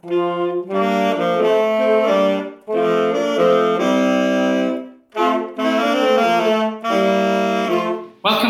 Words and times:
Welcome 0.00 0.12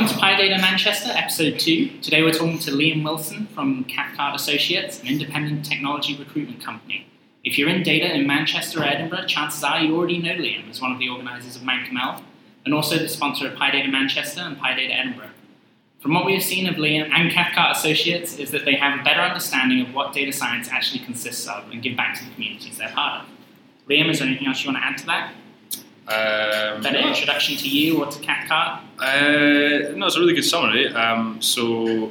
to 0.06 0.14
PyData 0.14 0.60
Manchester, 0.60 1.10
episode 1.10 1.58
2. 1.58 2.00
Today 2.02 2.20
we're 2.22 2.32
talking 2.32 2.58
to 2.58 2.70
Liam 2.72 3.02
Wilson 3.02 3.46
from 3.54 3.84
Cathcart 3.84 4.34
Associates, 4.34 5.00
an 5.00 5.06
independent 5.06 5.64
technology 5.64 6.14
recruitment 6.18 6.62
company. 6.62 7.06
If 7.42 7.56
you're 7.56 7.70
in 7.70 7.82
data 7.82 8.14
in 8.14 8.26
Manchester 8.26 8.80
or 8.80 8.84
Edinburgh, 8.84 9.24
chances 9.24 9.64
are 9.64 9.80
you 9.80 9.96
already 9.96 10.18
know 10.18 10.34
Liam 10.34 10.68
as 10.68 10.82
one 10.82 10.92
of 10.92 10.98
the 10.98 11.08
organisers 11.08 11.56
of 11.56 11.62
ManCamL, 11.62 12.20
and 12.66 12.74
also 12.74 12.98
the 12.98 13.08
sponsor 13.08 13.46
of 13.46 13.54
PyData 13.54 13.90
Manchester 13.90 14.42
and 14.42 14.58
PyData 14.58 14.94
Edinburgh. 14.94 15.30
From 16.00 16.14
what 16.14 16.24
we 16.24 16.34
have 16.34 16.42
seen 16.44 16.68
of 16.68 16.76
Liam 16.76 17.10
and 17.10 17.30
Cathcart 17.30 17.76
Associates 17.76 18.36
is 18.38 18.52
that 18.52 18.64
they 18.64 18.74
have 18.76 19.00
a 19.00 19.02
better 19.02 19.20
understanding 19.20 19.80
of 19.84 19.92
what 19.92 20.12
data 20.12 20.32
science 20.32 20.68
actually 20.68 21.00
consists 21.00 21.48
of 21.48 21.68
and 21.72 21.82
give 21.82 21.96
back 21.96 22.16
to 22.18 22.24
the 22.24 22.30
communities 22.34 22.78
they're 22.78 22.88
part 22.90 23.22
of. 23.22 23.28
Liam, 23.88 24.08
is 24.08 24.20
there 24.20 24.28
anything 24.28 24.46
else 24.46 24.62
you 24.64 24.70
want 24.72 24.82
to 24.82 24.86
add 24.86 24.98
to 24.98 25.06
that? 25.06 25.32
Um, 26.06 26.82
Better 26.82 27.00
no, 27.02 27.08
introduction 27.08 27.56
to 27.56 27.68
you 27.68 28.02
or 28.02 28.10
to 28.10 28.18
Cathcart? 28.20 28.82
uh, 28.98 29.94
no, 29.96 30.06
it's 30.06 30.16
a 30.16 30.20
really 30.20 30.34
good 30.34 30.44
summary. 30.44 30.88
Um, 30.88 31.42
so, 31.42 32.10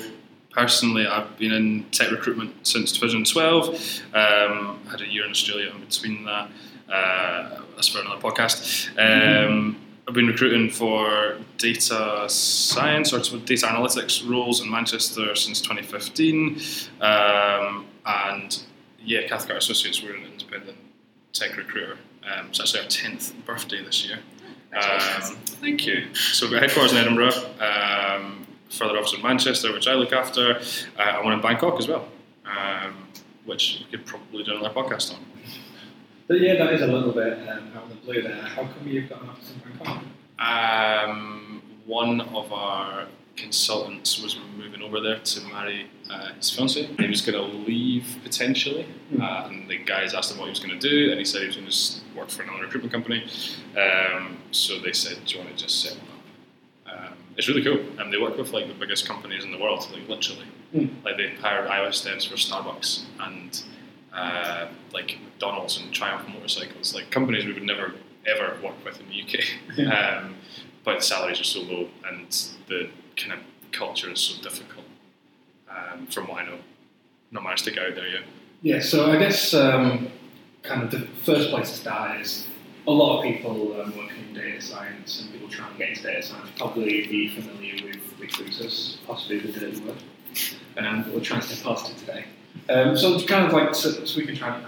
personally, 0.51 1.07
I've 1.07 1.35
been 1.37 1.51
in 1.53 1.83
tech 1.85 2.11
recruitment 2.11 2.67
since 2.67 2.91
2012. 2.91 3.69
Um, 4.13 4.79
had 4.91 5.01
a 5.01 5.07
year 5.07 5.25
in 5.25 5.31
Australia 5.31 5.71
in 5.71 5.79
between 5.79 6.25
that. 6.25 6.49
Uh, 6.87 7.61
that's 7.75 7.87
for 7.87 8.01
another 8.01 8.21
podcast. 8.21 8.89
Um, 8.99 9.77
I've 10.07 10.13
been 10.13 10.27
recruiting 10.27 10.69
for 10.69 11.35
data 11.57 12.29
science 12.29 13.11
or 13.11 13.19
data 13.39 13.65
analytics 13.65 14.27
roles 14.27 14.61
in 14.61 14.71
Manchester 14.71 15.35
since 15.35 15.59
2015. 15.59 16.61
Um, 17.01 17.85
and 18.05 18.63
yeah, 19.03 19.27
Cathcart 19.27 19.57
Associates, 19.57 20.01
we're 20.01 20.15
an 20.15 20.23
independent 20.23 20.77
tech 21.33 21.57
recruiter. 21.57 21.97
Um, 22.23 22.47
it's 22.47 22.61
actually 22.61 22.81
our 22.83 22.87
10th 22.87 23.33
birthday 23.43 23.83
this 23.83 24.05
year. 24.05 24.19
Um, 24.73 25.35
thank 25.59 25.85
you. 25.85 26.13
So 26.15 26.45
we've 26.45 26.53
got 26.53 26.61
headquarters 26.61 26.93
in 26.93 26.99
Edinburgh, 26.99 27.33
um, 27.59 28.47
further 28.69 28.97
office 28.97 29.13
in 29.13 29.21
Manchester, 29.21 29.73
which 29.73 29.89
I 29.89 29.93
look 29.93 30.13
after, 30.13 30.55
uh, 30.97 31.01
and 31.01 31.25
one 31.25 31.33
in 31.33 31.41
Bangkok 31.41 31.79
as 31.79 31.87
well, 31.89 32.07
um, 32.45 32.95
which 33.45 33.83
we 33.83 33.97
could 33.97 34.05
probably 34.05 34.45
do 34.45 34.51
another 34.55 34.73
podcast 34.73 35.13
on. 35.13 35.19
But 36.27 36.41
yeah, 36.41 36.55
that 36.55 36.73
is 36.73 36.81
a 36.81 36.87
little 36.87 37.13
bit 37.13 37.33
um, 37.47 37.71
out 37.75 37.83
of 37.83 37.89
the 37.89 37.95
blue 37.95 38.21
there. 38.21 38.35
How 38.35 38.63
come 38.63 38.85
you've 38.85 39.09
got 39.09 39.21
an 39.21 39.29
office 39.29 39.53
in 39.53 39.73
Bangkok? 39.73 40.03
Um, 40.39 41.61
one 41.85 42.21
of 42.21 42.51
our 42.51 43.07
consultants 43.37 44.21
was 44.21 44.37
moving 44.57 44.81
over 44.81 44.99
there 44.99 45.19
to 45.19 45.41
marry 45.47 45.89
uh, 46.09 46.33
his 46.33 46.51
fiancée. 46.51 46.99
He 46.99 47.07
was 47.07 47.21
going 47.21 47.37
to 47.37 47.57
leave 47.57 48.17
potentially, 48.23 48.87
uh, 49.21 49.47
and 49.49 49.69
the 49.69 49.77
guys 49.77 50.13
asked 50.13 50.31
him 50.31 50.39
what 50.39 50.45
he 50.45 50.49
was 50.49 50.59
going 50.59 50.77
to 50.77 50.89
do, 50.89 51.11
and 51.11 51.19
he 51.19 51.25
said 51.25 51.41
he 51.41 51.47
was 51.47 51.55
going 51.55 51.69
to 51.69 52.19
work 52.19 52.29
for 52.29 52.43
another 52.43 52.63
recruitment 52.63 52.91
company. 52.91 53.23
Um, 53.77 54.37
so 54.51 54.79
they 54.79 54.93
said, 54.93 55.23
"Do 55.25 55.35
you 55.35 55.43
want 55.43 55.55
to 55.55 55.63
just 55.63 55.81
set 55.81 55.97
one 55.97 56.07
up?" 56.97 57.09
Um, 57.11 57.13
it's 57.37 57.47
really 57.47 57.63
cool, 57.63 57.79
and 57.99 58.11
they 58.11 58.17
work 58.17 58.37
with 58.37 58.51
like 58.51 58.67
the 58.67 58.73
biggest 58.73 59.07
companies 59.07 59.45
in 59.45 59.51
the 59.51 59.59
world, 59.59 59.87
like 59.93 60.09
literally. 60.09 60.45
Hmm. 60.73 60.87
Like 61.05 61.15
they 61.15 61.29
hire 61.35 61.65
iOS 61.67 62.05
devs 62.05 62.27
for 62.27 62.35
Starbucks 62.35 63.05
and 63.21 63.63
uh, 64.17 64.67
like 64.93 65.17
McDonald's 65.23 65.79
and 65.79 65.93
Triumph 65.93 66.27
motorcycles, 66.27 66.93
like 66.95 67.11
companies 67.11 67.45
we 67.45 67.53
would 67.53 67.63
never 67.63 67.93
ever 68.25 68.57
work 68.61 68.83
with 68.83 68.99
in 68.99 69.07
the 69.09 69.21
UK. 69.21 69.45
Yeah. 69.77 70.19
Um, 70.19 70.35
but 70.83 70.97
the 70.99 71.03
salaries 71.03 71.39
are 71.39 71.43
so 71.43 71.61
low 71.61 71.87
and 72.09 72.27
the 72.67 72.89
kind 73.15 73.33
of 73.33 73.39
culture 73.71 74.09
is 74.09 74.19
so 74.19 74.41
difficult. 74.41 74.85
Um, 75.69 76.07
from 76.07 76.27
what 76.27 76.41
I 76.41 76.45
know, 76.45 76.59
not 77.31 77.43
managed 77.43 77.65
to 77.65 77.71
get 77.71 77.83
out 77.83 77.95
there 77.95 78.07
yet. 78.07 78.23
Yeah, 78.61 78.79
so 78.79 79.11
I 79.11 79.17
guess 79.17 79.53
um, 79.53 80.09
kind 80.63 80.81
of 80.83 80.91
the 80.91 81.01
first 81.23 81.49
place 81.49 81.69
to 81.71 81.77
start 81.77 82.21
is 82.21 82.47
a 82.87 82.91
lot 82.91 83.17
of 83.19 83.23
people 83.23 83.79
um, 83.79 83.95
working 83.97 84.29
in 84.29 84.33
data 84.33 84.61
science 84.61 85.21
and 85.21 85.31
people 85.31 85.49
trying 85.49 85.73
to 85.73 85.77
get 85.77 85.89
into 85.89 86.03
data 86.03 86.23
science 86.23 86.49
probably 86.57 87.05
be 87.07 87.29
familiar 87.29 87.85
with 87.85 88.01
recruiters, 88.19 88.97
possibly 89.05 89.39
the 89.39 89.59
dirty 89.59 89.79
word. 89.81 89.97
Um, 90.77 91.03
but 91.03 91.13
we're 91.13 91.19
trying 91.19 91.41
to 91.41 91.47
stay 91.47 91.63
positive 91.63 91.99
today. 91.99 92.25
Um, 92.69 92.97
so 92.97 93.13
it's 93.15 93.25
kind 93.25 93.45
of 93.45 93.53
like 93.53 93.73
so, 93.75 94.05
so 94.05 94.17
we 94.19 94.25
can 94.25 94.35
try 94.35 94.59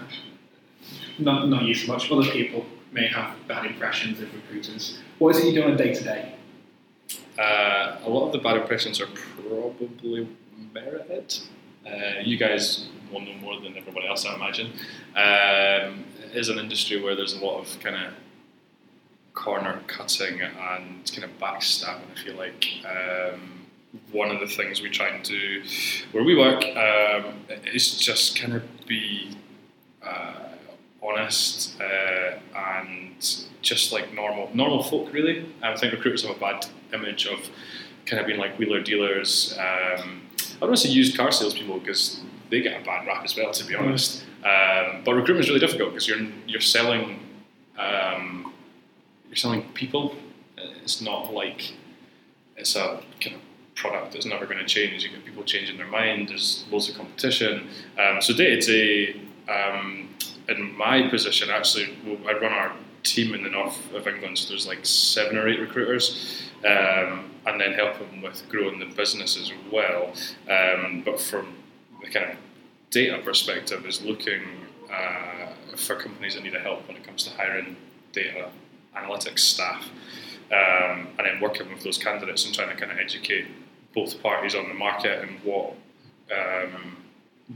not 1.18 1.48
not 1.48 1.62
use 1.62 1.84
so 1.84 1.92
much. 1.92 2.10
Other 2.10 2.30
people 2.30 2.64
may 2.92 3.06
have 3.06 3.36
bad 3.46 3.66
impressions 3.66 4.20
of 4.20 4.32
recruiters. 4.34 4.98
What 5.18 5.36
is 5.36 5.44
it 5.44 5.48
you 5.48 5.60
do 5.60 5.64
on 5.64 5.72
a 5.72 5.76
day 5.76 5.94
to 5.94 6.02
day? 6.02 6.34
Uh, 7.38 7.98
a 8.04 8.08
lot 8.08 8.26
of 8.26 8.32
the 8.32 8.38
bad 8.38 8.56
impressions 8.56 9.00
are 9.00 9.06
probably 9.06 10.28
merited. 10.72 11.38
Uh, 11.86 12.20
you 12.22 12.36
guys 12.36 12.88
will 13.12 13.20
know 13.20 13.34
more 13.34 13.60
than 13.60 13.76
everybody 13.76 14.06
else, 14.06 14.26
I 14.26 14.34
imagine. 14.34 14.66
Um, 15.16 16.04
it 16.24 16.36
is 16.36 16.48
an 16.48 16.58
industry 16.58 17.00
where 17.02 17.16
there's 17.16 17.34
a 17.34 17.44
lot 17.44 17.60
of 17.60 17.80
kind 17.80 17.96
of 17.96 18.12
corner 19.34 19.80
cutting 19.86 20.40
and 20.42 21.10
kind 21.12 21.24
of 21.24 21.38
backstabbing, 21.40 22.10
I 22.14 22.22
feel 22.22 22.36
like. 22.36 22.66
Um, 22.84 23.59
one 24.12 24.30
of 24.30 24.40
the 24.40 24.46
things 24.46 24.80
we 24.80 24.90
try 24.90 25.08
and 25.08 25.24
do 25.24 25.62
where 26.12 26.22
we 26.22 26.36
work 26.36 26.64
um, 26.76 27.34
is 27.72 27.98
just 27.98 28.38
kind 28.38 28.54
of 28.54 28.62
be 28.86 29.36
uh, 30.02 30.34
honest 31.02 31.80
uh, 31.80 32.38
and 32.54 33.46
just 33.62 33.92
like 33.92 34.12
normal 34.14 34.50
normal 34.54 34.82
folk 34.82 35.12
really. 35.12 35.46
I 35.62 35.76
think 35.76 35.92
recruiters 35.92 36.24
have 36.24 36.36
a 36.36 36.40
bad 36.40 36.66
image 36.92 37.26
of 37.26 37.38
kind 38.06 38.20
of 38.20 38.26
being 38.26 38.38
like 38.38 38.58
wheeler 38.58 38.80
dealers. 38.80 39.56
Um, 39.58 40.22
I 40.38 40.60
don't 40.60 40.70
want 40.70 40.80
to 40.80 40.88
say 40.88 40.90
used 40.90 41.16
car 41.16 41.32
salespeople 41.32 41.80
because 41.80 42.20
they 42.50 42.60
get 42.60 42.80
a 42.80 42.84
bad 42.84 43.06
rap 43.06 43.24
as 43.24 43.36
well, 43.36 43.52
to 43.52 43.64
be 43.64 43.74
honest. 43.74 44.24
Um, 44.44 45.02
but 45.04 45.14
recruitment 45.14 45.40
is 45.40 45.48
really 45.48 45.60
difficult 45.60 45.90
because 45.90 46.08
you're 46.08 46.26
you're 46.46 46.60
selling 46.60 47.20
um, 47.78 48.52
you're 49.28 49.36
selling 49.36 49.62
people. 49.72 50.14
It's 50.56 51.00
not 51.00 51.32
like 51.32 51.72
it's 52.56 52.76
a 52.76 53.02
kind 53.20 53.36
of 53.36 53.42
product 53.80 54.12
that's 54.12 54.26
never 54.26 54.46
going 54.46 54.58
to 54.58 54.66
change. 54.66 55.02
You 55.02 55.10
get 55.10 55.24
people 55.24 55.42
changing 55.42 55.76
their 55.78 55.86
mind. 55.86 56.28
There's 56.28 56.64
loads 56.70 56.88
of 56.88 56.96
competition. 56.96 57.68
Um, 57.98 58.20
so 58.20 58.34
day 58.34 58.60
to 58.60 58.60
day, 58.60 59.20
um, 59.48 60.08
in 60.48 60.76
my 60.76 61.08
position, 61.08 61.48
actually, 61.50 61.96
I 62.28 62.32
run 62.32 62.52
our 62.52 62.72
team 63.02 63.34
in 63.34 63.42
the 63.42 63.50
north 63.50 63.78
of 63.94 64.06
England. 64.06 64.38
So 64.38 64.50
there's 64.50 64.66
like 64.66 64.84
seven 64.84 65.36
or 65.38 65.48
eight 65.48 65.60
recruiters, 65.60 66.42
um, 66.64 67.30
and 67.46 67.60
then 67.60 67.72
help 67.72 67.98
them 67.98 68.20
with 68.20 68.42
growing 68.48 68.78
the 68.78 68.86
business 68.86 69.36
as 69.38 69.50
well. 69.72 70.12
Um, 70.48 71.02
but 71.04 71.20
from 71.20 71.54
the 72.02 72.10
kind 72.10 72.32
of 72.32 72.36
data 72.90 73.18
perspective, 73.24 73.86
is 73.86 74.02
looking 74.02 74.42
uh, 74.92 75.76
for 75.76 75.96
companies 75.96 76.34
that 76.34 76.42
need 76.42 76.54
help 76.54 76.86
when 76.86 76.96
it 76.96 77.04
comes 77.04 77.24
to 77.24 77.30
hiring 77.30 77.76
data 78.12 78.50
analytics 78.96 79.40
staff. 79.40 79.88
Um, 80.52 81.06
and 81.16 81.26
then 81.26 81.40
working 81.40 81.72
with 81.72 81.84
those 81.84 81.96
candidates 81.96 82.44
and 82.44 82.52
trying 82.52 82.70
to 82.70 82.74
kind 82.74 82.90
of 82.90 82.98
educate 82.98 83.46
both 83.94 84.22
parties 84.22 84.54
on 84.54 84.68
the 84.68 84.74
market 84.74 85.22
and 85.22 85.40
what 85.42 85.74
um, 86.32 86.96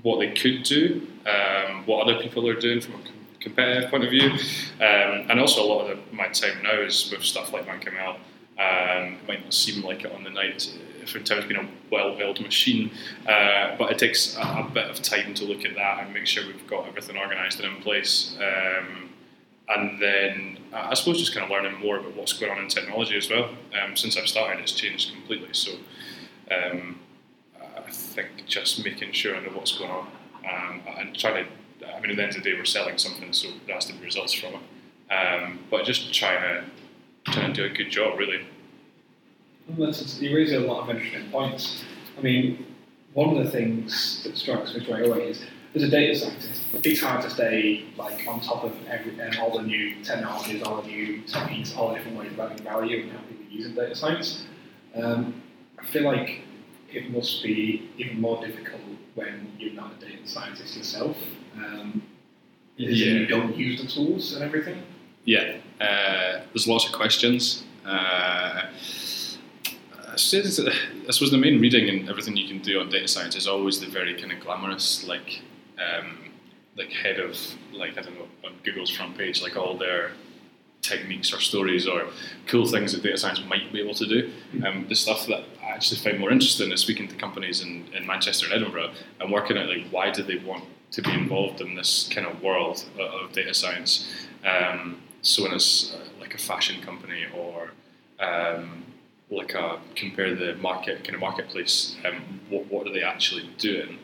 what 0.03 0.19
they 0.19 0.33
could 0.33 0.65
do, 0.65 1.07
um, 1.27 1.87
what 1.87 2.09
other 2.09 2.21
people 2.21 2.49
are 2.49 2.59
doing 2.59 2.81
from 2.81 2.95
a 2.95 2.99
competitive 3.41 3.91
point 3.91 4.03
of 4.03 4.11
view, 4.11 4.31
um, 4.31 5.31
and 5.31 5.39
also 5.39 5.63
a 5.63 5.69
lot 5.69 5.89
of 5.89 5.97
the, 5.97 6.17
my 6.17 6.27
time 6.29 6.63
now 6.63 6.81
is 6.81 7.11
with 7.11 7.23
stuff 7.23 7.53
like 7.53 7.67
ManCamL. 7.67 8.17
Um, 8.57 9.15
it 9.15 9.29
might 9.29 9.45
not 9.45 9.55
seem 9.55 9.85
like 9.85 10.05
it 10.05 10.13
on 10.13 10.25
the 10.25 10.31
night 10.31 10.73
if 11.05 11.15
in 11.15 11.23
terms 11.23 11.45
of 11.45 11.49
being 11.49 11.61
a 11.61 11.69
well-oiled 11.91 12.41
machine, 12.41 12.91
uh, 13.29 13.77
but 13.77 13.93
it 13.93 13.99
takes 13.99 14.37
a, 14.37 14.41
a 14.41 14.71
bit 14.73 14.91
of 14.91 15.03
time 15.03 15.35
to 15.35 15.45
look 15.45 15.65
at 15.65 15.75
that 15.75 16.05
and 16.05 16.15
make 16.15 16.27
sure 16.27 16.45
we've 16.47 16.67
got 16.67 16.89
everything 16.89 17.17
organised 17.17 17.61
and 17.61 17.77
in 17.77 17.83
place. 17.83 18.37
Um, 18.39 19.11
and 19.69 20.01
then 20.01 20.59
I 20.73 20.95
suppose 20.95 21.19
just 21.19 21.35
kind 21.35 21.45
of 21.45 21.51
learning 21.51 21.81
more 21.81 21.99
about 21.99 22.17
what's 22.17 22.33
going 22.33 22.53
on 22.53 22.59
in 22.59 22.69
technology 22.69 23.17
as 23.17 23.31
well. 23.31 23.51
Um, 23.81 23.97
since 23.97 24.17
I've 24.17 24.29
started, 24.29 24.61
it's 24.61 24.73
changed 24.73 25.13
completely. 25.13 25.49
So 25.53 25.73
um, 26.51 27.01
I 27.61 27.91
think 27.91 28.47
just 28.47 28.85
making 28.85 29.13
sure 29.13 29.37
I 29.37 29.41
know 29.41 29.51
what's 29.51 29.77
going 29.79 29.91
on 29.91 30.09
um, 30.51 30.83
and 30.99 31.17
trying 31.19 31.45
to. 31.45 31.51
I 31.87 32.01
mean, 32.01 32.11
at 32.11 32.17
the 32.17 32.23
end 32.23 32.37
of 32.37 32.43
the 32.43 32.51
day, 32.51 32.57
we're 32.57 32.65
selling 32.65 32.99
something, 32.99 33.33
so 33.33 33.49
there 33.67 33.75
has 33.75 33.87
to 33.87 33.93
be 33.93 34.05
results 34.05 34.33
from 34.33 34.55
it. 34.55 35.13
Um, 35.13 35.59
but 35.71 35.85
just 35.85 36.13
trying 36.15 36.41
to 36.41 37.33
trying 37.33 37.53
to 37.53 37.69
do 37.69 37.73
a 37.73 37.77
good 37.77 37.91
job, 37.91 38.19
really. 38.19 38.47
You 40.21 40.37
raise 40.37 40.53
a 40.53 40.61
lot 40.61 40.83
of 40.83 40.91
interesting 40.95 41.31
points. 41.31 41.85
I 42.19 42.21
mean, 42.21 42.67
one 43.15 43.37
of 43.37 43.45
the 43.45 43.51
things 43.51 44.23
that 44.25 44.37
strikes 44.37 44.75
me 44.75 44.81
straight 44.81 45.07
away 45.07 45.31
is, 45.31 45.45
as 45.75 45.83
a 45.83 45.89
data 45.89 46.15
scientist, 46.19 46.63
it's 46.83 47.01
hard 47.01 47.23
to 47.23 47.31
stay 47.31 47.85
like 47.97 48.27
on 48.27 48.41
top 48.41 48.65
of 48.65 48.75
every, 48.89 49.17
all 49.39 49.57
the 49.57 49.63
new 49.65 50.03
technologies, 50.03 50.63
all 50.63 50.83
the 50.83 50.89
new 50.89 51.23
techniques, 51.23 51.75
all 51.75 51.89
the 51.89 51.97
different 51.97 52.19
ways 52.19 52.33
of 52.33 52.41
adding 52.41 52.65
value 52.65 53.03
and 53.03 53.13
how 53.13 53.19
people 53.19 53.45
use 53.51 53.69
data 53.69 53.95
science. 53.95 54.47
Um, 54.95 55.43
I 55.85 55.87
feel 55.91 56.05
like 56.05 56.41
it 56.93 57.11
must 57.11 57.43
be 57.43 57.91
even 57.99 58.21
more 58.21 58.45
difficult 58.45 58.81
when 59.15 59.53
you're 59.59 59.75
not 59.75 59.93
a 60.01 60.07
data 60.07 60.27
scientist 60.27 60.77
yourself. 60.77 61.17
Um, 61.57 62.03
Yeah. 62.77 62.89
You 62.89 63.27
don't 63.27 63.57
use 63.57 63.81
the 63.83 63.87
tools 63.89 64.33
and 64.35 64.43
everything. 64.43 64.83
Yeah, 65.25 65.59
uh, 65.81 66.41
there's 66.53 66.67
lots 66.67 66.87
of 66.87 66.93
questions. 66.93 67.63
Uh, 67.87 68.63
I 68.67 70.17
suppose 70.17 70.59
I 70.61 71.11
suppose 71.11 71.31
the 71.31 71.39
main 71.39 71.61
reading 71.61 71.89
and 71.89 72.09
everything 72.09 72.37
you 72.37 72.49
can 72.49 72.59
do 72.61 72.81
on 72.81 72.89
data 72.89 73.07
science 73.09 73.37
is 73.37 73.47
always 73.47 73.79
the 73.81 73.87
very 73.87 74.15
kind 74.21 74.33
of 74.33 74.41
glamorous, 74.41 75.07
like 75.07 75.41
um, 75.79 76.31
like 76.77 76.91
head 76.91 77.19
of 77.21 77.37
like 77.73 77.97
I 77.99 78.03
don't 78.03 78.17
know 78.19 78.29
on 78.45 78.55
Google's 78.65 78.91
front 78.91 79.17
page, 79.17 79.41
like 79.41 79.57
all 79.57 79.77
their 79.79 80.13
techniques 80.85 81.33
or 81.33 81.41
stories 81.41 81.87
or 81.87 82.07
cool 82.47 82.67
things 82.67 82.93
that 82.93 83.03
data 83.03 83.17
science 83.17 83.41
might 83.49 83.73
be 83.73 83.81
able 83.81 83.95
to 83.95 84.07
do. 84.07 84.31
Um, 84.65 84.87
the 84.89 84.95
stuff 84.95 85.27
that 85.27 85.45
I 85.63 85.71
actually 85.71 86.01
find 86.01 86.21
more 86.21 86.31
interesting 86.31 86.71
is 86.73 86.81
speaking 86.81 87.09
to 87.09 87.17
companies 87.17 87.63
in, 87.63 87.87
in 87.95 88.07
Manchester 88.07 88.47
and 88.47 88.55
Edinburgh 88.55 88.93
and 89.21 89.33
working 89.33 89.57
out 89.59 89.69
like 89.69 89.87
why 89.91 90.11
do 90.11 90.23
they 90.23 90.37
want 90.37 90.65
to 90.93 91.03
be 91.03 91.13
involved 91.13 91.61
in 91.61 91.75
this 91.75 92.09
kind 92.13 92.27
of 92.27 92.41
world 92.43 92.85
of, 92.95 93.01
of 93.01 93.33
data 93.33 93.53
science. 93.53 94.09
Um, 94.45 95.01
so 95.23 95.43
when 95.43 95.53
it's 95.53 95.93
uh, 95.93 95.99
like 96.21 96.35
a 96.35 96.39
fashion 96.39 96.81
company 96.83 97.25
or 97.35 97.71
um, 98.21 98.85
like 99.31 99.55
a 99.55 99.81
compare 99.97 100.35
the 100.35 100.55
market 100.57 101.03
kind 101.03 101.15
of 101.15 101.21
marketplace, 101.21 101.97
um, 102.05 102.41
what, 102.49 102.67
what 102.71 102.87
are 102.87 102.93
they 102.93 103.03
actually 103.03 103.49
doing 103.59 103.99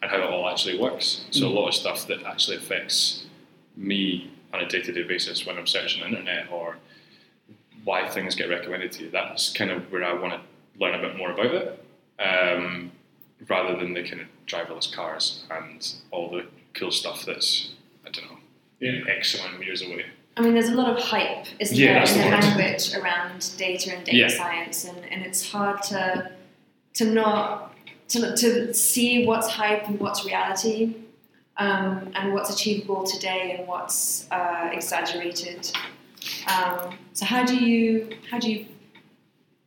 and 0.00 0.10
how 0.10 0.18
it 0.18 0.24
all 0.24 0.48
actually 0.48 0.78
works. 0.78 1.26
So 1.30 1.46
a 1.46 1.48
lot 1.48 1.68
of 1.68 1.74
stuff 1.74 2.06
that 2.06 2.22
actually 2.22 2.58
affects 2.58 3.26
me 3.76 4.30
on 4.52 4.60
a 4.60 4.68
day-to-day 4.68 5.02
basis 5.02 5.46
when 5.46 5.58
I'm 5.58 5.66
searching 5.66 6.00
the 6.02 6.08
internet 6.08 6.50
or 6.50 6.76
why 7.84 8.08
things 8.08 8.34
get 8.34 8.48
recommended 8.48 8.92
to 8.92 9.04
you. 9.04 9.10
That's 9.10 9.52
kind 9.52 9.70
of 9.70 9.90
where 9.92 10.04
I 10.04 10.12
want 10.14 10.34
to 10.34 10.40
learn 10.80 10.94
a 10.94 10.98
bit 10.98 11.16
more 11.16 11.30
about 11.32 11.54
it, 11.54 11.84
um, 12.18 12.90
rather 13.48 13.76
than 13.76 13.92
the 13.94 14.02
kind 14.08 14.20
of 14.22 14.26
driverless 14.46 14.92
cars 14.92 15.44
and 15.50 15.86
all 16.10 16.30
the 16.30 16.46
cool 16.74 16.90
stuff 16.90 17.24
that's 17.24 17.70
I 18.06 18.10
don't 18.10 18.24
know 18.30 18.38
Yeah. 18.80 19.02
X 19.08 19.38
amount 19.38 19.56
of 19.56 19.64
years 19.64 19.82
away. 19.82 20.06
I 20.36 20.40
mean, 20.40 20.54
there's 20.54 20.68
a 20.68 20.74
lot 20.74 20.96
of 20.96 21.02
hype, 21.02 21.46
isn't 21.58 21.76
Yeah, 21.76 22.04
there, 22.04 22.14
in 22.14 22.30
the 22.30 22.46
the 22.46 22.46
language 22.46 22.94
around 22.94 23.50
data 23.58 23.94
and 23.96 24.04
data 24.04 24.16
Yeah. 24.16 24.28
science, 24.28 24.84
and, 24.84 24.98
and 25.10 25.22
it's 25.26 25.50
hard 25.50 25.82
to 25.84 26.30
to 26.94 27.04
not 27.04 27.74
to, 28.08 28.34
to 28.36 28.72
see 28.72 29.26
what's 29.26 29.48
hype 29.48 29.86
and 29.88 30.00
what's 30.00 30.24
reality, 30.24 30.94
um, 31.58 32.10
and 32.14 32.32
what's 32.32 32.50
achievable 32.50 33.04
today 33.04 33.56
and 33.58 33.68
what's 33.68 34.30
uh, 34.30 34.70
exaggerated. 34.72 35.70
Um, 36.46 36.96
so 37.12 37.24
how 37.24 37.44
do 37.44 37.56
you 37.56 38.10
how 38.30 38.38
do 38.38 38.50
you 38.50 38.66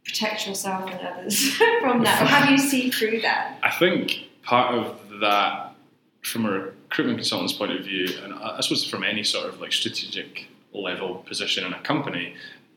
protect 0.05 0.47
yourself 0.47 0.89
and 0.89 0.99
others 0.99 1.53
from 1.81 2.03
that, 2.03 2.21
or 2.21 2.25
how 2.25 2.45
do 2.45 2.51
you 2.51 2.57
see 2.57 2.89
through 2.89 3.21
that? 3.21 3.59
I 3.63 3.71
think 3.71 4.29
part 4.43 4.73
of 4.73 5.19
that, 5.21 5.75
from 6.23 6.45
a 6.45 6.51
recruitment 6.51 7.19
consultant's 7.19 7.53
point 7.53 7.71
of 7.71 7.83
view, 7.85 8.07
and 8.23 8.33
I 8.33 8.59
suppose 8.61 8.89
from 8.89 9.03
any 9.03 9.23
sort 9.23 9.47
of 9.47 9.61
like 9.61 9.71
strategic 9.71 10.47
level 10.73 11.15
position 11.27 11.65
in 11.65 11.73
a 11.73 11.81
company, 11.81 12.35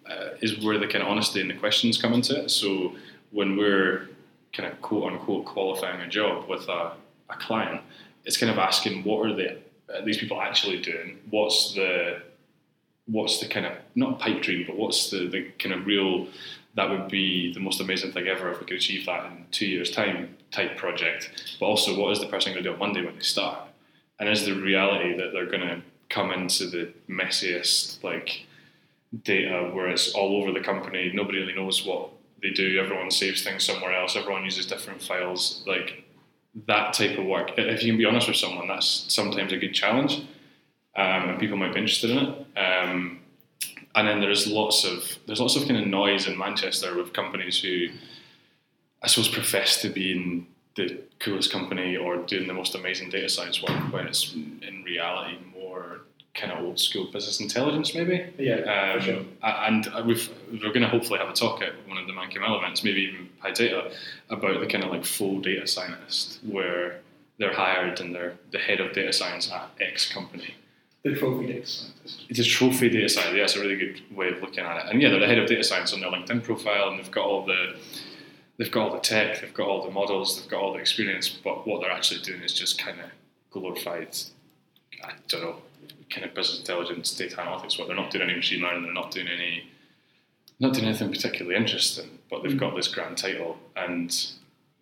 uh, 0.09 0.31
is 0.41 0.59
where 0.65 0.79
the 0.79 0.87
kind 0.87 1.03
of 1.03 1.09
honesty 1.09 1.41
and 1.41 1.49
the 1.49 1.55
questions 1.55 1.97
come 1.97 2.13
into 2.13 2.45
it. 2.45 2.51
So 2.51 2.95
when 3.31 3.57
we're 3.57 4.09
kind 4.53 4.71
of 4.71 4.81
quote 4.83 5.13
unquote 5.13 5.45
qualifying 5.45 6.01
a 6.01 6.09
job 6.09 6.49
with 6.49 6.69
a, 6.69 6.93
a 7.31 7.37
client, 7.39 7.81
it's 8.25 8.37
kind 8.37 8.51
of 8.51 8.59
asking 8.59 9.05
what 9.05 9.27
are 9.27 9.35
the 9.35 9.59
uh, 9.93 10.05
these 10.05 10.19
people 10.19 10.41
actually 10.41 10.81
doing? 10.81 11.19
What's 11.31 11.75
the 11.75 12.23
what's 13.07 13.39
the 13.41 13.49
kind 13.49 13.67
of 13.67 13.73
not 13.95 14.19
pipe 14.19 14.43
dream, 14.43 14.65
but 14.67 14.77
what's 14.77 15.11
the, 15.11 15.29
the 15.29 15.51
kind 15.59 15.75
of 15.75 15.87
real 15.87 16.27
that 16.75 16.91
would 16.91 17.09
be 17.09 17.53
the 17.53 17.61
most 17.61 17.81
amazing 17.81 18.13
thing 18.13 18.27
ever 18.27 18.51
if 18.51 18.61
we 18.61 18.67
could 18.67 18.77
achieve 18.77 19.07
that 19.07 19.27
in 19.27 19.47
two 19.53 19.67
years' 19.67 19.91
time 19.91 20.37
type 20.51 20.77
project. 20.77 21.57
But 21.61 21.67
also, 21.67 21.99
what 21.99 22.11
is 22.13 22.21
the 22.21 22.27
person 22.27 22.53
going 22.53 22.65
to 22.65 22.71
do 22.71 22.75
on 22.75 22.81
Monday 22.81 23.05
when 23.05 23.15
they 23.15 23.23
start? 23.23 23.69
And 24.19 24.29
is 24.29 24.45
the 24.45 24.61
reality 24.61 25.17
that 25.17 25.33
they're 25.33 25.47
going 25.47 25.61
to 25.61 25.83
come 26.09 26.33
into 26.33 26.67
the 26.67 26.93
messiest 27.09 28.03
like 28.03 28.47
data 29.23 29.71
where 29.73 29.89
it's 29.89 30.13
all 30.15 30.37
over 30.37 30.53
the 30.53 30.65
company, 30.65 31.11
nobody 31.15 31.39
really 31.39 31.55
knows 31.55 31.87
what 31.87 32.11
they 32.43 32.51
do, 32.51 32.79
everyone 32.79 33.11
saves 33.11 33.43
things 33.43 33.65
somewhere 33.65 33.95
else, 33.95 34.17
everyone 34.17 34.45
uses 34.45 34.67
different 34.67 35.01
files, 35.01 35.63
like 35.67 36.04
that 36.67 36.93
type 36.93 37.19
of 37.19 37.27
work. 37.27 37.53
If 37.57 37.83
you 37.83 37.93
can 37.93 37.99
be 37.99 38.05
honest 38.05 38.29
with 38.29 38.37
someone, 38.37 38.69
that's 38.69 39.07
sometimes 39.09 39.53
a 39.53 39.57
good 39.57 39.75
challenge, 39.75 40.19
um, 40.97 41.31
and 41.31 41.41
people 41.41 41.57
might 41.57 41.75
be 41.75 41.81
interested 41.81 42.11
in 42.11 42.19
it. 42.19 42.47
Um, 42.59 43.21
and 43.95 44.09
then 44.09 44.21
there's 44.21 44.47
lots 44.47 44.85
of 44.85 45.05
there's 45.27 45.41
lots 45.41 45.57
of 45.57 45.67
kind 45.67 45.77
of 45.77 45.87
noise 45.87 46.27
in 46.27 46.37
Manchester 46.37 46.97
with 46.97 47.13
companies 47.13 47.61
who 47.61 47.89
I 49.03 49.07
suppose 49.07 49.29
profess 49.29 49.83
to 49.83 49.89
be 49.89 50.13
in 50.13 50.47
the 50.77 51.01
coolest 51.21 51.53
company 51.53 51.97
or 51.97 52.17
doing 52.17 52.49
the 52.49 52.55
most 52.55 52.75
amazing 52.75 53.11
data 53.11 53.29
science 53.29 53.63
work 53.63 53.93
when 53.93 54.07
it's 54.07 54.35
in 54.35 54.83
reality 54.85 55.37
more 55.57 56.01
kind 56.35 56.53
of 56.53 56.65
old 56.65 56.81
school 56.81 57.07
business 57.13 57.41
intelligence 57.41 57.95
maybe. 57.95 58.27
Yeah, 58.39 58.57
Um, 58.93 58.99
for 58.99 59.05
sure. 59.05 59.23
And 59.43 59.89
we've, 60.05 60.29
we're 60.51 60.73
going 60.73 60.83
to 60.83 60.89
hopefully 60.89 61.19
have 61.21 61.29
a 61.29 61.33
talk 61.33 61.63
at 61.63 61.73
one 61.89 61.97
of 61.97 62.07
the 62.07 62.13
Mancam 62.13 62.43
events, 62.59 62.83
maybe 62.83 63.03
even 63.03 63.29
PyData, 63.43 63.93
about 64.31 64.61
the 64.61 64.67
kind 64.67 64.83
of 64.85 64.91
like 64.91 65.05
full 65.05 65.41
data 65.41 65.67
scientist 65.67 66.41
where 66.45 67.01
they're 67.39 67.55
hired 67.55 68.01
and 68.01 68.15
they're 68.15 68.35
the 68.51 68.59
head 68.59 68.81
of 68.81 68.93
data 68.93 69.13
science 69.13 69.51
at 69.51 69.69
X 69.81 70.13
company. 70.13 70.55
The 71.05 71.15
trophy 71.15 71.47
data 71.47 71.67
scientist. 71.67 72.25
It's 72.29 72.39
a 72.39 72.45
trophy 72.45 72.89
data 72.89 73.09
scientist. 73.09 73.37
Yeah, 73.37 73.45
it's 73.45 73.57
a 73.57 73.61
really 73.61 73.77
good 73.77 74.01
way 74.17 74.29
of 74.31 74.41
looking 74.41 74.65
at 74.65 74.87
it. 74.87 74.91
And 74.91 75.03
yeah, 75.03 75.11
they're 75.11 75.21
the 75.21 75.27
head 75.27 75.39
of 75.39 75.47
data 75.49 75.63
science 75.63 75.93
on 75.93 76.01
their 76.01 76.11
LinkedIn 76.11 76.43
profile, 76.43 76.89
and 76.89 76.99
they've 76.99 77.11
got 77.11 77.25
all 77.27 77.45
the 77.45 77.77
they've 78.57 78.71
got 78.71 78.89
all 78.89 78.95
the 78.95 79.01
tech, 79.01 79.41
they've 79.41 79.53
got 79.53 79.69
all 79.69 79.85
the 79.85 79.91
models, 79.91 80.41
they've 80.41 80.51
got 80.51 80.61
all 80.63 80.73
the 80.73 80.79
experience. 80.79 81.29
But 81.29 81.67
what 81.67 81.81
they're 81.83 81.91
actually 81.93 82.23
doing 82.23 82.41
is 82.43 82.55
just 82.55 82.79
kind 82.79 82.99
of 83.01 83.07
glorified. 83.51 84.17
I 85.03 85.13
don't 85.29 85.43
know, 85.43 85.57
kind 86.15 86.25
of 86.25 86.35
business 86.35 86.61
intelligence, 86.61 87.13
data 87.15 87.37
analytics. 87.37 87.79
What 87.79 87.89
they're 87.89 87.97
not 87.97 88.11
doing 88.11 88.29
any 88.29 88.37
machine 88.37 88.63
learning. 88.63 88.85
They're 88.85 88.93
not 88.93 89.11
doing 89.11 89.29
any 89.29 89.69
not 90.61 90.73
doing 90.73 90.87
anything 90.87 91.11
particularly 91.11 91.57
interesting. 91.57 92.19
But 92.31 92.43
they've 92.43 92.57
got 92.57 92.77
this 92.77 92.89
grand 92.89 93.19
title, 93.19 93.59
and 93.77 94.15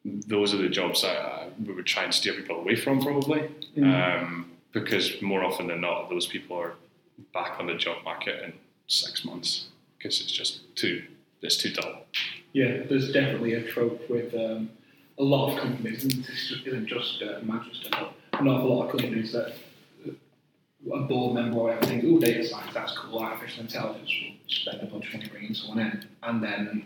those 0.04 0.52
are 0.52 0.58
the 0.58 0.68
jobs 0.68 1.02
that 1.02 1.16
uh, 1.16 1.44
we 1.64 1.72
would 1.72 1.86
try 1.86 2.04
and 2.04 2.14
steer 2.14 2.34
people 2.34 2.56
away 2.56 2.76
from, 2.76 3.00
probably 3.00 3.48
um, 3.82 4.50
because 4.72 5.20
more 5.22 5.44
often 5.44 5.66
than 5.66 5.80
not, 5.80 6.10
those 6.10 6.26
people 6.26 6.56
are 6.56 6.74
back 7.32 7.58
on 7.58 7.66
the 7.66 7.74
job 7.74 8.04
market 8.04 8.42
in 8.44 8.52
six 8.86 9.24
months 9.24 9.68
because 9.96 10.20
it's 10.20 10.32
just 10.32 10.60
too 10.76 11.02
it's 11.40 11.56
too 11.56 11.72
dull. 11.72 12.04
Yeah, 12.52 12.82
there's 12.88 13.12
definitely 13.12 13.54
a 13.54 13.62
trope 13.62 14.08
with 14.10 14.34
um, 14.34 14.70
a 15.18 15.22
lot 15.22 15.52
of 15.52 15.58
companies, 15.58 16.04
and 16.04 16.24
this 16.24 16.52
isn't 16.66 16.86
just 16.86 17.22
uh, 17.22 17.40
Manchester, 17.42 17.88
but 17.90 18.12
an 18.40 18.48
awful 18.48 18.76
lot 18.76 18.84
of 18.86 19.00
companies 19.00 19.32
that 19.32 19.54
a 20.90 21.00
board 21.00 21.34
member 21.34 21.58
or 21.58 21.64
whatever 21.64 21.86
thinks, 21.86 22.06
oh, 22.08 22.18
data 22.18 22.44
science, 22.44 22.72
that's 22.74 22.96
cool, 22.98 23.20
artificial 23.20 23.62
intelligence, 23.62 24.10
we'll 24.22 24.32
spend 24.48 24.80
a 24.82 24.86
bunch 24.86 25.06
of 25.08 25.14
money 25.14 25.28
bringing 25.28 25.54
someone 25.54 25.78
in, 25.78 26.04
and 26.22 26.42
then 26.42 26.84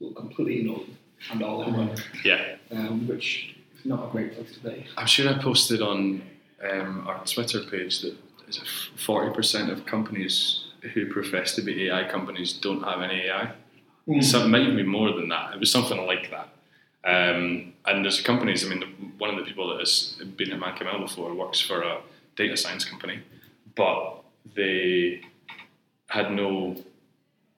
we'll 0.00 0.12
completely 0.12 0.60
ignore 0.60 0.84
and 1.30 1.42
all 1.42 1.64
their 1.64 1.72
work, 1.72 1.98
Yeah, 2.24 2.56
um, 2.72 3.06
which 3.06 3.54
is 3.78 3.84
not 3.86 4.08
a 4.08 4.10
great 4.10 4.34
place 4.34 4.52
to 4.54 4.60
be. 4.60 4.86
I'm 4.96 5.06
sure 5.06 5.28
I 5.32 5.38
posted 5.40 5.80
on 5.82 6.22
um, 6.68 7.04
our 7.06 7.24
Twitter 7.24 7.60
page 7.60 8.00
that 8.02 8.16
is 8.48 8.56
it 8.56 8.66
forty 8.98 9.32
percent 9.32 9.70
of 9.70 9.86
companies 9.86 10.64
who 10.94 11.06
profess 11.12 11.54
to 11.54 11.62
be 11.62 11.88
AI 11.88 12.08
companies 12.08 12.52
don't 12.54 12.82
have 12.82 13.00
any 13.02 13.22
AI. 13.28 13.52
So 14.20 14.44
it 14.44 14.48
might 14.48 14.62
even 14.62 14.76
be 14.76 14.82
more 14.82 15.12
than 15.12 15.28
that. 15.28 15.54
It 15.54 15.60
was 15.60 15.70
something 15.70 16.06
like 16.06 16.28
that. 16.32 16.48
Um, 17.04 17.72
and 17.86 18.04
there's 18.04 18.20
companies. 18.20 18.66
I 18.66 18.68
mean, 18.68 19.12
one 19.18 19.30
of 19.30 19.36
the 19.36 19.44
people 19.44 19.68
that 19.70 19.78
has 19.78 20.16
been 20.36 20.50
at 20.50 20.58
ManCamL 20.58 21.00
before 21.00 21.32
works 21.34 21.60
for 21.60 21.82
a 21.82 21.98
data 22.36 22.56
science 22.56 22.84
company, 22.84 23.20
but 23.74 24.22
they 24.54 25.20
had 26.08 26.30
no 26.32 26.76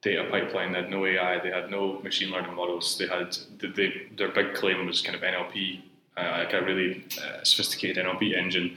data 0.02 0.24
pipeline. 0.30 0.72
They 0.72 0.82
had 0.82 0.90
no 0.90 1.04
AI. 1.06 1.40
They 1.42 1.50
had 1.50 1.70
no 1.70 2.00
machine 2.00 2.30
learning 2.30 2.54
models. 2.54 2.98
They 2.98 3.06
had 3.06 3.36
they, 3.60 4.08
their 4.16 4.28
big 4.28 4.54
claim 4.54 4.86
was 4.86 5.00
kind 5.00 5.16
of 5.16 5.22
NLP, 5.22 5.80
uh, 6.16 6.44
like 6.44 6.52
a 6.52 6.62
really 6.62 7.04
uh, 7.22 7.42
sophisticated 7.42 8.04
NLP 8.04 8.36
engine, 8.36 8.76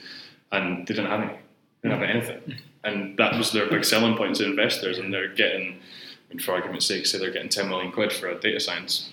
and 0.52 0.88
they 0.88 0.94
didn't 0.94 1.12
have 1.12 1.22
any. 1.22 1.34
They 1.82 1.90
didn't 1.90 2.00
have 2.02 2.10
anything, 2.10 2.56
and 2.84 3.18
that 3.18 3.38
was 3.38 3.52
their 3.52 3.70
big 3.70 3.84
selling 3.86 4.16
point 4.16 4.36
to 4.38 4.46
investors. 4.46 4.98
And 4.98 5.14
they're 5.14 5.34
getting, 5.34 5.74
I 5.74 6.30
mean, 6.34 6.40
for 6.40 6.54
argument's 6.54 6.86
sake, 6.88 7.06
say 7.06 7.18
they're 7.20 7.32
getting 7.32 7.50
ten 7.50 7.70
million 7.70 7.92
quid 7.92 8.12
for 8.14 8.30
a 8.30 8.40
data 8.40 8.60
science 8.60 9.12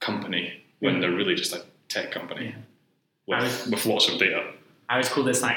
company 0.00 0.62
when 0.80 1.00
they're 1.00 1.10
really 1.10 1.34
just 1.34 1.52
a 1.52 1.64
tech 1.88 2.12
company 2.12 2.54
with, 3.26 3.40
was- 3.40 3.66
with 3.68 3.86
lots 3.86 4.08
of 4.08 4.18
data. 4.18 4.52
I 4.88 4.94
always 4.94 5.08
call 5.08 5.24
this 5.24 5.42
like 5.42 5.56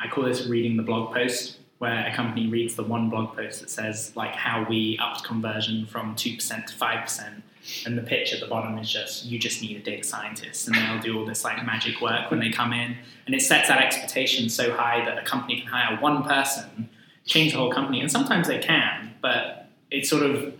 I 0.00 0.08
call 0.08 0.24
this 0.24 0.46
reading 0.46 0.76
the 0.76 0.82
blog 0.82 1.12
post, 1.12 1.58
where 1.78 2.06
a 2.06 2.14
company 2.14 2.48
reads 2.48 2.74
the 2.74 2.82
one 2.82 3.08
blog 3.08 3.36
post 3.36 3.60
that 3.60 3.70
says 3.70 4.12
like 4.16 4.32
how 4.32 4.66
we 4.68 4.98
upped 5.00 5.24
conversion 5.24 5.86
from 5.86 6.14
two 6.16 6.34
percent 6.34 6.66
to 6.68 6.74
five 6.74 7.04
percent, 7.04 7.42
and 7.86 7.96
the 7.96 8.02
pitch 8.02 8.32
at 8.32 8.40
the 8.40 8.46
bottom 8.46 8.78
is 8.78 8.90
just 8.90 9.24
you 9.24 9.38
just 9.38 9.62
need 9.62 9.76
a 9.76 9.80
data 9.80 10.02
scientist, 10.02 10.66
and 10.66 10.76
they'll 10.76 11.00
do 11.00 11.18
all 11.18 11.26
this 11.26 11.44
like 11.44 11.64
magic 11.64 12.00
work 12.00 12.30
when 12.30 12.40
they 12.40 12.50
come 12.50 12.72
in, 12.72 12.96
and 13.26 13.34
it 13.34 13.42
sets 13.42 13.68
that 13.68 13.80
expectation 13.80 14.48
so 14.48 14.72
high 14.72 15.04
that 15.04 15.18
a 15.18 15.22
company 15.22 15.60
can 15.60 15.68
hire 15.68 15.96
one 16.00 16.22
person, 16.24 16.88
change 17.26 17.52
the 17.52 17.58
whole 17.58 17.72
company, 17.72 18.00
and 18.00 18.10
sometimes 18.10 18.48
they 18.48 18.58
can, 18.58 19.14
but 19.20 19.68
it 19.90 20.06
sort 20.06 20.22
of 20.22 20.54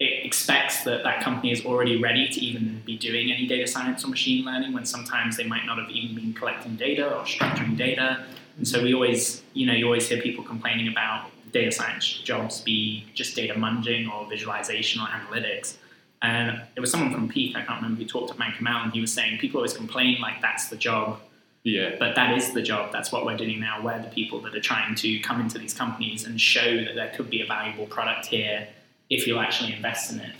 it 0.00 0.26
expects 0.26 0.82
that 0.82 1.04
that 1.04 1.22
company 1.22 1.52
is 1.52 1.64
already 1.64 2.02
ready 2.02 2.28
to 2.28 2.40
even 2.40 2.82
be 2.84 2.98
doing 2.98 3.30
any 3.30 3.46
data 3.46 3.66
science 3.66 4.04
or 4.04 4.08
machine 4.08 4.44
learning 4.44 4.72
when 4.72 4.84
sometimes 4.84 5.36
they 5.36 5.44
might 5.44 5.64
not 5.64 5.78
have 5.78 5.88
even 5.88 6.16
been 6.16 6.34
collecting 6.34 6.74
data 6.74 7.14
or 7.14 7.22
structuring 7.22 7.76
data. 7.76 8.24
And 8.56 8.66
so 8.66 8.82
we 8.82 8.94
always, 8.94 9.42
you 9.52 9.66
know, 9.66 9.72
you 9.72 9.86
always 9.86 10.08
hear 10.08 10.20
people 10.22 10.44
complaining 10.44 10.88
about 10.88 11.30
data 11.52 11.72
science 11.72 12.06
jobs 12.24 12.60
be 12.60 13.06
just 13.14 13.36
data 13.36 13.54
munging 13.54 14.12
or 14.12 14.28
visualization 14.28 15.00
or 15.00 15.06
analytics. 15.06 15.76
And 16.22 16.62
it 16.76 16.80
was 16.80 16.90
someone 16.90 17.12
from 17.12 17.28
Peak, 17.28 17.54
I 17.56 17.62
can't 17.62 17.82
remember 17.82 18.02
who 18.02 18.08
talked 18.08 18.30
at 18.30 18.38
ManCamL, 18.38 18.84
and 18.84 18.92
he 18.92 19.00
was 19.00 19.12
saying 19.12 19.38
people 19.38 19.58
always 19.58 19.74
complain 19.74 20.20
like 20.20 20.40
that's 20.40 20.68
the 20.68 20.76
job 20.76 21.20
Yeah. 21.64 21.96
But 21.98 22.14
that 22.14 22.36
is 22.36 22.52
the 22.52 22.62
job. 22.62 22.92
That's 22.92 23.10
what 23.10 23.24
we're 23.24 23.38
doing 23.38 23.58
now. 23.58 23.82
We're 23.82 24.00
the 24.00 24.08
people 24.08 24.40
that 24.42 24.54
are 24.54 24.60
trying 24.60 24.94
to 24.96 25.18
come 25.20 25.40
into 25.40 25.58
these 25.58 25.72
companies 25.72 26.26
and 26.26 26.38
show 26.40 26.84
that 26.84 26.94
there 26.94 27.10
could 27.16 27.30
be 27.30 27.40
a 27.40 27.46
valuable 27.46 27.86
product 27.86 28.26
here 28.26 28.68
if 29.08 29.26
you 29.26 29.38
actually 29.38 29.72
invest 29.72 30.12
in 30.12 30.20
it. 30.20 30.36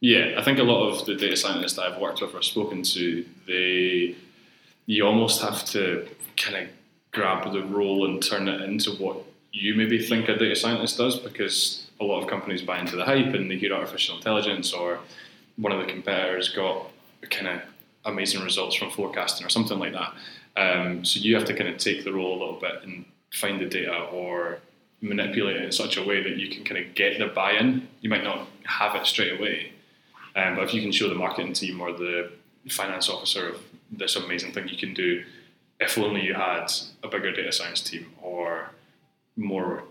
Yeah, 0.00 0.34
I 0.36 0.42
think 0.42 0.58
a 0.58 0.64
lot 0.64 0.88
of 0.88 1.06
the 1.06 1.14
data 1.14 1.36
scientists 1.36 1.74
that 1.74 1.82
I've 1.82 2.00
worked 2.00 2.20
with 2.20 2.34
or 2.34 2.42
spoken 2.42 2.82
to, 2.82 3.24
they 3.46 4.16
you 4.86 5.06
almost 5.06 5.40
have 5.40 5.64
to 5.66 6.06
kind 6.36 6.56
of 6.56 6.68
grab 7.14 7.50
the 7.52 7.62
role 7.64 8.06
and 8.06 8.22
turn 8.22 8.48
it 8.48 8.60
into 8.60 8.90
what 8.92 9.16
you 9.52 9.74
maybe 9.74 10.02
think 10.02 10.28
a 10.28 10.36
data 10.36 10.56
scientist 10.56 10.98
does 10.98 11.18
because 11.18 11.86
a 12.00 12.04
lot 12.04 12.20
of 12.20 12.28
companies 12.28 12.60
buy 12.60 12.78
into 12.80 12.96
the 12.96 13.04
hype 13.04 13.32
and 13.34 13.50
they 13.50 13.56
hear 13.56 13.72
artificial 13.72 14.16
intelligence 14.16 14.72
or 14.72 14.98
one 15.56 15.72
of 15.72 15.78
the 15.78 15.90
competitors 15.90 16.48
got 16.48 16.90
kind 17.30 17.46
of 17.46 17.60
amazing 18.04 18.42
results 18.42 18.74
from 18.74 18.90
forecasting 18.90 19.46
or 19.46 19.48
something 19.48 19.78
like 19.78 19.92
that. 19.92 20.12
Um, 20.56 21.04
so 21.04 21.20
you 21.20 21.34
have 21.36 21.44
to 21.46 21.54
kind 21.54 21.70
of 21.70 21.78
take 21.78 22.04
the 22.04 22.12
role 22.12 22.36
a 22.36 22.38
little 22.38 22.60
bit 22.60 22.82
and 22.82 23.04
find 23.32 23.60
the 23.60 23.66
data 23.66 23.96
or 24.12 24.58
manipulate 25.00 25.56
it 25.56 25.62
in 25.62 25.72
such 25.72 25.96
a 25.96 26.02
way 26.02 26.22
that 26.22 26.36
you 26.36 26.48
can 26.48 26.64
kind 26.64 26.84
of 26.84 26.94
get 26.94 27.18
the 27.18 27.26
buy-in. 27.26 27.88
You 28.00 28.10
might 28.10 28.24
not 28.24 28.48
have 28.64 28.94
it 28.96 29.06
straight 29.06 29.38
away, 29.38 29.72
um, 30.34 30.56
but 30.56 30.64
if 30.64 30.74
you 30.74 30.82
can 30.82 30.92
show 30.92 31.08
the 31.08 31.14
marketing 31.14 31.52
team 31.52 31.80
or 31.80 31.92
the 31.92 32.32
finance 32.68 33.08
officer 33.08 33.50
of 33.50 33.60
this 33.92 34.16
amazing 34.16 34.52
thing 34.52 34.68
you 34.68 34.78
can 34.78 34.94
do, 34.94 35.24
if 35.80 35.98
only 35.98 36.22
you 36.22 36.34
had 36.34 36.70
a 37.02 37.08
bigger 37.08 37.32
data 37.32 37.52
science 37.52 37.80
team 37.80 38.12
or 38.22 38.70
more 39.36 39.84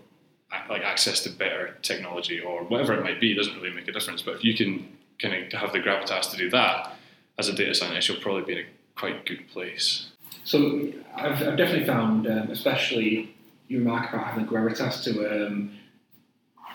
like 0.68 0.82
access 0.82 1.20
to 1.20 1.30
better 1.30 1.76
technology 1.82 2.40
or 2.40 2.62
whatever 2.64 2.94
it 2.94 3.02
might 3.02 3.20
be, 3.20 3.32
it 3.32 3.34
doesn't 3.34 3.56
really 3.56 3.74
make 3.74 3.88
a 3.88 3.92
difference. 3.92 4.22
But 4.22 4.36
if 4.36 4.44
you 4.44 4.54
can 4.54 4.88
kind 5.18 5.34
of 5.34 5.52
have 5.52 5.72
the 5.72 5.80
gravitas 5.80 6.30
to 6.30 6.36
do 6.36 6.50
that 6.50 6.94
as 7.38 7.48
a 7.48 7.52
data 7.52 7.74
scientist, 7.74 8.08
you'll 8.08 8.20
probably 8.20 8.42
be 8.42 8.60
in 8.60 8.66
a 8.66 8.68
quite 8.96 9.26
good 9.26 9.48
place. 9.48 10.10
So 10.44 10.92
I've, 11.14 11.42
I've 11.42 11.56
definitely 11.56 11.86
found, 11.86 12.26
um, 12.26 12.50
especially 12.50 13.34
your 13.68 13.80
remark 13.80 14.12
about 14.12 14.26
having 14.26 14.46
the 14.46 14.52
gravitas 14.52 15.02
to 15.04 15.46
um, 15.46 15.78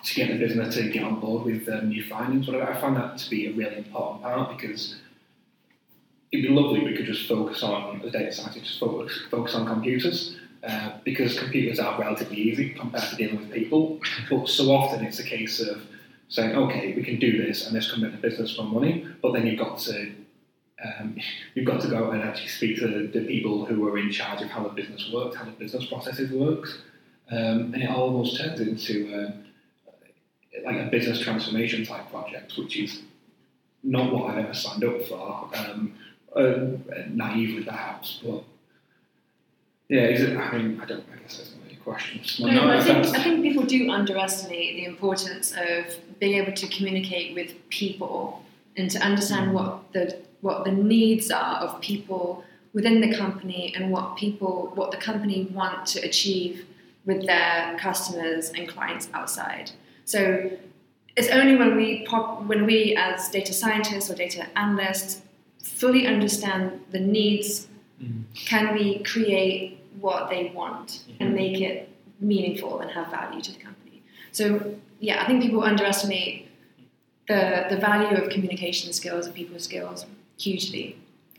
to 0.04 0.16
get 0.16 0.30
the 0.30 0.38
business 0.38 0.76
to 0.76 0.90
get 0.90 1.04
on 1.04 1.20
board 1.20 1.46
with 1.46 1.68
um, 1.68 1.90
new 1.90 2.04
findings. 2.04 2.46
But 2.46 2.62
I 2.62 2.80
found 2.80 2.96
that 2.98 3.18
to 3.18 3.30
be 3.30 3.48
a 3.48 3.52
really 3.52 3.78
important 3.78 4.24
part 4.24 4.58
because 4.58 4.96
it'd 6.32 6.46
be 6.46 6.50
lovely 6.50 6.82
if 6.82 6.86
we 6.86 6.96
could 6.96 7.06
just 7.06 7.28
focus 7.28 7.64
on 7.64 8.02
the 8.04 8.12
data 8.12 8.32
science, 8.32 8.56
just 8.56 8.80
focus 8.80 9.20
focus 9.30 9.56
on 9.56 9.66
computers. 9.66 10.38
Uh, 10.62 10.92
because 11.06 11.40
computers 11.40 11.80
are 11.80 11.98
relatively 11.98 12.36
easy 12.36 12.72
compared 12.72 13.10
to 13.10 13.16
dealing 13.16 13.38
with 13.38 13.50
people, 13.50 13.98
but 14.30 14.46
so 14.46 14.66
often 14.72 15.06
it's 15.06 15.18
a 15.18 15.24
case 15.24 15.62
of 15.62 15.82
saying, 16.28 16.54
okay, 16.54 16.94
we 16.94 17.02
can 17.02 17.18
do 17.18 17.42
this 17.42 17.66
and 17.66 17.74
this 17.74 17.90
can 17.90 18.02
make 18.02 18.12
the 18.12 18.18
business 18.18 18.58
more 18.58 18.68
money, 18.68 19.08
but 19.22 19.32
then 19.32 19.48
you've 19.48 19.58
got 19.58 19.80
to 19.80 20.12
um, 20.84 21.18
you've 21.56 21.66
got 21.66 21.82
to 21.82 21.88
go 21.88 22.12
and 22.12 22.22
actually 22.22 22.50
speak 22.50 22.80
to 22.80 23.08
the 23.08 23.22
people 23.26 23.66
who 23.66 23.88
are 23.88 23.98
in 23.98 24.12
charge 24.12 24.42
of 24.42 24.50
how 24.50 24.64
the 24.64 24.70
business 24.70 25.10
works, 25.14 25.38
how 25.38 25.46
the 25.46 25.52
business 25.52 25.86
processes 25.86 26.30
works, 26.32 26.80
um, 27.32 27.74
and 27.74 27.82
it 27.82 27.90
almost 27.90 28.38
turns 28.38 28.60
into 28.60 29.14
um, 29.16 29.46
like 30.66 30.88
a 30.88 30.90
business 30.90 31.20
transformation 31.20 31.86
type 31.86 32.10
project, 32.10 32.58
which 32.58 32.78
is 32.78 33.04
not 33.84 34.12
what 34.12 34.32
I've 34.32 34.46
ever 34.46 34.54
signed 34.54 34.84
up 34.84 35.04
for. 35.04 35.50
Um, 35.56 35.96
uh, 36.36 36.68
naively, 37.10 37.64
perhaps, 37.64 38.20
but 38.24 38.44
yeah, 39.90 40.04
is 40.04 40.22
it? 40.22 40.38
I 40.38 40.58
mean, 40.58 40.80
I 40.80 40.86
don't. 40.86 41.04
I 41.12 41.18
guess 41.18 41.38
that's 41.38 41.56
not 41.56 41.72
a 41.72 41.76
question. 41.78 42.22
No, 42.46 42.68
no, 42.68 42.72
I 42.72 42.82
think 42.82 43.06
I 43.08 43.24
think 43.24 43.42
people 43.42 43.64
do 43.64 43.90
underestimate 43.90 44.76
the 44.76 44.86
importance 44.86 45.52
of 45.54 46.20
being 46.20 46.36
able 46.36 46.54
to 46.54 46.68
communicate 46.68 47.34
with 47.34 47.54
people 47.70 48.44
and 48.78 48.90
to 48.92 49.00
understand 49.00 49.54
what 49.54 49.92
the 49.94 50.20
what 50.42 50.64
the 50.64 50.72
needs 50.72 51.32
are 51.32 51.56
of 51.58 51.82
people 51.82 52.44
within 52.74 53.02
the 53.02 53.18
company 53.18 53.74
and 53.76 53.92
what 53.92 54.16
people 54.16 54.72
what 54.76 54.92
the 54.92 54.98
company 54.98 55.48
want 55.52 55.88
to 55.88 56.00
achieve 56.02 56.66
with 57.06 57.26
their 57.26 57.76
customers 57.80 58.52
and 58.52 58.70
clients 58.70 59.10
outside. 59.14 59.72
So 60.06 60.52
it's 61.16 61.30
only 61.30 61.56
when 61.56 61.76
we 61.76 62.06
pop, 62.06 62.44
when 62.44 62.66
we 62.66 62.96
as 62.96 63.30
data 63.30 63.54
scientists 63.54 64.10
or 64.10 64.16
data 64.16 64.46
analysts 64.56 65.22
fully 65.76 66.08
understand 66.08 66.84
the 66.92 67.00
needs, 67.00 67.68
mm. 68.02 68.24
can 68.36 68.74
we 68.74 69.00
create 69.04 69.80
what 70.00 70.30
they 70.30 70.52
want 70.56 71.04
and 71.20 71.34
make 71.34 71.60
it 71.62 71.90
meaningful 72.20 72.80
and 72.80 72.92
have 72.92 73.10
value 73.10 73.42
to 73.42 73.52
the 73.52 73.60
company. 73.60 74.02
So 74.32 74.76
yeah, 75.00 75.24
I 75.24 75.28
think 75.28 75.42
people 75.42 75.64
underestimate 75.64 76.50
the 77.28 77.68
the 77.70 77.78
value 77.78 78.18
of 78.18 78.30
communication 78.30 78.94
skills 78.94 79.26
and 79.26 79.36
people 79.36 79.60
skills 79.60 80.06
hugely. 80.38 80.98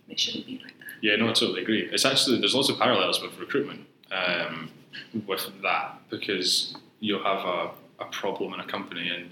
It 0.09 0.19
shouldn't 0.19 0.47
be 0.47 0.61
like 0.63 0.77
that. 0.79 0.87
Yeah, 1.03 1.17
no, 1.17 1.29
I 1.31 1.33
totally 1.33 1.63
agree. 1.63 1.89
It's 1.93 2.05
actually 2.05 2.41
there's 2.41 2.55
lots 2.55 2.69
of 2.69 2.79
parallels 2.79 3.23
with 3.23 3.39
recruitment 3.39 3.87
um, 4.11 4.71
with 5.27 5.49
that 5.63 5.99
because 6.11 6.77
you'll 7.01 7.23
have 7.23 7.45
a, 7.45 7.71
a 8.01 8.07
problem 8.11 8.53
in 8.55 8.61
a 8.61 8.67
company 8.67 9.09
and 9.09 9.31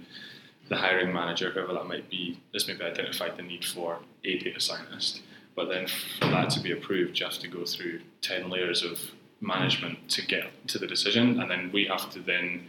the 0.68 0.76
hiring 0.76 1.12
manager, 1.12 1.50
whoever 1.50 1.72
that 1.72 1.87
might 1.87 2.08
be, 2.10 2.40
has 2.52 2.68
maybe 2.68 2.84
identified 2.84 3.37
the 3.37 3.42
need 3.42 3.64
for 3.64 3.98
a 4.25 4.38
data 4.38 4.60
scientist. 4.60 5.22
But 5.56 5.68
then 5.68 5.87
for 5.87 6.26
that 6.26 6.50
to 6.50 6.60
be 6.60 6.72
approved, 6.72 7.18
you 7.18 7.26
have 7.26 7.38
to 7.38 7.48
go 7.48 7.64
through 7.64 8.00
10 8.22 8.48
layers 8.48 8.84
of 8.84 9.00
management 9.40 10.08
to 10.10 10.26
get 10.26 10.46
to 10.68 10.78
the 10.78 10.87
decision, 10.87 11.40
and 11.40 11.50
then 11.50 11.70
we 11.72 11.87
have 11.87 12.10
to 12.10 12.20
then 12.20 12.68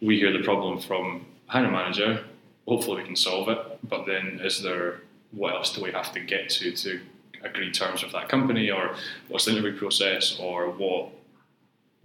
we 0.00 0.18
hear 0.18 0.32
the 0.32 0.44
problem 0.44 0.80
from 0.80 1.26
hiring 1.46 1.72
manager. 1.72 2.24
Hopefully, 2.68 3.02
we 3.02 3.06
can 3.06 3.16
solve 3.16 3.48
it. 3.48 3.58
But 3.88 4.06
then, 4.06 4.40
is 4.42 4.62
there 4.62 5.00
what 5.32 5.54
else 5.54 5.74
do 5.74 5.82
we 5.82 5.92
have 5.92 6.12
to 6.12 6.20
get 6.20 6.50
to 6.50 6.72
to 6.72 7.00
agree 7.42 7.70
terms 7.70 8.02
with 8.02 8.12
that 8.12 8.28
company, 8.28 8.70
or 8.70 8.94
what's 9.28 9.44
the 9.46 9.52
interview 9.52 9.78
process, 9.78 10.38
or 10.38 10.70
what 10.70 11.10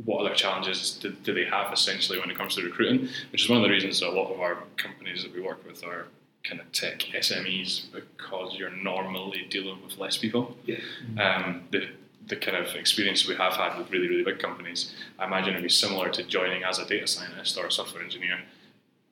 what 0.06 0.26
other 0.26 0.36
challenges 0.36 0.98
do, 1.02 1.12
do, 1.12 1.34
they 1.34 1.46
have 1.46 1.72
essentially 1.74 2.20
when 2.20 2.30
it 2.30 2.38
comes 2.38 2.56
to 2.56 2.64
recruiting? 2.64 3.10
Which 3.32 3.44
is 3.44 3.50
one 3.50 3.58
of 3.58 3.64
the 3.64 3.70
reasons 3.70 4.02
a 4.02 4.10
lot 4.10 4.32
of 4.32 4.40
our 4.40 4.64
companies 4.78 5.24
that 5.24 5.34
we 5.34 5.42
work 5.42 5.66
with 5.66 5.84
are 5.84 6.08
kind 6.44 6.60
of 6.60 6.72
tech 6.72 7.00
SMEs 7.00 7.92
because 7.92 8.56
you're 8.56 8.72
normally 8.72 9.46
dealing 9.50 9.78
with 9.84 9.98
less 9.98 10.18
people. 10.18 10.58
Yeah. 10.66 10.78
Um, 11.20 11.64
the 11.72 11.90
the 12.28 12.36
kind 12.36 12.56
of 12.56 12.76
experience 12.76 13.28
we 13.28 13.36
have 13.36 13.54
had 13.54 13.78
with 13.78 13.92
really, 13.92 14.08
really 14.08 14.24
big 14.24 14.40
companies, 14.40 14.94
I 15.18 15.26
imagine 15.26 15.50
it'd 15.50 15.64
be 15.64 15.70
similar 15.70 16.10
to 16.10 16.24
joining 16.24 16.64
as 16.64 16.78
a 16.78 16.86
data 16.86 17.08
scientist 17.08 17.58
or 17.58 17.66
a 17.66 17.72
software 17.72 18.04
engineer. 18.04 18.40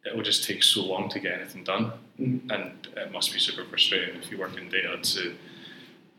It 0.05 0.15
will 0.15 0.23
just 0.23 0.45
take 0.45 0.63
so 0.63 0.85
long 0.85 1.09
to 1.09 1.19
get 1.19 1.41
anything 1.41 1.63
done, 1.63 1.91
mm-hmm. 2.19 2.49
and 2.49 2.87
it 2.95 3.11
must 3.11 3.33
be 3.33 3.39
super 3.39 3.65
frustrating 3.65 4.15
if 4.15 4.31
you 4.31 4.37
work 4.37 4.57
in 4.57 4.69
data 4.69 4.97
to 4.97 5.35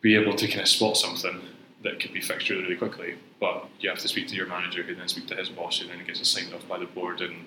be 0.01 0.15
able 0.17 0.35
to 0.35 0.49
kind 0.49 0.61
of 0.61 0.69
spot 0.69 0.97
something 0.97 1.41
that 1.83 2.01
could 2.01 2.13
be 2.13 2.21
fixed 2.21 2.49
really, 2.51 2.63
really 2.63 2.77
quickly. 2.77 3.15
But 3.41 3.67
you 3.81 3.89
have 3.89 3.99
to 4.01 4.09
speak 4.09 4.29
to 4.29 4.35
your 4.35 4.47
manager, 4.47 4.83
who 4.83 4.95
then 4.95 5.09
speak 5.09 5.27
to 5.29 5.37
his 5.37 5.49
boss, 5.49 5.79
who 5.79 5.89
then 5.89 6.01
it 6.01 6.07
gets 6.07 6.21
it 6.21 6.27
signed 6.27 6.53
off 6.53 6.67
by 6.69 6.79
the 6.79 6.87
board 6.87 7.21
in 7.21 7.47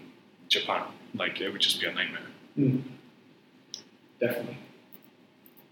Japan. 0.49 0.83
Like 1.13 1.39
it 1.41 1.51
would 1.51 1.61
just 1.61 1.79
be 1.79 1.87
a 1.87 1.93
nightmare. 1.93 2.21
Mm. 2.57 2.83
Definitely. 4.19 4.57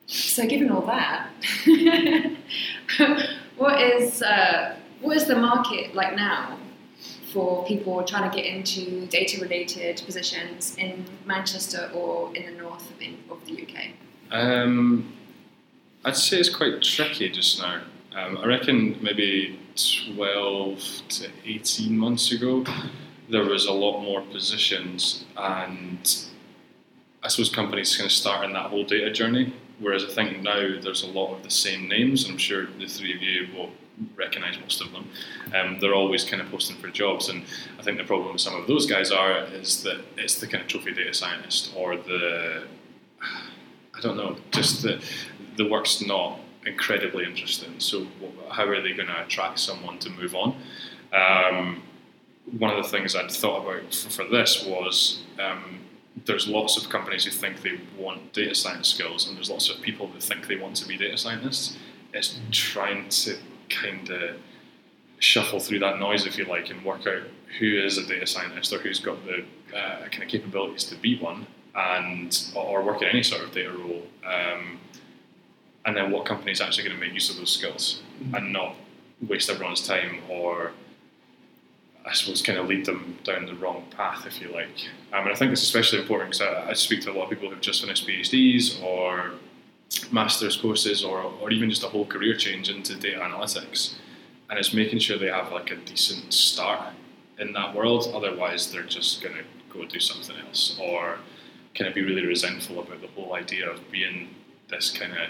So, 0.08 0.46
given 0.46 0.70
all 0.70 0.86
that, 0.88 1.30
what 3.58 3.82
is 3.82 4.22
uh, 4.22 4.76
what 5.00 5.16
is 5.16 5.26
the 5.26 5.38
market 5.38 5.96
like 5.96 6.16
now 6.16 6.58
for 7.32 7.64
people 7.66 8.04
trying 8.04 8.30
to 8.30 8.36
get 8.36 8.46
into 8.46 9.06
data-related 9.08 10.02
positions 10.06 10.76
in 10.78 11.06
Manchester 11.26 11.90
or 11.94 12.36
in 12.36 12.46
the 12.46 12.62
north 12.62 12.92
of, 12.92 13.02
in, 13.02 13.18
of 13.30 13.46
the 13.46 13.64
UK? 13.64 13.92
Um, 14.32 15.14
I'd 16.04 16.18
say 16.18 16.40
it's 16.40 16.50
quite 16.50 16.82
tricky 16.82 17.30
just 17.30 17.60
now. 17.60 17.82
Um, 18.16 18.38
I 18.38 18.46
reckon 18.46 18.98
maybe 19.02 19.60
12 20.16 20.80
to 21.10 21.30
18 21.46 21.98
months 21.98 22.32
ago, 22.32 22.66
there 23.30 23.46
was 23.46 23.66
a 23.66 23.72
lot 23.72 24.02
more 24.02 24.22
positions, 24.22 25.26
and 25.38 26.30
I 27.24 27.28
suppose 27.30 27.50
companies 27.50 27.96
kind 27.96 28.06
of 28.06 28.12
start 28.12 28.46
in 28.46 28.54
that 28.54 28.70
whole 28.70 28.84
data 28.84 29.12
journey 29.12 29.54
Whereas 29.82 30.06
I 30.06 30.10
think 30.10 30.44
now 30.44 30.80
there's 30.80 31.02
a 31.02 31.08
lot 31.08 31.36
of 31.36 31.44
the 31.44 31.50
same 31.50 31.88
names, 31.88 32.24
and 32.24 32.34
I'm 32.34 32.38
sure 32.38 32.68
the 32.68 32.86
three 32.86 33.16
of 33.16 33.22
you 33.22 33.48
will 33.56 33.72
recognise 34.16 34.60
most 34.60 34.80
of 34.80 34.92
them. 34.92 35.10
Um, 35.56 35.80
they're 35.80 35.96
always 35.96 36.24
kind 36.24 36.40
of 36.40 36.52
posting 36.52 36.78
for 36.78 36.88
jobs, 36.90 37.30
and 37.30 37.44
I 37.80 37.82
think 37.82 37.98
the 37.98 38.04
problem 38.04 38.32
with 38.32 38.42
some 38.42 38.56
of 38.56 38.68
those 38.68 38.86
guys 38.86 39.12
are 39.12 39.44
is 39.46 39.82
that 39.82 40.02
it's 40.18 40.40
the 40.40 40.46
kind 40.46 40.62
of 40.62 40.70
trophy 40.70 40.94
data 40.94 41.16
scientist 41.16 41.74
or 41.76 41.98
the 41.98 42.64
I 43.22 44.02
don't 44.02 44.18
know, 44.18 44.38
just 44.52 44.84
the 44.84 45.04
the 45.58 45.68
work's 45.68 46.00
not 46.00 46.40
incredibly 46.66 47.26
interesting. 47.26 47.80
So 47.80 48.08
how 48.50 48.68
are 48.68 48.82
they 48.82 48.94
going 48.94 49.08
to 49.08 49.22
attract 49.24 49.60
someone 49.60 50.00
to 50.00 50.10
move 50.10 50.36
on? 50.36 50.56
Um, 51.14 51.84
one 52.58 52.76
of 52.76 52.84
the 52.84 52.90
things 52.90 53.16
I'd 53.16 53.32
thought 53.32 53.64
about 53.64 53.94
for, 53.94 54.26
this 54.26 54.66
was 54.66 55.24
um, 55.40 55.80
there's 56.26 56.48
lots 56.48 56.78
of 56.78 56.90
companies 56.90 57.26
who 57.26 57.32
think 57.32 57.62
they 57.62 57.80
want 57.98 58.34
data 58.34 58.56
science 58.56 58.90
skills, 58.90 59.28
and 59.28 59.38
there's 59.38 59.50
lots 59.50 59.70
of 59.70 59.82
people 59.82 60.08
that 60.08 60.24
think 60.24 60.48
they 60.48 60.56
want 60.56 60.76
to 60.78 60.88
be 60.88 60.98
data 60.98 61.18
scientists. 61.18 61.78
It's 62.14 62.40
trying 62.52 63.10
to 63.10 63.38
kind 63.70 64.10
of 64.10 64.36
shuffle 65.20 65.60
through 65.60 65.80
that 65.80 66.00
noise, 66.00 66.26
if 66.26 66.38
you 66.38 66.46
like, 66.46 66.70
and 66.70 66.84
work 66.84 67.08
out 67.08 67.24
who 67.60 67.80
is 67.80 67.98
a 67.98 68.06
data 68.06 68.28
scientist 68.28 68.74
or 68.74 68.80
who's 68.80 69.00
got 69.00 69.18
the 69.26 69.46
uh, 69.76 70.08
kind 70.10 70.24
of 70.24 70.30
capabilities 70.30 70.84
to 70.86 70.96
be 70.96 71.18
one, 71.20 71.48
and 71.76 72.52
or 72.56 72.84
work 72.84 73.02
in 73.02 73.08
any 73.08 73.24
sort 73.24 73.44
of 73.44 73.52
data 73.52 73.72
role. 73.72 74.04
Um, 74.26 74.80
and 75.86 75.96
then 75.96 76.12
what 76.12 76.26
company 76.26 76.52
is 76.52 76.62
actually 76.62 76.88
going 76.88 77.00
to 77.00 77.02
make 77.06 77.14
use 77.14 77.30
of 77.30 77.38
those 77.38 77.52
skills, 77.52 78.02
mm-hmm. 78.22 78.36
and 78.36 78.54
not 78.54 78.76
waste 79.28 79.50
everyone's 79.50 79.86
time 79.86 80.20
or 80.30 80.72
I 82.06 82.14
suppose 82.14 82.42
kind 82.42 82.58
of 82.58 82.68
lead 82.68 82.86
them 82.86 83.18
down 83.24 83.46
the 83.46 83.54
wrong 83.56 83.86
path, 83.96 84.26
if 84.26 84.42
you 84.42 84.52
like. 84.52 84.88
Um, 85.14 85.26
and 85.26 85.30
I 85.30 85.36
think 85.36 85.52
it's 85.52 85.62
especially 85.62 86.00
important 86.00 86.32
because 86.32 86.42
I, 86.42 86.72
I, 86.72 86.74
speak 86.74 87.02
to 87.02 87.12
a 87.12 87.14
lot 87.14 87.26
of 87.26 87.30
people 87.30 87.50
who've 87.50 87.62
just 87.62 87.82
finished 87.82 88.08
PhDs 88.08 88.82
or 88.82 89.34
master's 90.12 90.58
courses 90.58 91.04
or, 91.04 91.22
or 91.22 91.52
even 91.52 91.70
just 91.70 91.84
a 91.84 91.88
whole 91.88 92.06
career 92.06 92.36
change 92.36 92.70
into 92.70 92.96
data 92.96 93.20
analytics. 93.20 93.96
And 94.50 94.58
it's 94.58 94.74
making 94.74 95.00
sure 95.00 95.18
they 95.18 95.28
have 95.28 95.52
like 95.52 95.70
a 95.70 95.76
decent 95.76 96.34
start 96.34 96.94
in 97.38 97.54
that 97.54 97.76
world. 97.76 98.12
Otherwise, 98.14 98.72
they're 98.72 98.84
just 98.84 99.22
going 99.22 99.36
to 99.36 99.44
go 99.72 99.86
do 99.86 100.00
something 100.00 100.36
else 100.48 100.78
or 100.82 101.20
kind 101.76 101.88
of 101.88 101.94
be 101.94 102.02
really 102.02 102.26
resentful 102.26 102.80
about 102.80 103.02
the 103.02 103.08
whole 103.10 103.36
idea 103.36 103.70
of 103.70 103.92
being 103.92 104.30
this 104.70 104.90
kind 104.90 105.14
of 105.14 105.30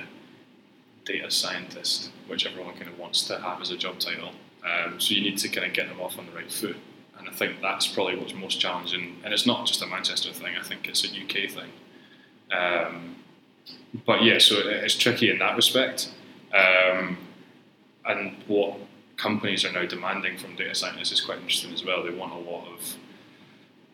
data 1.11 1.29
scientist, 1.31 2.11
which 2.27 2.45
everyone 2.45 2.75
kind 2.75 2.87
of 2.87 2.97
wants 2.97 3.27
to 3.27 3.39
have 3.39 3.61
as 3.61 3.71
a 3.71 3.77
job 3.77 3.99
title. 3.99 4.31
Um, 4.63 4.99
so 4.99 5.13
you 5.13 5.21
need 5.21 5.37
to 5.39 5.49
kind 5.49 5.67
of 5.67 5.73
get 5.73 5.87
them 5.89 5.99
off 5.99 6.17
on 6.17 6.25
the 6.25 6.31
right 6.31 6.51
foot. 6.51 6.77
And 7.17 7.27
I 7.27 7.31
think 7.33 7.61
that's 7.61 7.87
probably 7.87 8.15
what's 8.15 8.33
most 8.33 8.59
challenging. 8.59 9.17
And 9.23 9.33
it's 9.33 9.45
not 9.45 9.67
just 9.67 9.81
a 9.81 9.87
Manchester 9.87 10.31
thing, 10.31 10.55
I 10.59 10.63
think 10.63 10.87
it's 10.87 11.03
a 11.03 11.07
UK 11.07 11.51
thing. 11.51 11.71
Um, 12.51 13.15
but 14.05 14.23
yeah, 14.23 14.37
so 14.39 14.55
it's 14.57 14.95
tricky 14.95 15.29
in 15.29 15.39
that 15.39 15.55
respect. 15.55 16.11
Um, 16.53 17.17
and 18.05 18.35
what 18.47 18.77
companies 19.17 19.63
are 19.65 19.71
now 19.71 19.85
demanding 19.85 20.37
from 20.37 20.55
data 20.55 20.73
scientists 20.73 21.11
is 21.11 21.21
quite 21.21 21.37
interesting 21.39 21.73
as 21.73 21.85
well. 21.85 22.03
They 22.03 22.13
want 22.13 22.33
a 22.33 22.37
lot 22.37 22.67
of, 22.67 22.95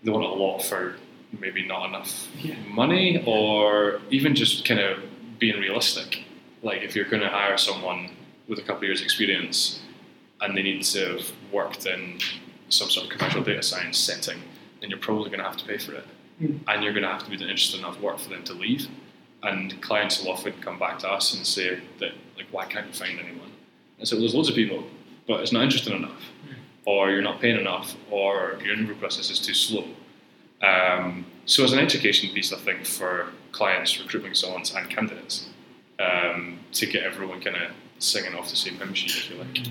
they 0.04 0.12
want 0.12 0.26
a 0.26 0.30
lot 0.30 0.60
for 0.60 0.96
maybe 1.40 1.66
not 1.66 1.90
enough 1.90 2.28
yeah. 2.42 2.56
money, 2.70 3.24
or 3.26 4.00
even 4.10 4.36
just 4.36 4.64
kind 4.66 4.80
of 4.80 5.00
being 5.40 5.60
realistic. 5.60 6.24
Like 6.68 6.82
if 6.82 6.96
you're 6.96 7.12
going 7.14 7.24
to 7.24 7.30
hire 7.30 7.58
someone 7.58 8.10
with 8.50 8.60
a 8.60 8.62
couple 8.62 8.84
of 8.84 8.90
years' 8.90 9.02
experience, 9.02 9.80
and 10.42 10.50
they 10.56 10.62
need 10.62 10.84
to 10.84 11.02
have 11.14 11.32
worked 11.50 11.86
in 11.86 12.20
some 12.68 12.90
sort 12.90 13.06
of 13.06 13.12
commercial 13.14 13.42
data 13.42 13.64
science 13.64 13.98
setting, 13.98 14.40
then 14.82 14.90
you're 14.90 15.00
probably 15.00 15.30
going 15.30 15.40
to 15.40 15.46
have 15.46 15.56
to 15.62 15.66
pay 15.66 15.78
for 15.78 15.94
it. 15.94 16.06
Mm. 16.42 16.60
And 16.68 16.84
you're 16.84 16.92
going 16.92 17.08
to 17.10 17.14
have 17.16 17.24
to 17.24 17.30
be 17.30 17.38
doing 17.38 17.50
interesting 17.50 17.80
enough 17.80 18.00
work 18.02 18.20
for 18.20 18.30
them 18.30 18.44
to 18.44 18.54
leave. 18.54 18.84
And 19.44 19.82
clients 19.82 20.22
will 20.22 20.34
often 20.34 20.54
come 20.60 20.78
back 20.78 21.00
to 21.00 21.08
us 21.10 21.34
and 21.36 21.46
say 21.48 21.80
that, 22.00 22.12
like, 22.36 22.48
why 22.52 22.66
can't 22.66 22.88
you 22.88 22.94
find 22.94 23.18
anyone? 23.18 23.52
And 24.00 24.06
so 24.08 24.20
there's 24.20 24.36
loads 24.36 24.50
of 24.50 24.56
people, 24.56 24.84
but 25.26 25.40
it's 25.40 25.54
not 25.54 25.64
interesting 25.64 25.96
enough, 25.96 26.24
mm. 26.46 26.56
or 26.86 27.12
you're 27.12 27.28
not 27.30 27.40
paying 27.40 27.60
enough, 27.66 27.96
or 28.12 28.60
your 28.62 28.74
interview 28.74 28.96
process 28.96 29.30
is 29.30 29.40
too 29.40 29.54
slow. 29.54 29.86
Um, 30.62 31.26
so 31.46 31.64
as 31.64 31.72
an 31.72 31.80
education 31.80 32.34
piece, 32.36 32.52
I 32.52 32.58
think 32.58 32.86
for 32.86 33.30
clients, 33.54 33.98
recruiting 34.02 34.32
consultants, 34.32 34.76
and 34.76 34.90
candidates, 34.90 35.48
um, 36.00 36.60
to 36.74 36.86
get 36.86 37.04
everyone 37.04 37.42
kind 37.42 37.56
of 37.56 37.72
singing 38.00 38.36
off 38.36 38.50
the 38.50 38.56
same 38.56 38.76
hymn 38.76 38.94
sheet, 38.94 39.12
if 39.12 39.30
you 39.30 39.38
like. 39.38 39.68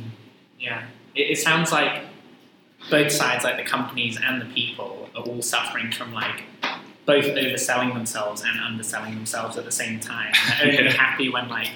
Yeah, 0.59 0.87
it, 1.15 1.33
it 1.33 1.39
sounds 1.39 1.73
like 1.73 2.03
both 2.91 3.13
sides, 3.13 3.45
like 3.45 3.57
the 3.57 3.65
companies 3.65 4.19
and 4.23 4.41
the 4.41 4.47
people, 4.47 5.09
are 5.15 5.23
all 5.23 5.43
suffering 5.43 5.91
from 5.93 6.13
like 6.13 6.43
both 7.07 7.25
overselling 7.25 7.95
themselves 7.95 8.43
and 8.43 8.61
underselling 8.61 9.15
themselves 9.15 9.57
at 9.57 9.65
the 9.65 9.73
same 9.73 10.01
time. 10.01 10.33
they're 10.61 10.79
only 10.79 10.93
happy 10.93 11.29
when 11.29 11.49
like 11.49 11.71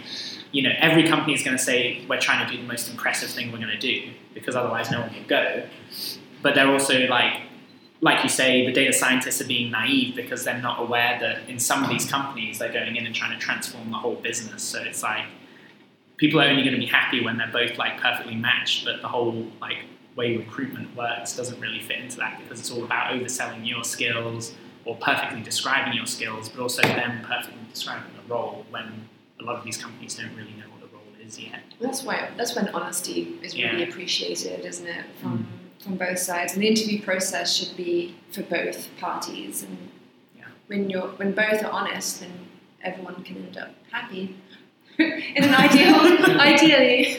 you 0.52 0.62
know 0.62 0.73
every 0.78 1.07
company 1.07 1.33
is 1.33 1.42
going 1.42 1.57
to 1.57 1.62
say 1.62 2.04
we're 2.09 2.21
trying 2.21 2.45
to 2.47 2.52
do 2.52 2.61
the 2.61 2.66
most 2.66 2.90
impressive 2.90 3.30
thing 3.30 3.52
we're 3.52 3.59
going 3.59 3.71
to 3.71 3.78
do 3.78 4.11
because 4.35 4.57
otherwise 4.57 4.90
no 4.90 5.00
one 5.00 5.11
can 5.11 5.26
go. 5.26 5.64
But 6.42 6.54
they're 6.54 6.71
also 6.71 7.07
like 7.07 7.42
like 8.02 8.23
you 8.23 8.28
say, 8.28 8.64
the 8.64 8.73
data 8.73 8.92
scientists 8.92 9.40
are 9.40 9.47
being 9.47 9.71
naive 9.71 10.16
because 10.16 10.45
they're 10.45 10.61
not 10.61 10.80
aware 10.80 11.19
that 11.21 11.49
in 11.49 11.59
some 11.59 11.85
of 11.85 11.90
these 11.90 12.11
companies 12.11 12.59
they're 12.59 12.73
going 12.73 12.97
in 12.97 13.07
and 13.07 13.14
trying 13.14 13.38
to 13.38 13.45
transform 13.45 13.90
the 13.90 13.97
whole 13.97 14.16
business. 14.16 14.62
So 14.62 14.80
it's 14.80 15.02
like 15.02 15.26
people 16.16 16.40
are 16.40 16.45
only 16.45 16.62
going 16.62 16.75
to 16.75 16.80
be 16.80 16.87
happy 16.87 17.23
when 17.23 17.37
they're 17.37 17.52
both 17.52 17.76
like 17.76 18.00
perfectly 18.00 18.35
matched, 18.35 18.85
but 18.85 19.02
the 19.02 19.09
whole 19.09 19.47
like 19.61 19.78
way 20.16 20.37
recruitment 20.37 20.95
works 20.97 21.37
doesn't 21.37 21.61
really 21.61 21.80
fit 21.80 21.99
into 21.99 22.16
that 22.16 22.40
because 22.40 22.59
it's 22.59 22.71
all 22.71 22.85
about 22.85 23.12
overselling 23.12 23.66
your 23.66 23.85
skills 23.85 24.54
or 24.85 24.97
perfectly 24.97 25.43
describing 25.43 25.93
your 25.93 26.06
skills, 26.06 26.49
but 26.49 26.60
also 26.60 26.82
them 26.82 27.23
perfectly 27.23 27.60
describing 27.71 28.10
the 28.17 28.32
role 28.32 28.65
when 28.71 29.08
a 29.41 29.45
lot 29.45 29.56
of 29.56 29.65
these 29.65 29.76
companies 29.76 30.15
don't 30.15 30.34
really 30.34 30.54
know 30.54 30.69
what 30.71 30.80
the 30.80 30.97
role 30.97 31.26
is 31.26 31.39
yet. 31.39 31.60
That's 31.80 32.02
why 32.02 32.30
that's 32.36 32.56
when 32.56 32.69
honesty 32.71 33.39
is 33.43 33.54
really 33.54 33.82
appreciated, 33.82 34.65
isn't 34.65 34.86
it? 34.86 35.04
From 35.21 35.39
mm. 35.39 35.60
From 35.80 35.97
both 35.97 36.19
sides. 36.19 36.52
And 36.52 36.62
the 36.62 36.69
interview 36.69 37.02
process 37.02 37.54
should 37.54 37.76
be 37.76 38.16
for 38.32 38.43
both 38.43 38.88
parties 38.99 39.62
and 39.62 39.76
yeah. 40.36 40.45
when 40.66 40.90
you're 40.90 41.08
when 41.08 41.32
both 41.32 41.64
are 41.64 41.71
honest 41.71 42.21
then 42.21 42.32
everyone 42.82 43.23
can 43.25 43.36
end 43.36 43.56
up 43.56 43.75
happy. 43.90 44.36
in 44.99 45.45
an 45.45 45.54
ideal, 45.54 45.95
ideally. 46.40 47.16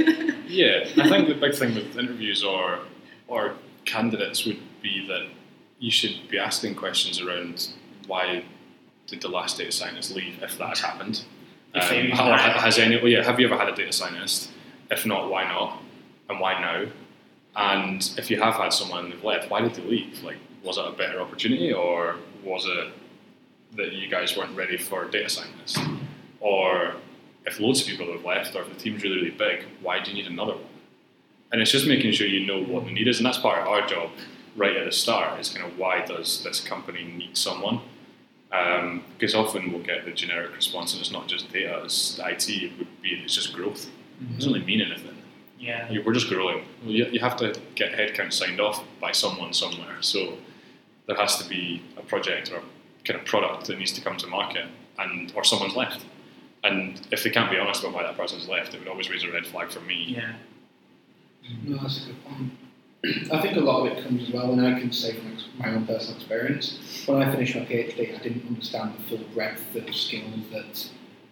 yeah, 0.47 0.86
I 0.97 1.10
think 1.10 1.28
the 1.28 1.36
big 1.39 1.56
thing 1.56 1.74
with 1.74 1.97
interviews 1.97 2.43
or 2.43 2.80
or 3.28 3.56
candidates 3.86 4.45
would 4.45 4.60
be 4.82 5.08
that 5.08 5.28
you 5.80 5.89
should 5.89 6.30
be 6.30 6.38
asking 6.38 6.76
questions 6.76 7.19
around 7.19 7.69
why 8.06 8.43
did 9.08 9.21
the 9.21 9.28
last 9.28 9.58
data 9.58 9.71
scientist 9.71 10.15
leave 10.15 10.41
if 10.41 10.58
that 10.58 10.69
has 10.69 10.80
happened. 10.80 11.24
Um, 11.74 11.82
has 11.82 12.78
any? 12.78 12.97
Well, 12.97 13.08
yeah, 13.08 13.24
have 13.24 13.39
you 13.39 13.47
ever 13.47 13.58
had 13.58 13.69
a 13.69 13.76
data 13.76 13.91
scientist? 13.91 14.52
If 14.89 15.06
not, 15.06 15.30
why 15.30 15.45
not? 15.45 15.82
And 16.30 16.39
why 16.39 16.60
now? 16.60 16.91
And 17.56 18.02
if 18.18 18.32
you 18.32 18.40
have 18.42 18.56
had 18.56 18.72
someone 18.72 19.12
who've 19.12 19.24
left, 19.24 19.50
why 19.50 19.62
did 19.62 19.74
they 19.76 19.84
leave? 19.84 20.24
Like, 20.24 20.38
was 20.64 20.78
it 20.78 20.86
a 20.86 20.92
better 20.92 21.20
opportunity, 21.20 21.74
or 21.74 22.16
was 22.44 22.66
it 22.66 22.94
that 23.76 23.94
you 23.94 24.10
guys 24.10 24.38
weren't 24.38 24.56
ready 24.56 24.78
for 24.78 25.06
data 25.06 25.30
scientists, 25.30 25.80
or 26.40 26.96
if 27.46 27.60
loads 27.60 27.82
of 27.82 27.88
people 27.88 28.12
have 28.12 28.24
left 28.24 28.56
or 28.56 28.62
if 28.62 28.70
the 28.70 28.76
team's 28.76 29.04
really, 29.04 29.16
really 29.16 29.32
big, 29.32 29.66
why 29.82 30.02
do 30.02 30.12
you 30.12 30.18
need 30.22 30.32
another 30.32 30.54
one? 30.54 30.66
And 31.52 31.62
it's 31.62 31.72
just 31.72 31.88
making 31.88 32.12
sure 32.14 32.28
you 32.28 32.46
know 32.46 32.64
what 32.64 32.86
the 32.86 32.92
need 32.92 33.08
is, 33.08 33.18
and 33.18 33.26
that's 33.26 33.38
part 33.38 33.60
of 33.60 33.68
our 33.68 33.86
job 33.88 34.12
right 34.56 34.76
at 34.76 34.86
the 34.86 34.92
start 34.92 35.40
is 35.40 35.50
kind 35.50 35.66
of 35.66 35.78
why 35.78 36.06
does 36.06 36.44
this 36.44 36.60
company 36.60 37.04
need 37.04 37.38
someone? 37.38 37.82
Um, 38.52 39.04
because 39.18 39.34
often 39.34 39.72
we'll 39.72 39.82
get 39.82 40.06
the 40.06 40.12
generic 40.12 40.54
response, 40.56 40.94
and 40.94 41.02
it's 41.02 41.12
not 41.12 41.28
just 41.28 41.52
data, 41.52 41.82
it's 41.84 42.20
IT, 42.20 42.50
it 42.50 42.78
would 42.78 43.02
be 43.02 43.10
it's 43.24 43.36
just 43.36 43.54
growth. 43.54 43.90
Mm-hmm. 44.22 44.34
It 44.34 44.36
doesn't 44.36 44.54
really 44.54 44.66
mean 44.66 44.82
anything. 44.82 45.11
Yeah. 45.62 46.00
We're 46.04 46.13
just 46.13 46.28
growing. 46.28 46.65
You, 46.84 47.06
you 47.06 47.19
have 47.19 47.38
to 47.38 47.54
get 47.76 47.93
headcount 47.93 48.34
signed 48.34 48.60
off 48.60 48.84
by 49.00 49.12
someone 49.12 49.54
somewhere. 49.54 50.02
So 50.02 50.38
there 51.06 51.15
has 51.15 51.38
to 51.38 51.47
be 51.47 51.84
a 51.97 52.02
project 52.02 52.52
or 52.52 52.62
kind 53.06 53.19
of 53.19 53.26
product 53.28 53.67
that 53.67 53.78
needs 53.78 53.91
to 53.93 54.02
come 54.02 54.17
to 54.17 54.28
market, 54.28 54.65
and 54.97 55.32
or 55.36 55.43
someone's 55.43 55.76
left. 55.76 56.04
And 56.63 57.00
if 57.12 57.24
they 57.24 57.30
can't 57.30 57.50
be 57.50 57.58
honest 57.58 57.82
about 57.82 57.93
why 57.93 58.04
that 58.04 58.17
person's 58.17 58.47
left, 58.47 58.74
it 58.74 58.80
would 58.80 58.88
always 58.88 59.10
raise 59.10 59.24
a 59.24 59.32
red 59.32 59.45
flag 59.45 59.71
for 59.71 59.82
me. 59.82 60.15
Yeah. 60.15 60.34
Mm-hmm. 61.47 61.74
No, 61.74 61.82
that's 61.82 62.04
a 62.04 62.08
good 62.08 62.26
point. 62.26 62.52
I 63.32 63.41
think 63.41 63.58
a 63.58 63.62
lot 63.62 63.86
of 63.86 63.97
it 63.97 64.04
comes 64.04 64.28
as 64.28 64.34
well, 64.34 64.52
and 64.52 64.65
I 64.65 64.80
can 64.80 64.91
say 64.91 65.13
from 65.13 65.38
my 65.58 65.69
own 65.74 65.86
personal 65.88 66.17
experience, 66.17 67.04
when 67.08 67.21
I 67.21 67.32
finished 67.32 67.56
my 67.56 67.62
PhD, 67.65 68.19
I 68.19 68.24
didn't 68.24 68.47
understand 68.47 68.93
the 68.97 69.04
full 69.10 69.26
breadth 69.34 69.76
of 69.76 69.93
skills 69.95 70.45
that 70.52 70.89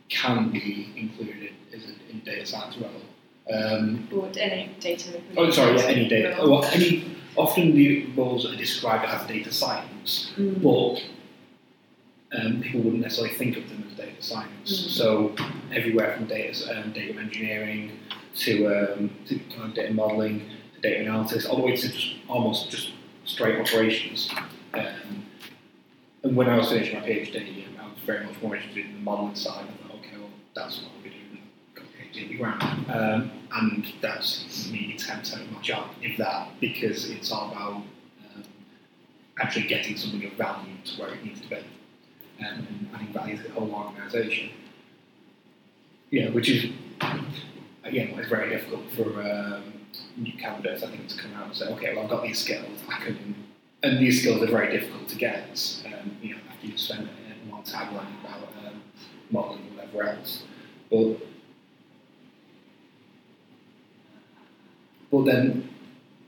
can 0.10 0.50
be 0.50 0.92
included 0.96 1.52
in 1.72 2.20
data 2.22 2.46
science 2.46 2.78
role. 2.78 3.02
Um, 3.52 4.08
or 4.12 4.30
any 4.38 4.70
data. 4.80 5.20
Oh, 5.36 5.50
sorry, 5.50 5.78
yeah, 5.78 5.86
any 5.86 6.08
data. 6.08 6.38
Well, 6.40 6.64
any, 6.66 7.16
often 7.36 7.74
the 7.76 8.06
roles 8.16 8.46
are 8.46 8.56
described 8.56 9.06
as 9.06 9.28
data 9.28 9.52
science, 9.52 10.32
mm. 10.38 10.62
but 10.62 11.02
um, 12.38 12.62
people 12.62 12.82
wouldn't 12.82 13.02
necessarily 13.02 13.34
think 13.36 13.58
of 13.58 13.68
them 13.70 13.86
as 13.90 13.98
data 13.98 14.22
science. 14.22 14.70
Mm. 14.70 14.90
So 14.90 15.36
everywhere 15.74 16.16
from 16.16 16.28
data, 16.28 16.80
um, 16.80 16.92
data 16.92 17.20
engineering 17.20 17.98
to, 18.36 18.68
um, 18.68 19.10
to 19.28 19.40
kind 19.40 19.70
of 19.70 19.74
data 19.74 19.94
modeling 19.94 20.48
to 20.76 20.82
data 20.82 21.02
analysis, 21.02 21.46
all 21.46 21.58
the 21.58 21.64
way 21.64 21.76
to 21.76 21.88
just 21.90 22.16
almost 22.28 22.70
just 22.70 22.92
straight 23.26 23.60
operations. 23.60 24.30
Um, 24.74 25.26
and 26.24 26.36
when 26.36 26.50
I 26.50 26.58
was 26.58 26.70
finishing 26.70 27.00
my 27.00 27.08
PhD, 27.08 27.66
I 27.80 27.86
was 27.86 27.98
very 28.06 28.26
much 28.26 28.36
more 28.42 28.56
interested 28.56 28.86
in 28.86 28.94
the 28.94 29.00
modeling 29.00 29.36
side. 29.36 29.66
I 29.66 29.88
thought, 29.88 29.98
okay, 30.00 30.18
well, 30.18 30.30
that's 30.54 30.82
what 30.82 30.99
PhD 32.14 32.38
ground, 32.38 32.86
um, 32.90 33.32
and 33.54 33.86
that's 34.02 34.70
maybe 34.72 34.94
10% 34.94 35.52
my 35.52 35.62
job, 35.62 35.90
if 36.02 36.18
that, 36.18 36.50
because 36.60 37.10
it's 37.10 37.32
all 37.32 37.52
about 37.52 37.76
um, 37.76 38.44
actually 39.40 39.68
getting 39.68 39.98
something 39.98 40.24
of 40.26 40.34
value 40.34 40.74
to 40.86 41.02
where 41.02 41.14
it 41.14 41.24
needs 41.24 41.42
to 41.42 41.48
be 41.48 41.58
and, 42.40 42.68
and 42.68 42.90
adding 42.94 43.14
value 43.14 43.38
to 43.38 43.44
the 43.44 43.50
whole 43.52 43.72
organisation. 43.72 44.50
Yeah, 46.12 46.30
which 46.30 46.50
is 46.50 46.72
again 47.84 48.18
it's 48.18 48.30
very 48.30 48.50
difficult 48.50 48.82
for 48.96 49.22
um, 49.22 49.74
new 50.18 50.34
candidates. 50.34 50.84
I 50.84 50.88
think 50.88 51.08
to 51.10 51.18
come 51.22 51.34
out 51.36 51.48
and 51.48 51.56
say, 51.56 51.68
okay, 51.68 51.94
well 51.94 52.06
I've 52.06 52.10
got 52.10 52.24
these 52.24 52.40
skills, 52.40 52.80
I 52.90 53.04
can, 53.04 53.36
and 53.84 54.00
these 54.00 54.22
skills 54.22 54.42
are 54.42 54.48
very 54.48 54.72
difficult 54.72 55.08
to 55.10 55.16
get. 55.16 55.84
Um, 55.86 56.18
you 56.22 56.32
know, 56.32 56.42
after 56.50 56.68
you 56.68 56.78
spend 56.78 57.10
time 57.66 57.94
learning 57.94 58.16
about 58.24 58.48
um, 58.66 58.82
modelling 59.32 59.62
and 59.68 59.76
whatever 59.76 60.04
else, 60.04 60.44
but 60.90 61.18
but 65.12 65.26
then 65.26 65.70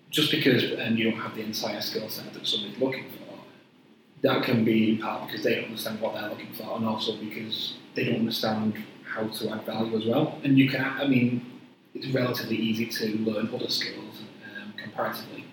just 0.09 0.31
because 0.31 0.63
um, 0.79 0.97
you 0.97 1.09
don't 1.09 1.19
have 1.19 1.35
the 1.35 1.41
entire 1.41 1.81
skill 1.81 2.09
set 2.09 2.33
that 2.33 2.45
somebody's 2.45 2.77
looking 2.79 3.05
for 3.09 3.21
that 4.21 4.43
can 4.43 4.63
be 4.63 4.91
in 4.91 4.97
part 4.99 5.27
because 5.27 5.43
they 5.43 5.55
don't 5.55 5.65
understand 5.65 5.99
what 5.99 6.13
they're 6.13 6.29
looking 6.29 6.53
for, 6.53 6.75
and 6.77 6.85
also 6.85 7.17
because 7.17 7.75
they 7.95 8.05
don't 8.05 8.19
understand 8.19 8.77
how 9.03 9.27
to 9.27 9.49
add 9.49 9.65
value 9.65 9.97
as 9.97 10.05
well. 10.05 10.39
And 10.43 10.57
you 10.57 10.69
can, 10.69 10.85
I 10.85 11.07
mean, 11.07 11.45
it's 11.93 12.07
relatively 12.07 12.55
easy 12.55 12.85
to 12.85 13.17
learn 13.19 13.49
other 13.53 13.69
skills 13.69 14.21
um, 14.45 14.73
comparatively. 14.77 15.45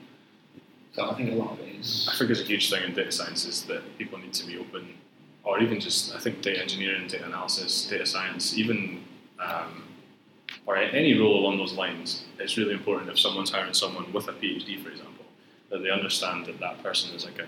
So 0.92 1.10
I 1.10 1.14
think 1.14 1.32
a 1.32 1.34
lot 1.34 1.52
of 1.52 1.60
it 1.60 1.76
is 1.76 2.08
I 2.12 2.16
think 2.16 2.30
it's 2.30 2.40
a 2.40 2.44
huge 2.44 2.70
thing 2.70 2.84
in 2.84 2.94
data 2.94 3.12
science 3.12 3.46
is 3.46 3.62
that 3.64 3.82
people 3.98 4.18
need 4.18 4.34
to 4.34 4.46
be 4.46 4.58
open, 4.58 4.94
or 5.44 5.60
even 5.60 5.80
just 5.80 6.14
I 6.14 6.18
think 6.18 6.42
data 6.42 6.60
engineering, 6.60 7.08
data 7.08 7.24
analysis, 7.24 7.86
data 7.88 8.04
science, 8.04 8.58
even 8.58 9.04
um, 9.40 9.84
or 10.68 10.76
any 10.76 11.18
role 11.18 11.40
along 11.40 11.56
those 11.56 11.72
lines. 11.72 12.24
It's 12.38 12.58
really 12.58 12.74
important 12.74 13.08
if 13.08 13.18
someone's 13.18 13.50
hiring 13.50 13.72
someone 13.72 14.12
with 14.12 14.28
a 14.28 14.32
PhD, 14.32 14.80
for 14.82 14.90
example, 14.90 15.24
that 15.70 15.82
they 15.82 15.90
understand 15.90 16.44
that 16.44 16.60
that 16.60 16.82
person 16.82 17.14
is 17.16 17.24
like 17.24 17.38
a, 17.38 17.46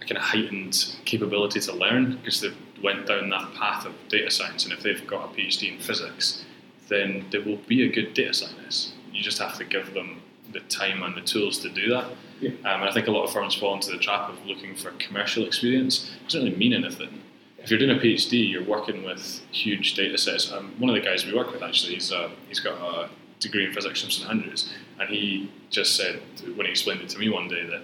a 0.00 0.04
kind 0.06 0.16
of 0.16 0.22
heightened 0.22 0.96
capability 1.04 1.60
to 1.60 1.74
learn 1.74 2.16
because 2.16 2.40
they've 2.40 2.56
went 2.82 3.06
down 3.06 3.28
that 3.28 3.52
path 3.52 3.84
of 3.84 3.92
data 4.08 4.30
science, 4.30 4.64
and 4.64 4.72
if 4.72 4.82
they've 4.82 5.06
got 5.06 5.30
a 5.30 5.34
PhD 5.34 5.74
in 5.74 5.78
physics, 5.78 6.44
then 6.88 7.26
they 7.30 7.38
will 7.38 7.58
be 7.68 7.86
a 7.86 7.92
good 7.92 8.14
data 8.14 8.32
scientist. 8.32 8.94
You 9.12 9.22
just 9.22 9.38
have 9.38 9.58
to 9.58 9.64
give 9.64 9.92
them 9.92 10.22
the 10.52 10.60
time 10.60 11.02
and 11.02 11.14
the 11.14 11.20
tools 11.20 11.58
to 11.58 11.68
do 11.68 11.90
that. 11.90 12.06
Yeah. 12.40 12.50
Um, 12.64 12.80
and 12.80 12.84
I 12.84 12.92
think 12.92 13.08
a 13.08 13.10
lot 13.10 13.24
of 13.24 13.32
firms 13.32 13.54
fall 13.54 13.74
into 13.74 13.90
the 13.90 13.98
trap 13.98 14.30
of 14.30 14.46
looking 14.46 14.74
for 14.74 14.90
commercial 14.92 15.44
experience. 15.44 16.10
It 16.22 16.24
doesn't 16.24 16.44
really 16.44 16.56
mean 16.56 16.72
anything. 16.72 17.20
If 17.64 17.70
you're 17.70 17.78
doing 17.78 17.96
a 17.96 18.00
PhD, 18.00 18.50
you're 18.50 18.62
working 18.62 19.04
with 19.04 19.40
huge 19.50 19.94
data 19.94 20.18
sets. 20.18 20.52
Um, 20.52 20.74
one 20.78 20.94
of 20.94 21.02
the 21.02 21.08
guys 21.08 21.24
we 21.24 21.32
work 21.32 21.50
with 21.50 21.62
actually, 21.62 21.94
he's, 21.94 22.12
uh, 22.12 22.28
he's 22.46 22.60
got 22.60 22.74
a 22.74 23.08
degree 23.40 23.64
in 23.64 23.72
physics 23.72 24.02
from 24.02 24.10
St 24.10 24.28
Andrews, 24.28 24.70
and 25.00 25.08
he 25.08 25.50
just 25.70 25.96
said 25.96 26.20
when 26.56 26.66
he 26.66 26.70
explained 26.70 27.00
it 27.00 27.08
to 27.08 27.18
me 27.18 27.30
one 27.30 27.48
day 27.48 27.64
that 27.64 27.80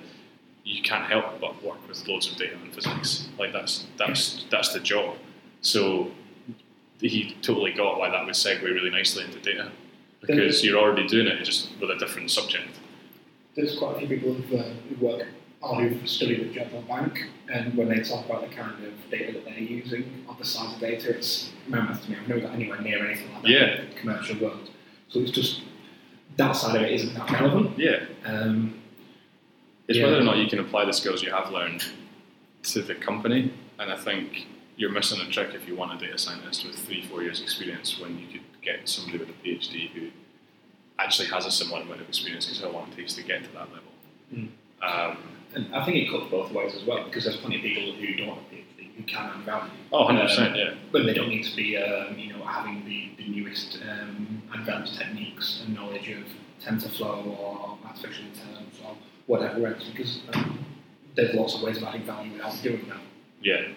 you 0.64 0.82
can't 0.82 1.06
help 1.10 1.40
but 1.40 1.64
work 1.64 1.78
with 1.88 2.06
loads 2.06 2.30
of 2.30 2.36
data 2.36 2.52
in 2.62 2.70
physics. 2.70 3.30
Like 3.38 3.54
that's 3.54 3.86
that's 3.96 4.44
that's 4.50 4.74
the 4.74 4.80
job. 4.80 5.16
So 5.62 6.10
he 7.00 7.38
totally 7.40 7.72
got 7.72 7.98
why 7.98 8.10
that 8.10 8.26
would 8.26 8.34
segue 8.34 8.62
really 8.62 8.90
nicely 8.90 9.24
into 9.24 9.38
data 9.40 9.72
because 10.20 10.62
you're 10.62 10.78
already 10.78 11.08
doing 11.08 11.26
it 11.26 11.42
just 11.42 11.70
with 11.80 11.90
a 11.90 11.96
different 11.96 12.30
subject. 12.30 12.68
there's 13.56 13.78
quite 13.78 13.96
a 13.96 13.98
few 14.00 14.08
people 14.08 14.34
who've, 14.34 14.60
uh, 14.60 14.64
who 14.90 15.06
work 15.06 15.26
or 15.62 15.83
who've 15.83 16.09
studied 16.09 16.40
at 16.40 16.53
Jodrell 16.53 16.87
Bank, 16.88 17.27
and 17.53 17.75
when 17.75 17.88
they 17.88 18.01
talk 18.01 18.25
about 18.27 18.49
the 18.49 18.55
kind 18.55 18.83
of 18.85 18.92
data 19.11 19.33
that 19.33 19.44
they're 19.44 19.59
using, 19.59 20.25
or 20.29 20.35
the 20.38 20.44
size 20.44 20.75
of 20.75 20.81
data, 20.81 21.11
it's 21.16 21.51
mammoth 21.68 22.03
to 22.05 22.11
me. 22.11 22.16
I've 22.20 22.29
never 22.29 22.40
got 22.40 22.53
anywhere 22.55 22.81
near 22.81 23.05
anything 23.07 23.33
like 23.35 23.42
that 23.42 23.51
Yeah. 23.51 23.81
in 23.83 23.90
the 23.90 23.94
commercial 23.96 24.38
world. 24.38 24.70
So 25.09 25.20
it's 25.20 25.31
just 25.31 25.62
that 26.37 26.53
side 26.53 26.77
of 26.77 26.83
it 26.83 26.92
isn't 26.92 27.14
that 27.14 27.31
relevant. 27.31 27.79
Yeah, 27.79 28.05
Um, 28.25 28.81
it's 29.87 29.99
Yeah. 29.99 30.05
whether 30.05 30.18
or 30.18 30.25
not 30.25 30.38
you 30.38 30.46
can 30.46 30.61
apply 30.61 30.85
the 30.87 30.92
skills 30.92 31.23
you 31.23 31.31
have 31.31 31.51
learned 31.53 31.85
to 32.62 32.81
the 32.83 32.94
company, 32.94 33.53
and 33.79 33.90
I 33.92 33.96
think 33.96 34.46
you're 34.77 34.90
missing 34.92 35.20
a 35.20 35.31
trick 35.31 35.53
if 35.55 35.68
you 35.68 35.77
want 35.77 35.92
a 36.01 36.07
data 36.07 36.16
scientist 36.16 36.64
with 36.64 36.77
three, 36.79 37.03
four 37.03 37.23
years 37.23 37.42
experience 37.42 37.99
when 38.01 38.18
you 38.18 38.27
could 38.29 38.40
get 38.62 38.88
somebody 38.88 39.18
with 39.18 39.29
a 39.29 39.33
PhD 39.44 39.88
who 39.90 40.09
actually 40.99 41.29
has 41.29 41.44
a 41.44 41.51
similar 41.51 41.83
amount 41.83 42.01
of 42.01 42.09
experience 42.09 42.46
because 42.46 42.62
how 42.62 42.70
long 42.70 42.88
it 42.90 42.96
takes 42.96 43.14
to 43.14 43.23
get 43.23 43.42
to 43.44 43.51
that 43.53 43.68
level. 43.73 43.92
Mm. 44.35 44.49
Um, 44.82 45.18
and 45.54 45.74
I 45.74 45.84
think 45.84 45.96
it 45.96 46.10
cuts 46.10 46.30
both 46.30 46.52
ways 46.52 46.74
as 46.74 46.84
well, 46.84 47.04
because 47.04 47.24
there's 47.24 47.36
plenty 47.36 47.56
of 47.56 47.62
people 47.62 47.92
who 47.92 48.16
don't 48.16 48.28
have 48.28 48.44
PhD 48.50 48.94
who 48.96 49.02
can 49.04 49.30
add 49.30 49.44
value. 49.44 49.70
oh, 49.92 50.06
100%, 50.06 50.56
yeah. 50.56 50.74
But 50.92 51.04
they 51.06 51.14
don't 51.14 51.28
need 51.28 51.44
to 51.44 51.56
be, 51.56 51.76
um, 51.76 52.18
you 52.18 52.32
know, 52.32 52.44
having 52.44 52.84
the, 52.84 53.10
the 53.16 53.28
newest 53.28 53.78
um, 53.88 54.42
advanced 54.54 54.98
techniques 54.98 55.62
and 55.64 55.74
knowledge 55.74 56.08
of 56.10 56.24
TensorFlow 56.64 57.38
or 57.38 57.78
artificial 57.84 58.24
intelligence 58.26 58.76
or 58.84 58.96
whatever 59.26 59.66
else, 59.66 59.84
because 59.92 60.20
um, 60.34 60.64
there's 61.16 61.34
lots 61.34 61.54
of 61.54 61.62
ways 61.62 61.78
of 61.78 61.84
adding 61.84 62.04
value 62.04 62.32
without 62.32 62.62
doing 62.62 62.86
that. 62.88 63.00
Yeah. 63.40 63.72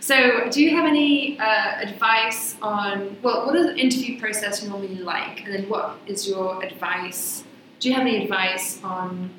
So, 0.00 0.48
do 0.50 0.62
you 0.62 0.74
have 0.76 0.86
any 0.86 1.38
uh, 1.38 1.80
advice 1.80 2.56
on 2.60 3.16
well, 3.22 3.46
what 3.46 3.54
is 3.54 3.66
the 3.66 3.76
interview 3.76 4.18
process 4.18 4.64
normally 4.64 4.96
like, 4.96 5.44
and 5.44 5.54
then 5.54 5.68
what 5.68 5.98
is 6.06 6.28
your 6.28 6.62
advice? 6.64 7.44
Do 7.78 7.88
you 7.88 7.94
have 7.94 8.06
any 8.06 8.24
advice 8.24 8.82
on 8.82 9.30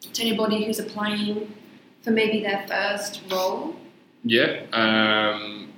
to 0.00 0.22
anybody 0.22 0.64
who's 0.64 0.78
applying 0.78 1.54
for 2.02 2.10
maybe 2.10 2.42
their 2.42 2.66
first 2.66 3.22
role? 3.30 3.76
Yeah. 4.24 4.62
Um, 4.72 5.72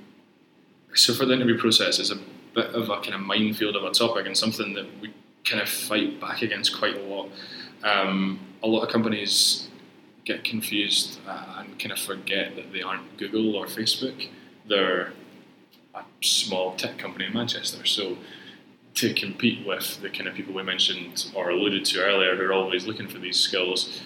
so 0.93 1.13
for 1.13 1.25
the 1.25 1.33
interview 1.33 1.57
process, 1.57 1.99
it's 1.99 2.11
a 2.11 2.19
bit 2.53 2.67
of 2.67 2.89
a 2.89 3.01
kind 3.01 3.15
of 3.15 3.21
minefield 3.21 3.75
of 3.75 3.83
a 3.83 3.91
topic 3.91 4.25
and 4.25 4.37
something 4.37 4.73
that 4.73 4.85
we 5.01 5.13
kind 5.43 5.61
of 5.61 5.67
fight 5.67 6.19
back 6.19 6.41
against 6.41 6.77
quite 6.77 6.95
a 6.95 7.01
lot. 7.01 7.29
Um, 7.83 8.39
a 8.61 8.67
lot 8.67 8.83
of 8.83 8.89
companies 8.89 9.67
get 10.25 10.43
confused 10.43 11.19
uh, 11.27 11.57
and 11.57 11.77
kind 11.79 11.91
of 11.91 11.99
forget 11.99 12.55
that 12.55 12.71
they 12.71 12.81
aren't 12.81 13.17
Google 13.17 13.55
or 13.55 13.65
Facebook. 13.65 14.29
They're 14.67 15.11
a 15.93 16.03
small 16.21 16.75
tech 16.75 16.97
company 16.97 17.25
in 17.25 17.33
Manchester. 17.33 17.85
So 17.85 18.17
to 18.95 19.13
compete 19.13 19.65
with 19.65 20.01
the 20.01 20.09
kind 20.09 20.27
of 20.27 20.35
people 20.35 20.53
we 20.53 20.63
mentioned 20.63 21.31
or 21.33 21.49
alluded 21.49 21.85
to 21.85 22.03
earlier 22.03 22.35
who 22.35 22.43
are 22.43 22.53
always 22.53 22.85
looking 22.85 23.07
for 23.07 23.17
these 23.17 23.39
skills, 23.39 24.01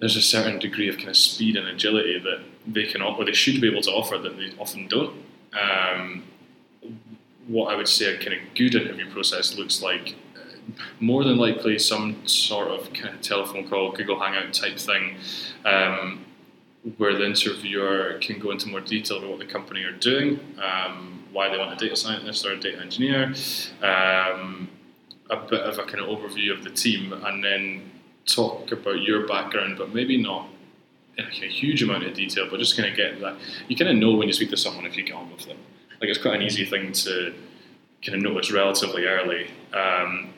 there's 0.00 0.16
a 0.16 0.22
certain 0.22 0.58
degree 0.58 0.88
of 0.88 0.96
kind 0.96 1.08
of 1.08 1.16
speed 1.16 1.56
and 1.56 1.66
agility 1.68 2.18
that 2.18 2.40
they 2.66 2.84
can 2.84 3.02
offer, 3.02 3.24
they 3.24 3.32
should 3.32 3.60
be 3.60 3.68
able 3.68 3.82
to 3.82 3.90
offer 3.90 4.18
that 4.18 4.36
they 4.36 4.52
often 4.58 4.88
don't. 4.88 5.22
Um, 5.52 6.24
what 7.46 7.72
I 7.72 7.76
would 7.76 7.88
say 7.88 8.14
a 8.14 8.18
kind 8.18 8.34
of 8.34 8.54
good 8.54 8.74
interview 8.74 9.10
process 9.10 9.56
looks 9.56 9.82
like, 9.82 10.16
more 10.98 11.22
than 11.22 11.36
likely 11.36 11.78
some 11.78 12.26
sort 12.26 12.68
of 12.68 12.92
kind 12.92 13.14
of 13.14 13.20
telephone 13.20 13.68
call, 13.68 13.92
Google 13.92 14.18
Hangout 14.18 14.52
type 14.52 14.78
thing, 14.78 15.16
um, 15.64 16.24
where 16.96 17.14
the 17.14 17.24
interviewer 17.24 18.18
can 18.20 18.38
go 18.38 18.50
into 18.50 18.68
more 18.68 18.80
detail 18.80 19.18
about 19.18 19.30
what 19.30 19.38
the 19.38 19.46
company 19.46 19.84
are 19.84 19.92
doing, 19.92 20.40
um, 20.62 21.24
why 21.36 21.50
they 21.50 21.58
want 21.58 21.70
a 21.70 21.76
data 21.76 21.94
scientist 21.94 22.46
or 22.46 22.52
a 22.52 22.58
data 22.58 22.80
engineer, 22.80 23.24
um, 23.82 24.68
a 25.28 25.36
bit 25.36 25.60
of 25.60 25.78
a 25.78 25.84
kind 25.84 26.00
of 26.00 26.06
overview 26.08 26.50
of 26.56 26.64
the 26.64 26.70
team, 26.70 27.12
and 27.12 27.44
then 27.44 27.90
talk 28.24 28.72
about 28.72 29.02
your 29.02 29.26
background, 29.28 29.76
but 29.76 29.94
maybe 29.94 30.16
not 30.20 30.48
in 31.18 31.26
a 31.26 31.46
huge 31.46 31.82
amount 31.82 32.04
of 32.04 32.14
detail, 32.14 32.46
but 32.50 32.58
just 32.58 32.76
kind 32.76 32.88
of 32.88 32.96
get 32.96 33.20
that. 33.20 33.36
You 33.68 33.76
kind 33.76 33.90
of 33.90 33.96
know 33.96 34.14
when 34.16 34.28
you 34.28 34.32
speak 34.32 34.50
to 34.50 34.56
someone 34.56 34.86
if 34.86 34.96
you 34.96 35.04
get 35.04 35.14
on 35.14 35.30
with 35.30 35.46
them. 35.46 35.58
Like 36.00 36.08
it's 36.10 36.18
quite 36.18 36.36
an 36.36 36.42
easy 36.42 36.64
thing 36.64 36.92
to 36.92 37.34
kind 38.02 38.16
of 38.16 38.22
notice 38.22 38.50
relatively 38.50 39.04
early, 39.04 39.50
um, 39.74 40.32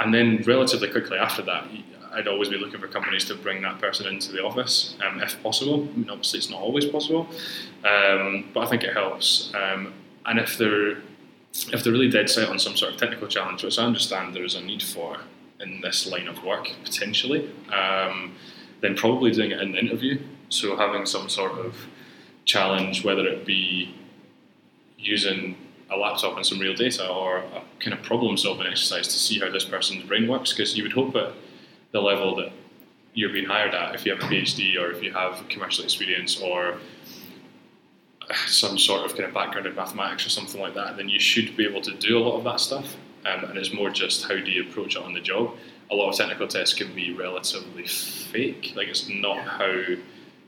and 0.00 0.12
then 0.12 0.42
relatively 0.44 0.90
quickly 0.90 1.18
after 1.18 1.42
that, 1.42 1.68
I'd 2.12 2.28
always 2.28 2.48
be 2.48 2.58
looking 2.58 2.80
for 2.80 2.88
companies 2.88 3.24
to 3.26 3.34
bring 3.36 3.62
that 3.62 3.80
person 3.80 4.06
into 4.06 4.32
the 4.32 4.42
office 4.44 4.96
um, 5.04 5.20
if 5.20 5.40
possible. 5.42 5.88
I 5.94 5.96
mean, 5.96 6.10
obviously, 6.10 6.38
it's 6.38 6.50
not 6.50 6.60
always 6.60 6.84
possible, 6.84 7.28
um, 7.84 8.50
but 8.52 8.60
I 8.60 8.66
think 8.66 8.82
it 8.82 8.92
helps. 8.92 9.52
Um, 9.54 9.94
and 10.26 10.38
if 10.38 10.58
they're 10.58 10.98
if 11.72 11.84
they're 11.84 11.92
really 11.92 12.10
dead 12.10 12.30
set 12.30 12.48
on 12.48 12.58
some 12.58 12.76
sort 12.76 12.92
of 12.94 12.98
technical 12.98 13.28
challenge, 13.28 13.62
which 13.62 13.78
I 13.78 13.84
understand 13.84 14.34
there 14.34 14.44
is 14.44 14.54
a 14.54 14.62
need 14.62 14.82
for 14.82 15.18
in 15.60 15.80
this 15.80 16.06
line 16.06 16.26
of 16.26 16.42
work 16.42 16.68
potentially, 16.82 17.50
um, 17.70 18.34
then 18.80 18.96
probably 18.96 19.30
doing 19.30 19.52
it 19.52 19.60
in 19.60 19.72
the 19.72 19.78
interview. 19.78 20.18
So 20.48 20.76
having 20.76 21.06
some 21.06 21.28
sort 21.28 21.52
of 21.52 21.76
challenge, 22.44 23.04
whether 23.04 23.26
it 23.26 23.44
be 23.46 23.94
using 24.98 25.56
a 25.90 25.96
laptop 25.96 26.36
and 26.36 26.46
some 26.46 26.58
real 26.58 26.74
data 26.74 27.06
or 27.06 27.38
a 27.38 27.62
kind 27.80 27.92
of 27.92 28.02
problem 28.02 28.36
solving 28.36 28.66
exercise 28.66 29.06
to 29.08 29.14
see 29.14 29.38
how 29.38 29.50
this 29.50 29.64
person's 29.64 30.04
brain 30.04 30.26
works, 30.26 30.52
because 30.52 30.76
you 30.76 30.82
would 30.82 30.92
hope 30.92 31.14
at 31.16 31.32
the 31.92 32.00
level 32.00 32.34
that 32.36 32.50
you're 33.14 33.32
being 33.32 33.46
hired 33.46 33.74
at, 33.74 33.94
if 33.94 34.06
you 34.06 34.14
have 34.14 34.22
a 34.22 34.26
PhD 34.26 34.80
or 34.80 34.90
if 34.90 35.02
you 35.02 35.12
have 35.12 35.46
commercial 35.50 35.84
experience 35.84 36.40
or 36.40 36.78
some 38.46 38.78
sort 38.78 39.04
of 39.04 39.16
kind 39.16 39.24
of 39.24 39.34
background 39.34 39.66
in 39.66 39.74
mathematics 39.74 40.26
or 40.26 40.30
something 40.30 40.60
like 40.60 40.74
that, 40.74 40.96
then 40.96 41.08
you 41.08 41.18
should 41.18 41.56
be 41.56 41.66
able 41.66 41.80
to 41.82 41.94
do 41.96 42.18
a 42.18 42.20
lot 42.20 42.38
of 42.38 42.44
that 42.44 42.60
stuff. 42.60 42.96
Um, 43.24 43.44
and 43.44 43.56
it's 43.56 43.72
more 43.72 43.90
just 43.90 44.24
how 44.24 44.36
do 44.36 44.50
you 44.50 44.68
approach 44.68 44.96
it 44.96 45.02
on 45.02 45.12
the 45.12 45.20
job. 45.20 45.54
A 45.90 45.94
lot 45.94 46.08
of 46.10 46.16
technical 46.16 46.48
tests 46.48 46.74
can 46.74 46.94
be 46.94 47.12
relatively 47.12 47.86
fake. 47.86 48.72
Like 48.74 48.88
it's 48.88 49.08
not 49.08 49.38
how 49.38 49.84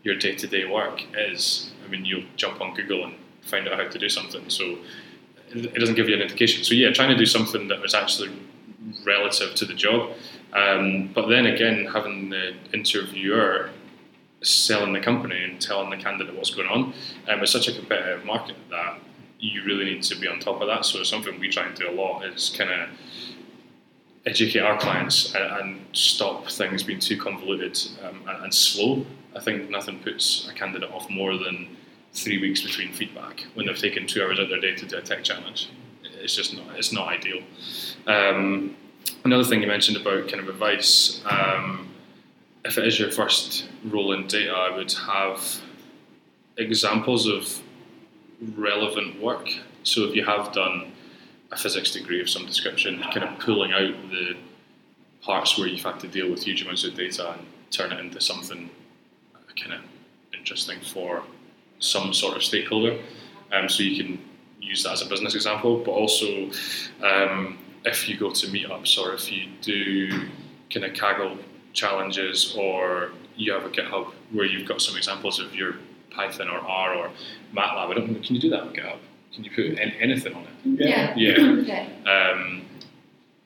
your 0.03 0.17
day 0.17 0.35
to 0.35 0.47
day 0.47 0.65
work 0.65 1.03
is. 1.17 1.71
I 1.85 1.91
mean, 1.91 2.05
you'll 2.05 2.25
jump 2.37 2.61
on 2.61 2.75
Google 2.75 3.05
and 3.05 3.15
find 3.43 3.69
out 3.69 3.79
how 3.79 3.89
to 3.89 3.99
do 3.99 4.09
something. 4.09 4.49
So 4.49 4.79
it 5.51 5.75
doesn't 5.75 5.95
give 5.95 6.09
you 6.09 6.15
an 6.15 6.23
indication. 6.23 6.65
So 6.65 6.75
yeah, 6.75 6.93
trying 6.93 7.11
to 7.11 7.17
do 7.17 7.27
something 7.27 7.69
that 7.69 7.81
was 7.81 7.95
actually 7.95 8.31
relative 9.05 9.55
to 9.57 9.65
the 9.65 9.75
job. 9.75 10.11
Um, 10.53 11.09
but 11.15 11.29
then 11.29 11.47
again, 11.47 11.87
having 11.87 12.31
the 12.31 12.55
interviewer 12.73 13.71
selling 14.45 14.93
the 14.93 15.01
company 15.01 15.43
and 15.43 15.61
telling 15.61 15.91
the 15.91 15.97
candidate 15.97 16.35
what's 16.35 16.51
going 16.51 16.69
on, 16.69 16.95
um, 17.29 17.43
it's 17.43 17.53
such 17.53 17.69
a 17.69 17.73
competitive 17.73 18.25
market 18.25 18.57
that 18.71 18.99
you 19.39 19.63
really 19.65 19.85
need 19.85 20.03
to 20.03 20.17
be 20.17 20.27
on 20.27 20.39
top 20.39 20.61
of 20.61 20.69
that. 20.69 20.85
So 20.85 21.03
something 21.03 21.39
we 21.39 21.49
try 21.49 21.67
and 21.67 21.77
do 21.77 21.89
a 21.89 21.93
lot 21.93 22.25
is 22.25 22.55
kind 22.57 22.71
of 22.71 22.89
educate 24.27 24.61
our 24.61 24.79
clients 24.79 25.35
and, 25.35 25.45
and, 25.45 25.81
stop 25.93 26.49
things 26.49 26.83
being 26.83 26.99
too 26.99 27.17
convoluted 27.17 27.79
um, 28.03 28.23
and, 28.27 28.45
and 28.45 28.55
slow. 28.55 29.05
I 29.37 29.41
think 29.41 29.71
nothing 29.71 30.01
puts 30.01 30.49
a 30.49 30.55
candidate 30.55 30.91
off 30.91 31.09
more 31.11 31.37
than 31.37 31.77
three 32.13 32.39
weeks 32.39 32.63
between 32.63 32.93
feedback 32.93 33.45
when 33.55 33.67
they've 33.67 33.79
taken 33.79 34.07
two 34.07 34.23
hours 34.23 34.39
out 34.39 34.45
of 34.45 34.49
their 34.51 34.61
day 34.61 34.75
to 34.75 34.87
do 34.87 34.97
a 34.97 35.03
tech 35.03 35.23
challenge. 35.25 35.71
It's 36.03 36.35
just 36.35 36.57
not 36.57 36.65
it's 36.77 36.93
not 36.93 37.09
ideal. 37.09 37.43
Um, 38.07 38.77
another 39.25 39.45
thing 39.45 39.61
you 39.61 39.69
mentioned 39.69 39.99
about 39.99 40.29
kind 40.29 40.41
of 40.41 40.49
advice. 40.49 41.23
Um, 41.27 41.94
if 42.65 42.79
it 42.79 42.87
is 42.87 42.99
your 42.99 43.11
first 43.11 43.69
role 43.85 44.13
in 44.13 44.27
data, 44.27 44.53
I 44.53 44.75
would 44.75 44.93
have 44.93 45.61
examples 46.57 47.27
of 47.27 47.61
relevant 48.57 49.21
work. 49.21 49.49
So 49.83 50.05
if 50.05 50.15
you 50.15 50.25
have 50.25 50.53
done 50.53 50.93
a 51.53 51.57
physics 51.57 51.93
degree 51.93 52.21
of 52.21 52.31
some 52.31 52.47
description, 52.47 53.03
kind 53.03 53.25
of 53.25 53.39
pulling 53.39 53.73
out 53.73 53.95
the 54.11 54.37
parts 55.21 55.59
where 55.59 55.69
you've 55.69 55.85
had 55.85 56.01
to 56.01 56.09
deal 56.09 56.31
with 56.31 56.43
huge 56.43 56.63
amounts 56.63 56.85
of 56.85 56.95
data 56.95 57.33
and 57.33 57.47
turn 57.71 57.93
it 57.93 58.01
into 58.01 58.21
something 58.21 58.71
kind 59.57 59.73
of 59.75 59.81
interesting 60.37 60.81
for 60.81 61.23
some 61.79 62.13
sort 62.13 62.37
of 62.37 62.43
stakeholder. 62.43 62.99
Um, 63.53 63.69
so 63.69 63.83
you 63.83 64.03
can 64.03 64.19
use 64.61 64.83
that 64.83 64.93
as 64.93 65.03
a 65.03 65.07
business 65.07 65.35
example, 65.35 65.83
but 65.85 65.93
also 65.93 66.51
um, 67.03 67.59
if 67.85 68.09
you 68.09 68.17
go 68.17 68.31
to 68.31 68.47
meetups 68.49 68.99
or 68.99 69.15
if 69.15 69.31
you 69.31 69.49
do 69.61 70.29
kind 70.71 70.87
of 70.87 70.93
Kaggle 70.93 71.39
challenges 71.75 72.55
or 72.57 73.11
you 73.37 73.53
have 73.53 73.65
a 73.65 73.69
GitHub 73.69 74.13
where 74.33 74.47
you've 74.47 74.67
got 74.67 74.81
some 74.81 74.97
examples 74.97 75.39
of 75.39 75.55
your 75.55 75.75
Python 76.11 76.49
or 76.49 76.59
R 76.59 76.95
or 76.95 77.11
MATLAB. 77.55 77.91
I 77.91 77.95
don't 77.95 78.11
know, 78.11 78.21
can 78.21 78.35
you 78.35 78.41
do 78.41 78.51
that 78.51 78.61
on 78.61 78.73
GitHub? 78.73 78.99
Can 79.35 79.45
you 79.45 79.51
put 79.51 79.79
any, 79.79 79.95
anything 80.01 80.35
on 80.35 80.45
it? 80.45 80.49
Yeah. 80.65 81.15
Yeah. 81.17 81.33
okay. 81.63 81.89
Um, 82.07 82.65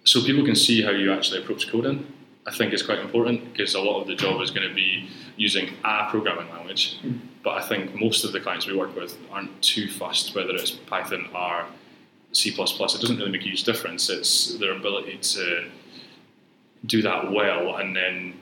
so 0.04 0.22
people 0.22 0.44
can 0.44 0.54
see 0.54 0.82
how 0.82 0.90
you 0.90 1.12
actually 1.12 1.42
approach 1.42 1.70
coding. 1.70 2.06
I 2.46 2.50
think 2.50 2.72
it's 2.72 2.82
quite 2.82 2.98
important 2.98 3.52
because 3.52 3.74
a 3.74 3.80
lot 3.80 4.00
of 4.00 4.06
the 4.06 4.14
job 4.14 4.40
is 4.40 4.50
going 4.50 4.66
to 4.68 4.74
be 4.74 5.08
using 5.36 5.74
a 5.84 6.06
programming 6.10 6.50
language. 6.50 6.98
Mm. 7.02 7.20
But 7.42 7.62
I 7.62 7.66
think 7.66 7.94
most 7.94 8.24
of 8.24 8.32
the 8.32 8.40
clients 8.40 8.66
we 8.66 8.76
work 8.76 8.94
with 8.96 9.16
aren't 9.30 9.60
too 9.62 9.90
fussed 9.90 10.34
whether 10.34 10.54
it's 10.54 10.70
Python, 10.70 11.28
R, 11.34 11.66
C++. 12.32 12.50
It 12.50 12.56
doesn't 12.78 13.16
really 13.16 13.30
make 13.30 13.42
a 13.42 13.44
huge 13.44 13.64
difference. 13.64 14.10
It's 14.10 14.56
their 14.58 14.72
ability 14.72 15.18
to 15.18 15.68
do 16.86 17.02
that 17.02 17.30
well 17.30 17.76
and 17.76 17.94
then 17.94 18.34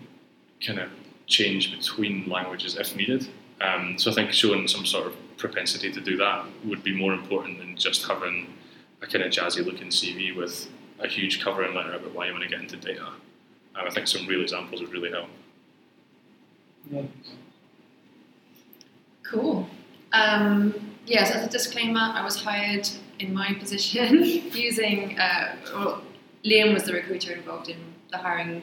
kind 0.65 0.79
of 0.79 0.91
change 1.27 1.77
between 1.77 2.29
languages 2.29 2.77
if 2.77 2.95
needed. 2.97 3.29
Um, 3.61 3.99
so 3.99 4.11
I 4.11 4.15
think 4.15 4.33
showing 4.33 4.69
some 4.69 4.85
sort 4.87 5.07
of 5.07 5.15
propensity 5.37 5.93
to 5.93 6.01
do 6.01 6.17
that 6.19 6.45
would 6.65 6.83
be 6.83 6.95
more 6.95 7.13
important 7.13 7.59
than 7.59 7.77
just 7.77 8.07
having 8.07 8.55
a 9.03 9.07
kind 9.07 9.25
of 9.25 9.33
jazzy 9.33 9.65
looking 9.65 9.89
CV 9.89 10.35
with 10.35 10.69
a 10.99 11.09
huge 11.09 11.43
covering 11.43 11.75
letter 11.75 11.95
about 11.95 12.15
why 12.15 12.27
you 12.27 12.33
want 12.33 12.45
to 12.45 12.51
get 12.51 12.61
into 12.61 12.77
data. 12.77 13.07
Um, 13.07 13.87
I 13.87 13.91
think 13.91 14.09
some 14.09 14.27
real 14.27 14.41
examples 14.41 14.81
would 14.81 14.93
really 14.93 15.11
help. 15.11 15.29
Yeah. 16.91 17.03
Cool. 19.23 19.69
Um, 20.13 20.75
yes, 21.07 21.31
as 21.31 21.47
a 21.47 21.51
disclaimer, 21.51 22.01
I 22.01 22.25
was 22.25 22.37
hired 22.43 22.89
in 23.19 23.35
my 23.35 23.55
position 23.55 24.23
using. 24.53 25.19
Uh, 25.19 25.57
well, 25.75 26.03
Liam 26.47 26.73
was 26.73 26.85
the 26.85 26.93
recruiter 26.93 27.33
involved 27.33 27.69
in 27.69 27.77
the 28.11 28.19
hiring, 28.19 28.63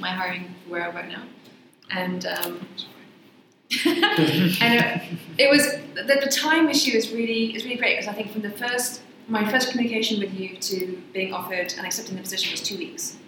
my 0.00 0.10
hiring 0.10 0.54
for 0.64 0.70
where 0.70 0.82
I 0.90 0.94
work 0.94 1.08
now, 1.08 1.24
and 1.90 2.24
um, 2.26 2.66
and 3.86 4.74
it, 4.74 5.02
it 5.38 5.50
was 5.50 5.64
the, 5.94 6.18
the 6.24 6.30
time 6.30 6.68
issue 6.70 6.96
is 6.96 7.12
really 7.12 7.54
is 7.54 7.64
really 7.64 7.76
great 7.76 7.98
because 7.98 8.08
I 8.08 8.14
think 8.14 8.32
from 8.32 8.42
the 8.42 8.50
first 8.50 9.02
my 9.28 9.48
first 9.50 9.70
communication 9.70 10.18
with 10.20 10.32
you 10.32 10.56
to 10.56 11.02
being 11.12 11.34
offered 11.34 11.74
and 11.76 11.84
accepting 11.86 12.16
the 12.16 12.22
position 12.22 12.50
was 12.50 12.62
two 12.62 12.78
weeks 12.78 13.18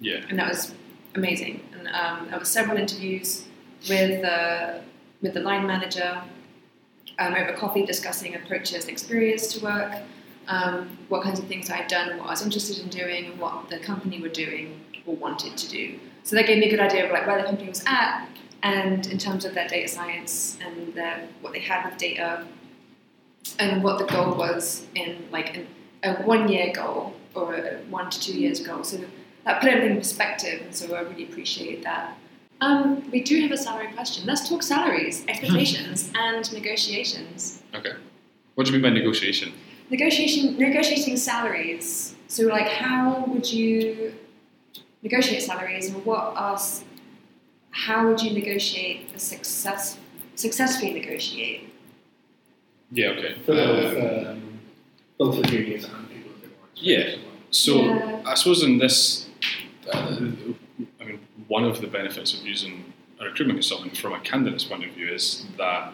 Yeah. 0.00 0.20
and 0.28 0.38
that 0.38 0.48
was 0.48 0.74
amazing. 1.14 1.62
And 1.72 1.88
um, 1.88 2.28
there 2.28 2.38
were 2.38 2.44
several 2.44 2.76
interviews 2.76 3.46
with 3.88 4.22
uh, 4.22 4.80
with 5.22 5.32
the 5.32 5.40
line 5.40 5.66
manager 5.66 6.20
um, 7.18 7.34
over 7.34 7.52
coffee, 7.54 7.86
discussing 7.86 8.34
approaches 8.34 8.84
and 8.84 8.90
experience 8.90 9.46
to 9.54 9.64
work, 9.64 9.94
um, 10.48 10.96
what 11.08 11.22
kinds 11.22 11.38
of 11.38 11.46
things 11.46 11.70
I 11.70 11.76
had 11.76 11.88
done, 11.88 12.18
what 12.18 12.26
I 12.28 12.30
was 12.30 12.42
interested 12.42 12.78
in 12.78 12.88
doing, 12.88 13.26
and 13.26 13.40
what 13.40 13.68
the 13.68 13.78
company 13.78 14.20
were 14.20 14.28
doing 14.28 14.80
or 15.06 15.16
wanted 15.16 15.56
to 15.56 15.68
do. 15.68 15.98
So 16.22 16.36
that 16.36 16.46
gave 16.46 16.58
me 16.58 16.66
a 16.66 16.70
good 16.70 16.80
idea 16.80 17.06
of 17.06 17.12
like 17.12 17.26
where 17.26 17.38
the 17.38 17.44
company 17.44 17.68
was 17.68 17.84
at, 17.86 18.28
and 18.62 19.06
in 19.06 19.18
terms 19.18 19.44
of 19.44 19.54
their 19.54 19.68
data 19.68 19.88
science 19.88 20.58
and 20.64 20.94
their, 20.94 21.28
what 21.40 21.52
they 21.52 21.60
had 21.60 21.88
with 21.88 21.98
data, 21.98 22.44
and 23.58 23.82
what 23.82 23.98
the 23.98 24.06
goal 24.06 24.34
was 24.34 24.86
in 24.94 25.24
like 25.30 25.56
an, 25.56 25.66
a 26.02 26.14
one 26.22 26.48
year 26.48 26.72
goal 26.74 27.14
or 27.34 27.54
a 27.54 27.76
one 27.88 28.10
to 28.10 28.20
two 28.20 28.38
years 28.38 28.60
goal. 28.60 28.82
So 28.82 28.98
that 29.44 29.60
put 29.60 29.70
everything 29.70 29.92
in 29.92 29.98
perspective, 29.98 30.62
and 30.62 30.74
so 30.74 30.94
I 30.94 31.00
really 31.00 31.24
appreciate 31.24 31.84
that. 31.84 32.16
Um, 32.60 33.08
we 33.10 33.20
do 33.20 33.40
have 33.42 33.52
a 33.52 33.56
salary 33.56 33.92
question. 33.92 34.26
Let's 34.26 34.48
talk 34.48 34.62
salaries, 34.62 35.24
expectations, 35.28 36.10
and 36.14 36.50
negotiations. 36.52 37.62
Okay. 37.74 37.92
What 38.54 38.66
do 38.66 38.72
you 38.72 38.78
mean 38.78 38.90
by 38.90 38.98
negotiation? 38.98 39.52
Negotiation, 39.90 40.58
negotiating 40.58 41.16
salaries. 41.16 42.14
So, 42.28 42.44
like, 42.44 42.66
how 42.68 43.24
would 43.28 43.50
you 43.52 44.12
negotiate 45.02 45.42
salaries, 45.42 45.90
and 45.90 46.04
what 46.04 46.32
are 46.36 46.58
how 47.70 48.08
would 48.08 48.20
you 48.22 48.32
negotiate 48.32 49.10
a 49.14 49.18
success 49.18 49.98
successfully 50.34 50.92
negotiate? 50.92 51.72
Yeah, 52.90 53.08
okay. 53.10 53.36
For 53.44 53.52
Um, 53.52 53.66
both, 53.66 54.26
um, 54.26 54.58
both 55.18 55.36
the 55.36 55.42
juniors 55.42 55.84
and 55.84 56.08
people 56.08 56.32
a 56.32 56.38
bit 56.40 56.50
Yeah. 56.76 56.98
experienced 56.98 57.18
as 57.18 57.74
well. 57.74 57.84
So 57.84 57.84
Yeah. 57.84 58.22
I 58.30 58.34
suppose 58.34 58.62
in 58.62 58.78
this, 58.78 59.26
uh, 59.92 60.16
I 61.00 61.04
mean, 61.04 61.20
one 61.48 61.64
of 61.64 61.80
the 61.80 61.86
benefits 61.86 62.34
of 62.34 62.46
using 62.46 62.92
a 63.20 63.24
recruitment 63.24 63.58
consultant 63.58 63.96
from 63.96 64.12
a 64.14 64.20
candidate's 64.20 64.64
point 64.64 64.84
of 64.84 64.90
view 64.92 65.12
is 65.12 65.44
that 65.58 65.92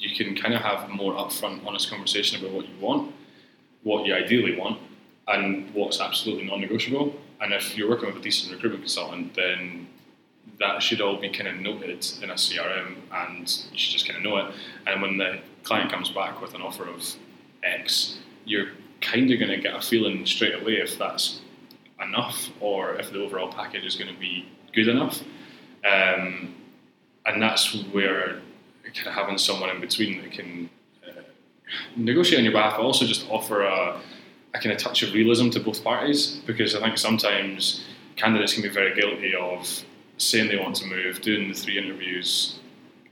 you 0.00 0.16
can 0.16 0.34
kind 0.34 0.54
of 0.54 0.62
have 0.62 0.88
more 0.88 1.12
upfront, 1.14 1.64
honest 1.66 1.90
conversation 1.90 2.40
about 2.40 2.54
what 2.54 2.68
you 2.68 2.74
want, 2.80 3.14
what 3.82 4.06
you 4.06 4.14
ideally 4.14 4.58
want, 4.58 4.80
and 5.28 5.72
what's 5.74 6.00
absolutely 6.00 6.44
non-negotiable. 6.44 7.14
And 7.40 7.52
if 7.52 7.76
you're 7.76 7.88
working 7.88 8.06
with 8.06 8.16
a 8.16 8.20
decent 8.20 8.52
recruitment 8.52 8.82
consultant, 8.84 9.34
then 9.34 9.88
that 10.58 10.82
should 10.82 11.00
all 11.00 11.20
be 11.20 11.28
kind 11.28 11.48
of 11.48 11.56
noted 11.56 12.06
in 12.22 12.30
a 12.30 12.34
CRM, 12.34 12.96
and 13.12 13.40
you 13.72 13.78
should 13.78 13.92
just 13.92 14.06
kind 14.06 14.16
of 14.16 14.24
know 14.24 14.38
it. 14.38 14.54
And 14.86 15.02
when 15.02 15.18
the 15.18 15.40
client 15.62 15.92
comes 15.92 16.08
back 16.10 16.40
with 16.40 16.54
an 16.54 16.62
offer 16.62 16.88
of 16.88 17.04
X, 17.62 18.18
you're 18.46 18.68
kind 19.02 19.30
of 19.30 19.38
going 19.38 19.50
to 19.50 19.60
get 19.60 19.74
a 19.74 19.80
feeling 19.80 20.24
straight 20.26 20.60
away 20.60 20.74
if 20.74 20.98
that's 20.98 21.40
enough 22.02 22.48
or 22.60 22.94
if 22.94 23.12
the 23.12 23.22
overall 23.22 23.52
package 23.52 23.84
is 23.84 23.96
going 23.96 24.12
to 24.12 24.18
be 24.18 24.48
good 24.72 24.88
enough. 24.88 25.22
Um, 25.84 26.54
and 27.26 27.40
that's 27.40 27.74
where 27.92 28.40
kind 28.84 29.06
of 29.06 29.14
having 29.14 29.38
someone 29.38 29.70
in 29.70 29.80
between 29.80 30.20
that 30.22 30.32
can 30.32 30.70
uh, 31.06 31.20
negotiate 31.96 32.38
on 32.38 32.44
your 32.44 32.52
behalf, 32.52 32.76
but 32.76 32.82
also 32.82 33.06
just 33.06 33.28
offer 33.30 33.62
a, 33.62 34.00
a 34.54 34.58
kind 34.58 34.72
of 34.72 34.78
touch 34.78 35.02
of 35.02 35.12
realism 35.14 35.50
to 35.50 35.60
both 35.60 35.82
parties. 35.84 36.40
Because 36.46 36.74
I 36.74 36.80
think 36.80 36.98
sometimes 36.98 37.84
candidates 38.16 38.54
can 38.54 38.62
be 38.62 38.68
very 38.68 38.94
guilty 39.00 39.34
of 39.34 39.84
saying 40.18 40.48
they 40.48 40.58
want 40.58 40.76
to 40.76 40.86
move, 40.86 41.20
doing 41.22 41.48
the 41.48 41.54
three 41.54 41.78
interviews, 41.78 42.58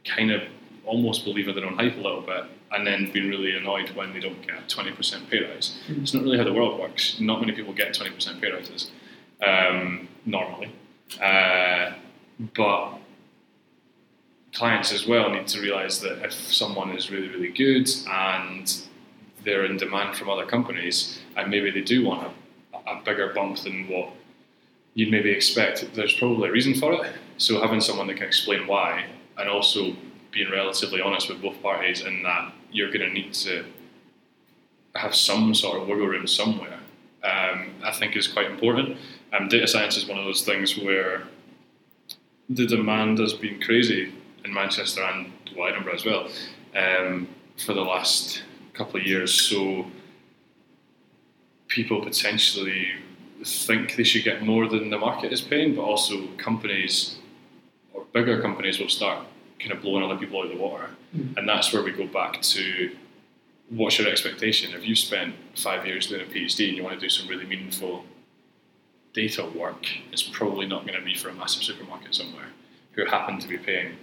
kind 0.04 0.30
of 0.30 0.42
almost 0.84 1.24
believing 1.24 1.54
their 1.54 1.64
own 1.66 1.74
hype 1.74 1.96
a 1.96 2.00
little 2.00 2.20
bit, 2.20 2.44
and 2.72 2.86
then 2.86 3.10
being 3.12 3.28
really 3.30 3.56
annoyed 3.56 3.88
when 3.90 4.12
they 4.12 4.20
don't 4.20 4.40
get 4.46 4.58
a 4.58 4.62
20% 4.62 5.30
pay 5.30 5.42
rise. 5.44 5.78
Mhm. 5.88 6.02
It's 6.02 6.12
not 6.14 6.22
really 6.22 6.36
how 6.38 6.44
the 6.44 6.52
world 6.52 6.78
works. 6.78 7.18
Not 7.20 7.40
many 7.40 7.52
people 7.52 7.72
get 7.72 7.94
20% 7.94 8.40
pay 8.40 8.50
rises 8.50 8.90
um, 9.46 10.08
normally. 10.26 10.70
Uh, 11.20 11.92
but 12.54 12.98
clients 14.54 14.92
as 14.92 15.06
well 15.06 15.30
need 15.30 15.46
to 15.48 15.60
realize 15.60 16.00
that 16.00 16.24
if 16.24 16.32
someone 16.32 16.90
is 16.90 17.10
really, 17.10 17.28
really 17.28 17.50
good 17.50 17.88
and 18.08 18.82
they're 19.44 19.64
in 19.64 19.76
demand 19.76 20.16
from 20.16 20.28
other 20.30 20.46
companies, 20.46 21.20
and 21.36 21.50
maybe 21.50 21.70
they 21.70 21.80
do 21.80 22.04
want 22.04 22.32
a, 22.74 22.78
a 22.90 23.02
bigger 23.04 23.32
bump 23.34 23.58
than 23.58 23.88
what 23.88 24.10
you'd 24.94 25.10
maybe 25.10 25.30
expect, 25.30 25.88
there's 25.94 26.14
probably 26.14 26.48
a 26.48 26.52
reason 26.52 26.74
for 26.74 26.92
it. 26.92 27.12
So 27.36 27.60
having 27.60 27.80
someone 27.80 28.06
that 28.08 28.16
can 28.16 28.26
explain 28.26 28.66
why, 28.66 29.04
and 29.36 29.48
also 29.48 29.94
being 30.32 30.50
relatively 30.50 31.00
honest 31.00 31.28
with 31.28 31.40
both 31.40 31.62
parties 31.62 32.02
in 32.02 32.22
that 32.24 32.52
you're 32.72 32.88
going 32.88 33.00
to 33.00 33.10
need 33.10 33.32
to 33.32 33.64
have 34.94 35.14
some 35.14 35.54
sort 35.54 35.80
of 35.80 35.88
wiggle 35.88 36.06
room 36.06 36.26
somewhere, 36.26 36.80
um, 37.22 37.70
I 37.84 37.92
think 37.92 38.16
is 38.16 38.26
quite 38.26 38.50
important. 38.50 38.98
Um, 39.32 39.48
data 39.48 39.68
science 39.68 39.96
is 39.96 40.06
one 40.06 40.18
of 40.18 40.24
those 40.24 40.42
things 40.42 40.76
where 40.78 41.24
the 42.48 42.66
demand 42.66 43.18
has 43.18 43.34
been 43.34 43.60
crazy 43.60 44.12
in 44.48 44.54
Manchester 44.54 45.02
and 45.02 45.32
well, 45.56 45.68
Edinburgh 45.68 45.94
as 45.94 46.04
well 46.04 46.28
um, 46.74 47.28
for 47.56 47.74
the 47.74 47.82
last 47.82 48.42
couple 48.72 49.00
of 49.00 49.06
years. 49.06 49.32
So 49.32 49.86
people 51.68 52.02
potentially 52.02 52.88
think 53.44 53.96
they 53.96 54.04
should 54.04 54.24
get 54.24 54.42
more 54.42 54.66
than 54.66 54.90
the 54.90 54.98
market 54.98 55.32
is 55.32 55.40
paying, 55.40 55.76
but 55.76 55.82
also 55.82 56.26
companies 56.38 57.18
or 57.92 58.04
bigger 58.12 58.40
companies 58.40 58.78
will 58.78 58.88
start 58.88 59.26
kind 59.60 59.72
of 59.72 59.82
blowing 59.82 60.02
other 60.02 60.16
people 60.16 60.38
out 60.38 60.46
of 60.46 60.50
the 60.50 60.56
water. 60.56 60.90
Mm. 61.16 61.36
And 61.36 61.48
that's 61.48 61.72
where 61.72 61.82
we 61.82 61.92
go 61.92 62.06
back 62.06 62.40
to 62.42 62.90
what's 63.70 63.98
your 63.98 64.08
expectation? 64.08 64.72
If 64.72 64.86
you 64.86 64.94
spent 64.94 65.34
five 65.56 65.86
years 65.86 66.06
doing 66.06 66.22
a 66.22 66.24
PhD 66.24 66.68
and 66.68 66.76
you 66.76 66.82
want 66.82 66.94
to 66.94 67.00
do 67.00 67.08
some 67.08 67.28
really 67.28 67.44
meaningful 67.44 68.04
data 69.12 69.44
work, 69.44 69.86
it's 70.12 70.22
probably 70.22 70.66
not 70.66 70.86
going 70.86 70.98
to 70.98 71.04
be 71.04 71.14
for 71.14 71.28
a 71.28 71.34
massive 71.34 71.62
supermarket 71.62 72.14
somewhere 72.14 72.48
who 72.92 73.04
happen 73.04 73.38
to 73.38 73.48
be 73.48 73.58
paying 73.58 73.96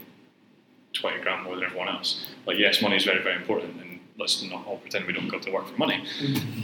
20 0.95 1.21
grand 1.21 1.43
more 1.43 1.55
than 1.55 1.65
everyone 1.65 1.89
else. 1.89 2.25
Like, 2.47 2.57
yes, 2.57 2.81
money 2.81 2.95
is 2.95 3.03
very, 3.03 3.21
very 3.21 3.35
important, 3.35 3.79
and 3.81 3.99
let's 4.17 4.41
not 4.43 4.65
all 4.65 4.77
pretend 4.77 5.05
we 5.05 5.13
don't 5.13 5.27
go 5.27 5.39
to 5.39 5.51
work 5.51 5.67
for 5.67 5.77
money. 5.77 6.03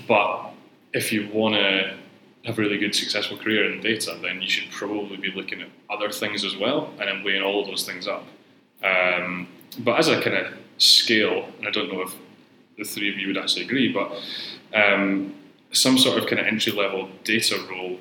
But 0.08 0.52
if 0.94 1.12
you 1.12 1.30
want 1.32 1.56
to 1.56 1.98
have 2.46 2.58
a 2.58 2.62
really 2.62 2.78
good, 2.78 2.96
successful 2.96 3.38
career 3.38 3.72
in 3.72 3.82
data, 3.82 4.18
then 4.22 4.42
you 4.42 4.50
should 4.50 4.72
probably 4.72 5.18
be 5.18 5.32
looking 5.32 5.62
at 5.62 5.70
other 5.90 6.10
things 6.10 6.44
as 6.44 6.56
well 6.58 6.92
and 7.00 7.08
then 7.08 7.24
weighing 7.24 7.44
all 7.44 7.62
of 7.62 7.68
those 7.68 7.86
things 7.86 8.08
up. 8.08 8.26
Um, 8.84 9.48
but 9.80 10.00
as 10.00 10.08
a 10.08 10.22
kind 10.22 10.36
of 10.38 10.54
scale, 10.78 11.48
and 11.60 11.68
I 11.68 11.72
don't 11.72 11.92
know 11.94 12.02
if 12.02 12.16
the 12.78 12.84
three 12.84 13.12
of 13.12 13.18
you 13.18 13.28
would 13.28 13.38
actually 13.38 13.66
agree, 13.66 13.94
but 13.94 14.12
um, 14.74 15.36
some 15.72 15.98
sort 15.98 16.18
of 16.18 16.28
kind 16.28 16.40
of 16.40 16.48
entry 16.48 16.72
level 16.72 17.10
data 17.24 17.60
role, 17.70 18.00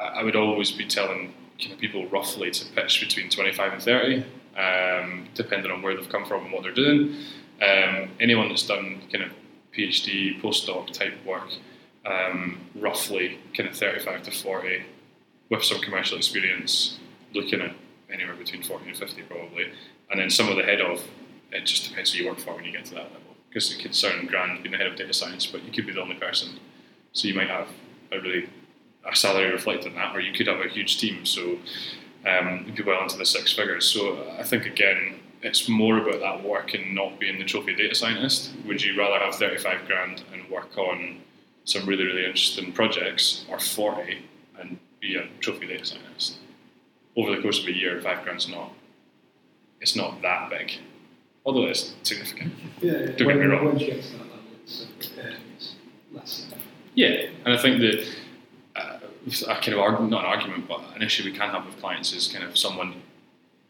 I, 0.00 0.04
I 0.04 0.22
would 0.24 0.36
always 0.36 0.72
be 0.72 0.86
telling 0.86 1.32
kind 1.60 1.72
of 1.72 1.78
people 1.78 2.08
roughly 2.08 2.50
to 2.50 2.64
pitch 2.72 3.00
between 3.00 3.30
25 3.30 3.72
and 3.74 3.82
30, 3.82 4.24
um, 4.56 5.28
depending 5.34 5.70
on 5.70 5.82
where 5.82 5.96
they've 5.96 6.08
come 6.08 6.26
from 6.26 6.44
and 6.44 6.52
what 6.52 6.62
they're 6.62 6.74
doing. 6.74 7.16
Um, 7.62 8.10
anyone 8.18 8.48
that's 8.48 8.66
done 8.66 9.02
kind 9.12 9.24
of 9.24 9.32
PhD, 9.76 10.40
postdoc 10.40 10.92
type 10.92 11.14
work, 11.24 11.48
um, 12.06 12.60
roughly 12.74 13.38
kind 13.56 13.68
of 13.68 13.76
35 13.76 14.22
to 14.24 14.30
40, 14.30 14.82
with 15.50 15.64
some 15.64 15.80
commercial 15.80 16.16
experience, 16.16 16.98
looking 17.34 17.60
at 17.60 17.74
anywhere 18.12 18.34
between 18.34 18.62
40 18.62 18.88
and 18.88 18.96
50 18.96 19.22
probably. 19.22 19.72
And 20.10 20.20
then 20.20 20.30
some 20.30 20.48
of 20.48 20.56
the 20.56 20.62
head 20.62 20.80
of, 20.80 21.02
it 21.52 21.66
just 21.66 21.88
depends 21.88 22.12
who 22.12 22.22
you 22.22 22.28
work 22.28 22.38
for 22.38 22.54
when 22.54 22.64
you 22.64 22.72
get 22.72 22.86
to 22.86 22.94
that 22.94 23.04
level. 23.12 23.36
Because 23.48 23.72
it 23.72 23.80
could 23.80 23.94
sound 23.94 24.28
grand 24.28 24.62
being 24.62 24.72
the 24.72 24.78
head 24.78 24.86
of 24.86 24.96
data 24.96 25.12
science, 25.12 25.46
but 25.46 25.64
you 25.64 25.72
could 25.72 25.86
be 25.86 25.92
the 25.92 26.00
only 26.00 26.14
person. 26.14 26.58
So 27.12 27.28
you 27.28 27.34
might 27.34 27.48
have 27.48 27.68
a 28.12 28.20
really 28.20 28.48
a 29.04 29.16
salary 29.16 29.50
reflecting 29.50 29.94
that, 29.94 30.14
or 30.14 30.20
you 30.20 30.32
could 30.32 30.46
have 30.46 30.60
a 30.60 30.68
huge 30.68 30.98
team. 30.98 31.24
So 31.24 31.58
um, 32.26 32.72
be 32.74 32.82
well 32.82 33.02
into 33.02 33.16
the 33.16 33.24
six 33.26 33.52
figures. 33.52 33.86
So 33.86 34.26
I 34.38 34.42
think 34.42 34.66
again, 34.66 35.20
it's 35.42 35.68
more 35.68 35.98
about 35.98 36.20
that 36.20 36.46
work 36.46 36.74
and 36.74 36.94
not 36.94 37.18
being 37.18 37.38
the 37.38 37.44
trophy 37.44 37.74
data 37.74 37.94
scientist. 37.94 38.50
Would 38.66 38.82
you 38.82 38.98
rather 38.98 39.18
have 39.24 39.34
35 39.36 39.86
grand 39.86 40.22
and 40.32 40.48
work 40.50 40.76
on 40.76 41.20
some 41.64 41.86
really, 41.86 42.04
really 42.04 42.24
interesting 42.24 42.72
projects, 42.72 43.44
or 43.48 43.58
40 43.58 44.18
and 44.58 44.78
be 45.00 45.16
a 45.16 45.26
trophy 45.40 45.66
data 45.66 45.84
scientist? 45.84 46.38
Over 47.16 47.36
the 47.36 47.42
course 47.42 47.60
of 47.60 47.66
a 47.66 47.72
year, 47.72 48.00
five 48.00 48.22
grand's 48.22 48.48
not, 48.48 48.72
it's 49.80 49.96
not 49.96 50.20
that 50.22 50.50
big, 50.50 50.72
although 51.44 51.66
it's 51.66 51.94
significant. 52.02 52.52
Yeah, 52.80 52.92
Don't 52.92 53.28
get 53.28 53.36
me 53.38 53.46
wrong. 53.46 53.64
Once 53.64 53.80
you 53.80 53.86
get 53.88 54.02
to 54.02 54.12
that 54.12 54.18
level, 54.20 54.38
it's, 54.62 54.86
uh, 55.18 55.34
it's. 55.56 56.46
Yeah, 56.94 57.28
and 57.44 57.54
I 57.54 57.56
think 57.60 57.80
that 57.80 58.06
a 59.46 59.54
kind 59.56 59.68
of 59.74 59.78
arg- 59.80 60.00
not 60.10 60.24
an 60.24 60.30
argument, 60.30 60.68
but 60.68 60.80
an 60.94 61.02
issue 61.02 61.24
we 61.24 61.32
can 61.32 61.50
have 61.50 61.66
with 61.66 61.78
clients 61.80 62.12
is 62.12 62.28
kind 62.28 62.44
of 62.44 62.56
someone 62.56 63.02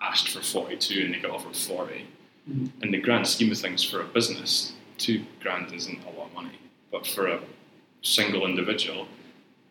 asked 0.01 0.29
for 0.29 0.41
42 0.41 1.03
and 1.05 1.15
they 1.15 1.19
got 1.19 1.31
offered 1.33 1.57
40. 1.57 2.07
Mhm. 2.51 2.71
In 2.83 2.91
the 2.91 2.99
grand 2.99 3.27
scheme 3.27 3.51
of 3.53 3.59
things, 3.59 3.85
for 3.85 4.01
a 4.01 4.05
business, 4.05 4.73
two 4.99 5.25
grand 5.41 5.73
isn't 5.73 6.01
a 6.07 6.11
lot 6.19 6.29
of 6.29 6.35
money, 6.35 6.59
but 6.91 7.07
for 7.07 7.27
a 7.27 7.41
single 8.03 8.47
individual, 8.47 9.09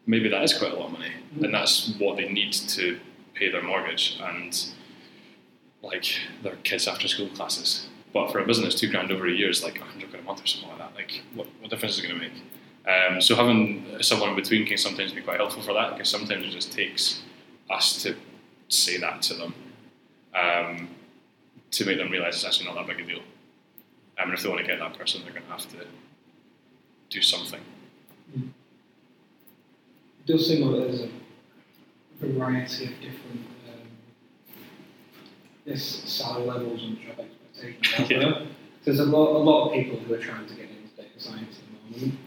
maybe 0.06 0.30
that 0.30 0.44
is 0.44 0.54
quite 0.54 0.72
a 0.72 0.76
lot 0.76 0.88
of 0.88 0.92
money, 0.94 1.12
Mhm. 1.36 1.46
and 1.46 1.54
that's 1.54 1.90
what 1.98 2.18
they 2.18 2.28
need 2.30 2.54
to 2.54 3.00
pay 3.34 3.50
their 3.50 3.64
mortgage 3.64 4.18
and 4.22 4.66
like 5.82 6.20
their 6.44 6.58
kids' 6.58 6.88
after 6.88 7.08
school 7.08 7.28
classes. 7.30 7.88
But 8.14 8.32
for 8.32 8.40
a 8.40 8.46
business, 8.46 8.76
two 8.76 8.88
grand 8.90 9.12
over 9.12 9.28
a 9.28 9.32
year 9.32 9.50
is 9.50 9.64
like 9.64 9.80
100 9.80 10.10
quid 10.10 10.22
a 10.22 10.26
month 10.26 10.44
or 10.44 10.48
something 10.48 10.70
like 10.70 10.80
that. 10.80 10.96
Like, 10.96 11.22
what, 11.34 11.48
what 11.60 11.70
difference 11.70 11.98
is 11.98 12.04
it 12.04 12.08
going 12.08 12.20
to 12.20 12.28
make? 12.28 12.34
Um, 12.88 13.22
so 13.22 13.36
having 13.36 13.86
someone 14.02 14.30
in 14.30 14.36
between 14.36 14.66
can 14.66 14.78
sometimes 14.78 15.12
be 15.12 15.22
quite 15.22 15.38
helpful 15.38 15.62
for 15.62 15.74
that 15.74 15.94
because 15.94 16.10
sometimes 16.10 16.46
it 16.46 16.50
just 16.50 16.72
takes 16.72 17.22
us 17.70 18.02
to 18.04 18.16
say 18.68 18.98
that 18.98 19.22
to 19.24 19.34
them 19.34 19.54
um, 20.34 20.90
to 21.72 21.86
make 21.86 21.98
them 21.98 22.10
realise 22.12 22.36
it's 22.36 22.46
actually 22.46 22.68
not 22.68 22.76
that 22.76 22.88
big 22.88 23.06
a 23.06 23.08
deal. 23.08 23.20
Um, 24.20 24.30
and 24.30 24.34
if 24.34 24.42
they 24.42 24.50
want 24.50 24.62
to 24.62 24.68
get 24.68 24.80
that 24.80 24.98
person, 24.98 25.22
they're 25.24 25.32
going 25.32 25.46
to 25.46 25.52
have 25.52 25.68
to 25.70 25.86
do 27.10 27.22
something. 27.22 27.62
It 28.36 28.44
does 30.26 30.48
seem 30.48 30.68
like 30.68 30.82
there's 30.82 31.02
a 31.02 31.10
variety 32.22 32.86
of 32.86 32.92
different 33.02 33.46
um, 33.68 33.88
yes, 35.66 35.82
salary 35.84 36.46
levels 36.46 36.84
and 36.84 37.00
job 37.00 37.20
expectations 37.20 38.10
Yeah. 38.12 38.46
There's 38.86 39.00
a 39.00 39.06
lot, 39.06 39.36
a 39.36 39.40
lot 39.40 39.68
of 39.68 39.74
people 39.74 40.00
who 40.00 40.14
are 40.14 40.18
trying 40.18 40.48
to 40.48 40.54
get 40.54 40.70
into 40.70 40.96
data 40.96 41.10
science 41.18 41.60
at 41.60 41.94
the 41.94 42.00
moment, 42.00 42.20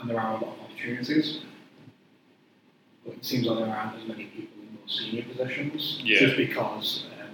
and 0.00 0.10
there 0.10 0.20
are 0.20 0.30
a 0.30 0.34
lot 0.44 0.56
of 0.56 0.60
opportunities. 0.64 1.40
But 3.04 3.14
it 3.14 3.24
seems 3.24 3.46
like 3.46 3.58
there 3.64 3.74
aren't 3.74 4.00
as 4.02 4.08
many 4.08 4.24
people 4.26 4.62
in 4.62 4.74
more 4.74 4.88
senior 4.88 5.22
positions, 5.22 6.00
Yeah. 6.04 6.20
just 6.20 6.36
because 6.36 7.04
um, 7.20 7.30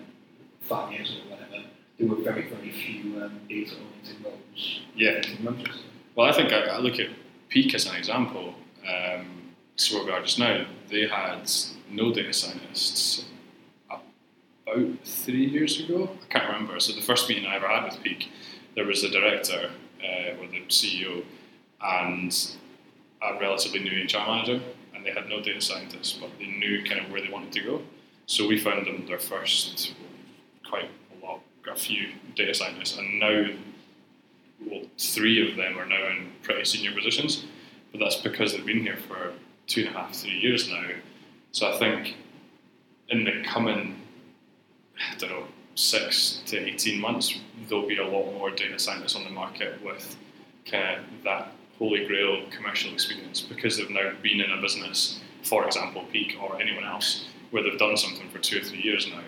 five 0.60 0.92
years 0.92 1.16
or 1.16 1.30
whatever, 1.30 1.64
there 1.98 2.08
were 2.08 2.16
very, 2.22 2.48
very 2.48 2.70
few 2.70 3.22
um, 3.22 3.40
data-oriented 3.48 4.24
roles 4.24 4.80
Yeah. 4.94 5.22
in 5.26 5.44
Manchester. 5.44 5.82
Well, 6.14 6.28
I 6.28 6.32
think 6.32 6.52
I, 6.52 6.60
I 6.66 6.78
look 6.78 6.98
at 6.98 7.08
Peak 7.48 7.74
as 7.74 7.86
an 7.86 7.96
example. 7.96 8.54
Um, 8.88 9.26
so 9.76 9.96
where 9.96 10.06
we 10.06 10.12
are 10.12 10.22
just 10.22 10.38
now, 10.38 10.64
they 10.88 11.06
had 11.06 11.50
no 11.90 12.12
data 12.12 12.32
scientists 12.32 13.24
about 13.90 14.02
three 15.04 15.44
years 15.46 15.80
ago. 15.80 16.10
I 16.22 16.32
can't 16.32 16.46
remember. 16.46 16.78
So 16.80 16.92
the 16.92 17.02
first 17.02 17.28
meeting 17.28 17.46
I 17.46 17.56
ever 17.56 17.68
had 17.68 17.84
with 17.84 18.02
Peak, 18.02 18.28
there 18.74 18.84
was 18.86 19.02
the 19.02 19.08
director 19.10 19.70
uh, 20.02 20.40
or 20.40 20.46
the 20.48 20.62
CEO 20.68 21.24
and 21.80 22.56
a 23.22 23.38
relatively 23.38 23.80
new 23.80 24.04
HR 24.04 24.26
manager, 24.26 24.60
and 24.94 25.04
they 25.04 25.10
had 25.10 25.28
no 25.28 25.40
data 25.40 25.60
scientists, 25.60 26.12
but 26.20 26.30
they 26.38 26.46
knew 26.46 26.84
kind 26.84 27.00
of 27.00 27.10
where 27.10 27.20
they 27.20 27.28
wanted 27.28 27.52
to 27.52 27.60
go. 27.62 27.82
So 28.26 28.46
we 28.46 28.58
found 28.58 28.86
them 28.86 29.06
their 29.06 29.18
first, 29.18 29.94
quite 30.68 30.90
a 31.12 31.24
lot, 31.24 31.40
a 31.70 31.76
few 31.76 32.08
data 32.34 32.54
scientists, 32.54 32.98
and 32.98 33.20
now 33.20 33.46
well, 34.64 34.82
three 34.98 35.48
of 35.48 35.56
them 35.56 35.78
are 35.78 35.86
now 35.86 36.06
in 36.08 36.32
pretty 36.42 36.64
senior 36.64 36.92
positions, 36.92 37.44
but 37.92 38.00
that's 38.00 38.16
because 38.16 38.52
they've 38.52 38.64
been 38.66 38.82
here 38.82 38.96
for 38.96 39.32
two 39.66 39.86
and 39.86 39.94
a 39.94 39.98
half, 39.98 40.14
three 40.14 40.38
years 40.38 40.68
now. 40.68 40.88
So 41.52 41.72
I 41.72 41.78
think 41.78 42.16
in 43.08 43.24
the 43.24 43.42
coming, 43.44 44.00
I 44.98 45.16
don't 45.16 45.30
know, 45.30 45.44
six 45.74 46.42
to 46.46 46.58
18 46.58 47.00
months, 47.00 47.38
there'll 47.68 47.86
be 47.86 47.98
a 47.98 48.06
lot 48.06 48.32
more 48.32 48.50
data 48.50 48.78
scientists 48.78 49.14
on 49.14 49.24
the 49.24 49.30
market 49.30 49.82
with 49.84 50.16
kind 50.64 51.00
of 51.00 51.04
that 51.24 51.52
holy 51.78 52.06
grail 52.06 52.42
commercial 52.50 52.92
experience 52.92 53.40
because 53.40 53.76
they've 53.76 53.90
now 53.90 54.12
been 54.22 54.40
in 54.40 54.50
a 54.50 54.60
business, 54.60 55.20
for 55.42 55.66
example, 55.66 56.04
Peak 56.12 56.36
or 56.40 56.60
anyone 56.60 56.84
else, 56.84 57.26
where 57.50 57.62
they've 57.62 57.78
done 57.78 57.96
something 57.96 58.28
for 58.30 58.38
two 58.38 58.58
or 58.58 58.62
three 58.62 58.82
years 58.82 59.08
now 59.08 59.20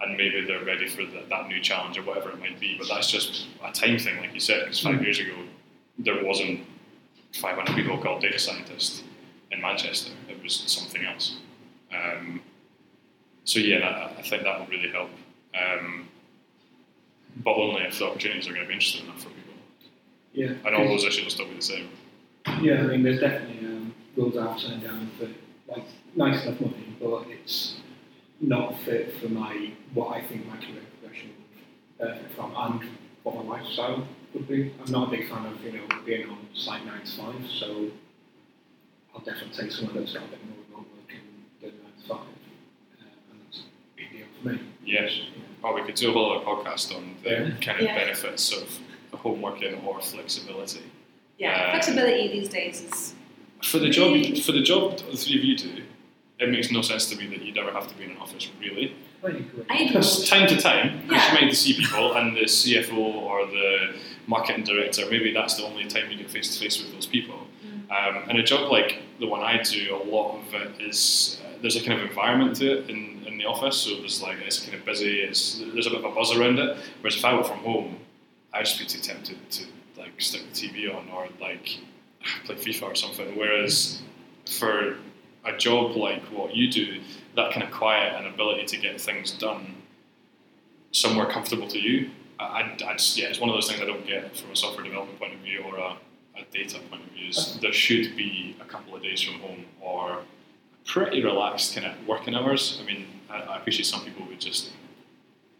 and 0.00 0.16
maybe 0.16 0.44
they're 0.44 0.64
ready 0.64 0.86
for 0.86 1.02
the, 1.02 1.24
that 1.30 1.48
new 1.48 1.60
challenge 1.60 1.98
or 1.98 2.02
whatever 2.02 2.30
it 2.30 2.38
might 2.38 2.60
be. 2.60 2.76
But 2.78 2.88
that's 2.88 3.10
just 3.10 3.46
a 3.64 3.72
time 3.72 3.98
thing, 3.98 4.18
like 4.20 4.34
you 4.34 4.40
said, 4.40 4.64
because 4.64 4.80
five 4.80 5.02
years 5.02 5.18
ago 5.18 5.34
there 5.98 6.22
wasn't 6.24 6.60
500 7.34 7.74
people 7.74 7.98
called 7.98 8.20
data 8.22 8.38
scientists 8.38 9.02
in 9.50 9.60
Manchester. 9.60 10.12
It 10.28 10.42
was 10.42 10.54
something 10.66 11.04
else. 11.04 11.36
Um, 11.92 12.42
so 13.44 13.58
yeah, 13.58 13.80
that, 13.80 14.18
I 14.18 14.22
think 14.22 14.42
that 14.42 14.58
will 14.58 14.66
really 14.66 14.90
help. 14.90 15.10
Um, 15.54 16.08
but 17.36 17.54
only 17.54 17.82
if 17.82 17.98
the 17.98 18.06
opportunities 18.06 18.48
are 18.48 18.52
going 18.52 18.62
to 18.62 18.68
be 18.68 18.74
interesting 18.74 19.06
enough 19.06 19.22
for. 19.22 19.30
Yeah. 20.36 20.52
And 20.66 20.74
all 20.76 20.86
those 20.86 21.04
issues 21.04 21.24
will 21.24 21.30
still 21.30 21.48
be 21.48 21.54
the 21.56 21.62
same. 21.62 21.88
Yeah, 22.62 22.80
I 22.80 22.82
mean, 22.82 23.02
there's 23.02 23.20
definitely 23.20 23.66
um, 23.66 23.94
roles 24.16 24.36
I've 24.36 24.60
turned 24.60 24.82
down 24.82 25.10
for 25.18 25.28
like 25.72 25.84
nice 26.14 26.44
enough 26.44 26.60
money, 26.60 26.96
but 27.00 27.26
it's 27.28 27.76
not 28.40 28.78
fit 28.84 29.14
for 29.20 29.28
my 29.30 29.72
what 29.94 30.14
I 30.14 30.20
think 30.26 30.46
my 30.46 30.56
career 30.58 30.82
progression 31.00 31.30
would 31.98 32.06
benefit 32.06 32.30
from 32.36 32.52
and 32.54 32.88
what 33.22 33.34
my 33.44 33.56
lifestyle 33.58 34.06
would 34.34 34.46
be. 34.46 34.72
I'm 34.84 34.92
not 34.92 35.08
a 35.08 35.10
big 35.10 35.28
fan 35.28 35.46
of 35.46 35.60
you 35.64 35.72
know 35.72 35.80
being 36.04 36.28
on 36.28 36.38
site 36.54 36.84
nine 36.84 37.00
to 37.04 37.10
five, 37.16 37.50
so 37.50 37.88
I'll 39.14 39.22
definitely 39.24 39.56
take 39.60 39.72
somewhere 39.72 39.94
that's 39.98 40.12
got 40.12 40.24
a 40.24 40.28
bit 40.28 40.38
more 40.46 40.56
remote 40.70 40.86
working 41.00 41.20
than 41.62 41.70
nine 41.82 41.92
to 42.02 42.08
five, 42.08 42.18
uh, 42.20 43.32
and 43.32 43.40
that's 43.46 43.60
a 43.60 43.96
big 43.96 44.12
deal 44.12 44.26
for 44.42 44.48
me. 44.50 44.60
Yes. 44.84 45.18
Oh, 45.64 45.74
we 45.74 45.82
could 45.82 45.94
do 45.96 46.10
a 46.10 46.12
whole 46.12 46.36
other 46.36 46.44
podcast 46.44 46.94
on 46.94 47.16
the 47.24 47.30
Yeah. 47.30 47.50
kind 47.60 47.80
of 47.80 47.86
Yeah. 47.86 47.96
benefits 47.98 48.52
of 48.52 48.78
home 49.26 49.42
working 49.42 49.74
or 49.86 50.00
flexibility. 50.00 50.80
Yeah, 51.38 51.50
Uh, 51.50 51.70
flexibility 51.72 52.28
these 52.28 52.48
days 52.48 52.82
is 52.82 53.14
For 53.62 53.78
the 53.78 53.88
job, 53.88 54.12
Really? 54.12 54.40
for 54.40 54.52
the 54.52 54.60
job 54.62 54.98
the 55.10 55.16
three 55.16 55.36
of 55.38 55.44
you 55.44 55.56
do, 55.56 55.82
it 56.38 56.48
makes 56.50 56.70
no 56.70 56.82
sense 56.82 57.06
to 57.10 57.16
me 57.16 57.26
that 57.32 57.42
you'd 57.44 57.58
ever 57.58 57.72
have 57.72 57.88
to 57.88 57.94
be 57.98 58.04
in 58.04 58.10
an 58.10 58.18
office, 58.18 58.48
really. 58.60 58.92
I 59.24 59.28
agree. 59.28 59.86
Because 59.86 60.28
time 60.28 60.46
to 60.48 60.56
time, 60.56 60.88
because 61.08 61.22
Yeah. 61.24 61.34
you 61.40 61.46
might 61.46 61.54
see 61.56 61.72
people, 61.82 62.12
and 62.18 62.36
the 62.36 62.46
CFO 62.46 62.98
or 63.30 63.46
the 63.46 63.94
marketing 64.26 64.64
director, 64.64 65.02
maybe 65.10 65.32
that's 65.32 65.54
the 65.58 65.64
only 65.64 65.84
time 65.86 66.04
you 66.10 66.16
get 66.18 66.30
face 66.30 66.48
to 66.54 66.58
face 66.62 66.76
with 66.82 66.92
those 66.94 67.06
people. 67.06 67.38
Um, 67.90 68.14
and 68.28 68.38
a 68.38 68.42
job 68.42 68.70
like 68.70 68.90
the 69.20 69.26
one 69.34 69.40
I 69.52 69.62
do, 69.62 69.80
a 69.94 70.02
lot 70.14 70.28
of 70.38 70.54
it 70.62 70.70
is 70.90 71.40
uh, 71.44 71.48
there's 71.62 71.76
a 71.76 71.84
kind 71.86 72.00
of 72.00 72.06
environment 72.10 72.56
to 72.56 72.66
it 72.78 72.90
in, 72.90 73.22
in 73.28 73.38
the 73.38 73.46
office. 73.46 73.76
So 73.76 73.90
there's 74.00 74.20
like 74.20 74.38
it's 74.46 74.58
kind 74.64 74.74
of 74.74 74.84
busy. 74.84 75.20
It's 75.20 75.42
there's 75.72 75.86
a 75.86 75.90
bit 75.90 76.00
of 76.00 76.04
a 76.04 76.14
buzz 76.14 76.30
around 76.36 76.58
it. 76.58 76.76
Whereas 77.00 77.16
if 77.16 77.24
I 77.24 77.32
work 77.34 77.46
from 77.46 77.58
home, 77.70 77.96
I'd 78.56 78.64
just 78.64 78.78
be 78.78 78.86
too 78.86 79.00
tempted 79.00 79.50
to 79.50 79.64
like 79.98 80.12
stick 80.18 80.42
the 80.52 80.68
TV 80.68 80.94
on 80.94 81.08
or 81.10 81.28
like 81.40 81.78
play 82.44 82.56
FIFA 82.56 82.82
or 82.82 82.94
something. 82.94 83.36
Whereas 83.36 84.02
for 84.58 84.96
a 85.44 85.56
job 85.56 85.96
like 85.96 86.22
what 86.24 86.54
you 86.54 86.70
do, 86.70 87.00
that 87.36 87.52
kind 87.52 87.62
of 87.62 87.70
quiet 87.70 88.14
and 88.14 88.26
ability 88.26 88.64
to 88.66 88.76
get 88.78 89.00
things 89.00 89.32
done 89.32 89.76
somewhere 90.92 91.26
comfortable 91.26 91.68
to 91.68 91.78
you, 91.78 92.10
I, 92.40 92.44
I, 92.44 92.76
I 92.86 92.92
just, 92.94 93.18
yeah, 93.18 93.28
it's 93.28 93.40
one 93.40 93.50
of 93.50 93.56
those 93.56 93.68
things 93.68 93.80
I 93.80 93.84
don't 93.84 94.06
get 94.06 94.36
from 94.36 94.50
a 94.50 94.56
software 94.56 94.84
development 94.84 95.18
point 95.18 95.34
of 95.34 95.40
view 95.40 95.62
or 95.62 95.76
a, 95.76 95.96
a 96.36 96.44
data 96.50 96.78
point 96.90 97.02
of 97.02 97.12
view. 97.12 97.28
Is 97.28 97.58
there 97.60 97.72
should 97.72 98.16
be 98.16 98.56
a 98.60 98.64
couple 98.64 98.96
of 98.96 99.02
days 99.02 99.20
from 99.22 99.34
home 99.40 99.66
or 99.80 100.20
pretty 100.86 101.22
relaxed 101.22 101.74
kind 101.74 101.86
of 101.86 102.06
working 102.06 102.34
hours. 102.34 102.78
I 102.80 102.84
mean, 102.84 103.06
I, 103.28 103.40
I 103.40 103.56
appreciate 103.58 103.86
some 103.86 104.04
people 104.04 104.24
would 104.26 104.40
just 104.40 104.70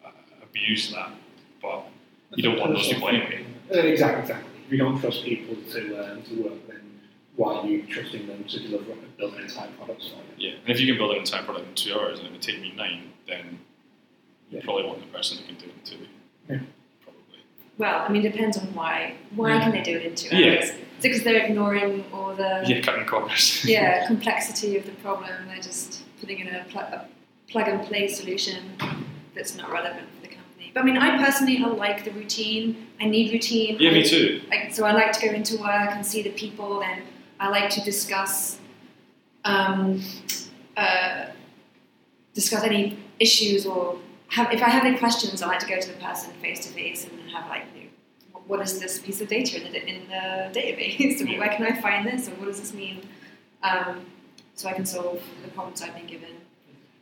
uh, 0.04 0.10
abuse 0.42 0.92
that, 0.92 1.10
but 1.60 1.84
you 2.34 2.42
don't 2.42 2.58
want 2.58 2.72
those 2.74 2.88
people 2.88 3.08
anyway. 3.08 3.44
Uh, 3.72 3.78
exactly, 3.78 4.22
exactly. 4.22 4.50
If 4.66 4.72
you 4.72 4.78
don't 4.78 5.00
trust 5.00 5.24
people 5.24 5.56
to 5.72 6.12
um, 6.12 6.22
to 6.22 6.42
work, 6.42 6.66
then 6.68 6.80
why 7.36 7.54
are 7.56 7.66
you 7.66 7.82
trusting 7.82 8.26
them 8.26 8.44
to 8.44 8.60
deliver 8.60 8.94
build 9.16 9.34
an 9.34 9.42
entire 9.42 9.68
product 9.78 10.02
for 10.02 10.16
you? 10.38 10.48
Yeah, 10.50 10.56
and 10.62 10.70
if 10.70 10.80
you 10.80 10.86
can 10.86 10.96
build 10.98 11.12
an 11.12 11.18
entire 11.18 11.42
product 11.44 11.68
in 11.68 11.74
two 11.74 11.94
hours 11.98 12.18
and 12.18 12.28
it 12.28 12.32
would 12.32 12.42
take 12.42 12.60
me 12.60 12.72
nine, 12.76 13.12
then 13.26 13.58
you 14.50 14.58
Yeah. 14.58 14.64
probably 14.64 14.84
want 14.84 15.00
the 15.00 15.06
person 15.06 15.38
who 15.38 15.44
can 15.44 15.54
do 15.56 15.66
it 15.66 15.72
in 15.74 15.98
two. 15.98 16.06
Yeah. 16.48 16.58
Probably. 17.02 17.22
Well, 17.78 18.04
I 18.06 18.08
mean, 18.08 18.24
it 18.24 18.32
depends 18.32 18.56
on 18.58 18.72
why. 18.74 19.14
Why 19.34 19.58
can 19.60 19.72
they 19.72 19.82
do 19.82 19.96
it 19.98 20.04
in 20.06 20.14
two 20.14 20.36
Yeah. 20.36 20.54
hours? 20.56 20.64
Is 20.64 20.70
it 20.70 20.78
because 21.02 21.22
they're 21.24 21.44
ignoring 21.44 22.04
all 22.12 22.34
the 22.34 22.64
Yeah, 22.66 22.80
cutting 22.80 23.04
corners. 23.06 23.64
yeah, 23.68 24.06
complexity 24.06 24.76
of 24.78 24.86
the 24.86 24.92
problem? 24.92 25.30
They're 25.46 25.56
just 25.56 26.02
putting 26.20 26.38
in 26.40 26.48
a, 26.48 26.64
pl- 26.70 26.80
a 26.80 27.06
plug 27.50 27.68
and 27.68 27.82
play 27.86 28.08
solution 28.08 28.76
that's 29.34 29.56
not 29.56 29.70
relevant 29.70 30.08
for 30.14 30.22
the 30.22 30.28
company. 30.28 30.45
But 30.76 30.82
I 30.82 30.84
mean, 30.84 30.98
I 30.98 31.16
personally 31.24 31.56
I 31.64 31.68
like 31.68 32.04
the 32.04 32.10
routine. 32.10 32.88
I 33.00 33.06
need 33.06 33.32
routine. 33.32 33.78
yeah, 33.80 33.88
I- 33.88 33.94
me 33.94 34.04
too. 34.04 34.42
Like, 34.50 34.74
so 34.74 34.84
I 34.84 34.92
like 34.92 35.10
to 35.12 35.26
go 35.26 35.32
into 35.32 35.56
work 35.56 35.90
and 35.92 36.04
see 36.04 36.20
the 36.20 36.28
people, 36.32 36.82
and 36.82 37.00
I 37.40 37.48
like 37.48 37.70
to 37.70 37.80
discuss 37.82 38.58
um, 39.46 40.02
uh, 40.76 41.28
discuss 42.34 42.62
any 42.62 42.98
issues 43.18 43.64
or 43.64 43.96
have, 44.28 44.52
if 44.52 44.62
I 44.62 44.68
have 44.68 44.84
any 44.84 44.98
questions, 44.98 45.40
I 45.40 45.46
like 45.46 45.60
to 45.60 45.66
go 45.66 45.80
to 45.80 45.88
the 45.88 45.94
person 45.98 46.30
face 46.42 46.66
to 46.66 46.72
face 46.74 47.06
and 47.06 47.30
have 47.30 47.48
like, 47.48 47.62
you 47.74 47.84
know, 47.84 47.88
what- 48.32 48.46
what 48.48 48.60
is 48.60 48.78
this 48.78 48.98
piece 48.98 49.22
of 49.22 49.28
data 49.28 49.56
in 49.64 49.72
the, 49.72 49.80
in 49.92 50.08
the 50.08 50.60
database? 50.60 51.22
or 51.22 51.24
Yeah. 51.30 51.38
where 51.38 51.48
can 51.56 51.64
I 51.64 51.80
find 51.80 52.06
this? 52.06 52.28
Or 52.28 52.32
what 52.32 52.48
does 52.48 52.60
this 52.60 52.74
mean? 52.74 53.00
Um, 53.62 54.04
so 54.54 54.68
I 54.68 54.74
can 54.74 54.84
solve 54.84 55.22
the 55.42 55.48
problems 55.52 55.80
I've 55.80 55.94
been 55.94 56.06
given. 56.06 56.34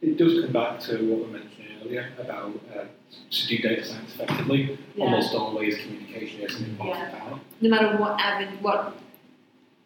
It 0.00 0.16
does 0.16 0.40
come 0.42 0.52
back 0.52 0.78
to 0.86 0.92
what 1.08 1.26
we 1.26 1.32
mentioned 1.32 1.73
earlier 1.84 2.08
about 2.18 2.52
uh, 2.74 2.84
to 3.30 3.46
do 3.46 3.58
data 3.58 3.84
science 3.84 4.14
effectively. 4.14 4.78
Yeah. 4.94 5.04
Almost 5.04 5.34
always 5.34 5.78
communication 5.78 6.40
is 6.42 6.54
an 6.56 6.64
important 6.70 7.08
Yeah. 7.12 7.18
power. 7.18 7.40
No 7.60 7.70
matter 7.70 7.96
what 7.98 8.20
aven- 8.20 8.58
what 8.62 8.94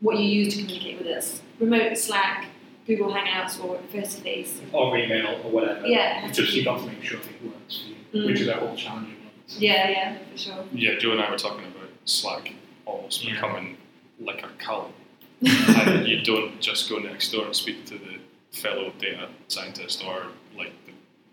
what 0.01 0.17
you 0.19 0.25
use 0.25 0.55
to 0.55 0.61
communicate 0.63 0.99
with 0.99 1.09
us, 1.09 1.43
remote 1.59 1.97
Slack, 1.99 2.47
Google 2.87 3.09
Hangouts, 3.13 3.63
or 3.63 3.79
face 3.91 4.15
to 4.15 4.21
face. 4.21 4.61
Or 4.73 4.97
email 4.97 5.41
or 5.45 5.51
whatever. 5.51 5.85
Yeah, 5.87 6.19
it 6.19 6.21
has 6.21 6.31
It's 6.31 6.37
to 6.39 6.43
just 6.45 6.55
be- 6.55 6.59
you 6.61 6.65
got 6.65 6.79
to 6.81 6.87
make 6.87 7.03
sure 7.03 7.19
it 7.19 7.45
works 7.45 7.83
for 7.83 7.89
you, 7.89 8.23
Mm. 8.23 8.27
which 8.29 8.41
is 8.41 8.47
a 8.49 8.55
whole 8.55 8.77
challenging 8.77 9.17
one. 9.25 9.33
Yeah, 9.59 9.91
yeah, 9.91 10.19
for 10.31 10.39
sure. 10.39 10.65
Yeah, 10.73 10.95
Joe 10.99 11.13
and 11.13 11.21
I 11.21 11.29
were 11.31 11.37
talking 11.37 11.65
about 11.67 11.89
Slack 12.05 12.53
almost 12.87 13.25
Yeah. 13.25 13.33
becoming 13.35 13.77
like 14.21 14.45
a 14.45 14.49
cult. 14.59 14.93
and 15.43 16.07
you 16.07 16.21
don't 16.23 16.61
just 16.61 16.89
go 16.89 16.99
next 16.99 17.31
door 17.33 17.45
and 17.47 17.55
speak 17.55 17.85
to 17.87 17.95
the 17.99 18.19
fellow 18.53 18.93
data 18.99 19.29
scientist 19.49 20.05
or 20.05 20.27
like 20.57 20.73
the 20.87 20.88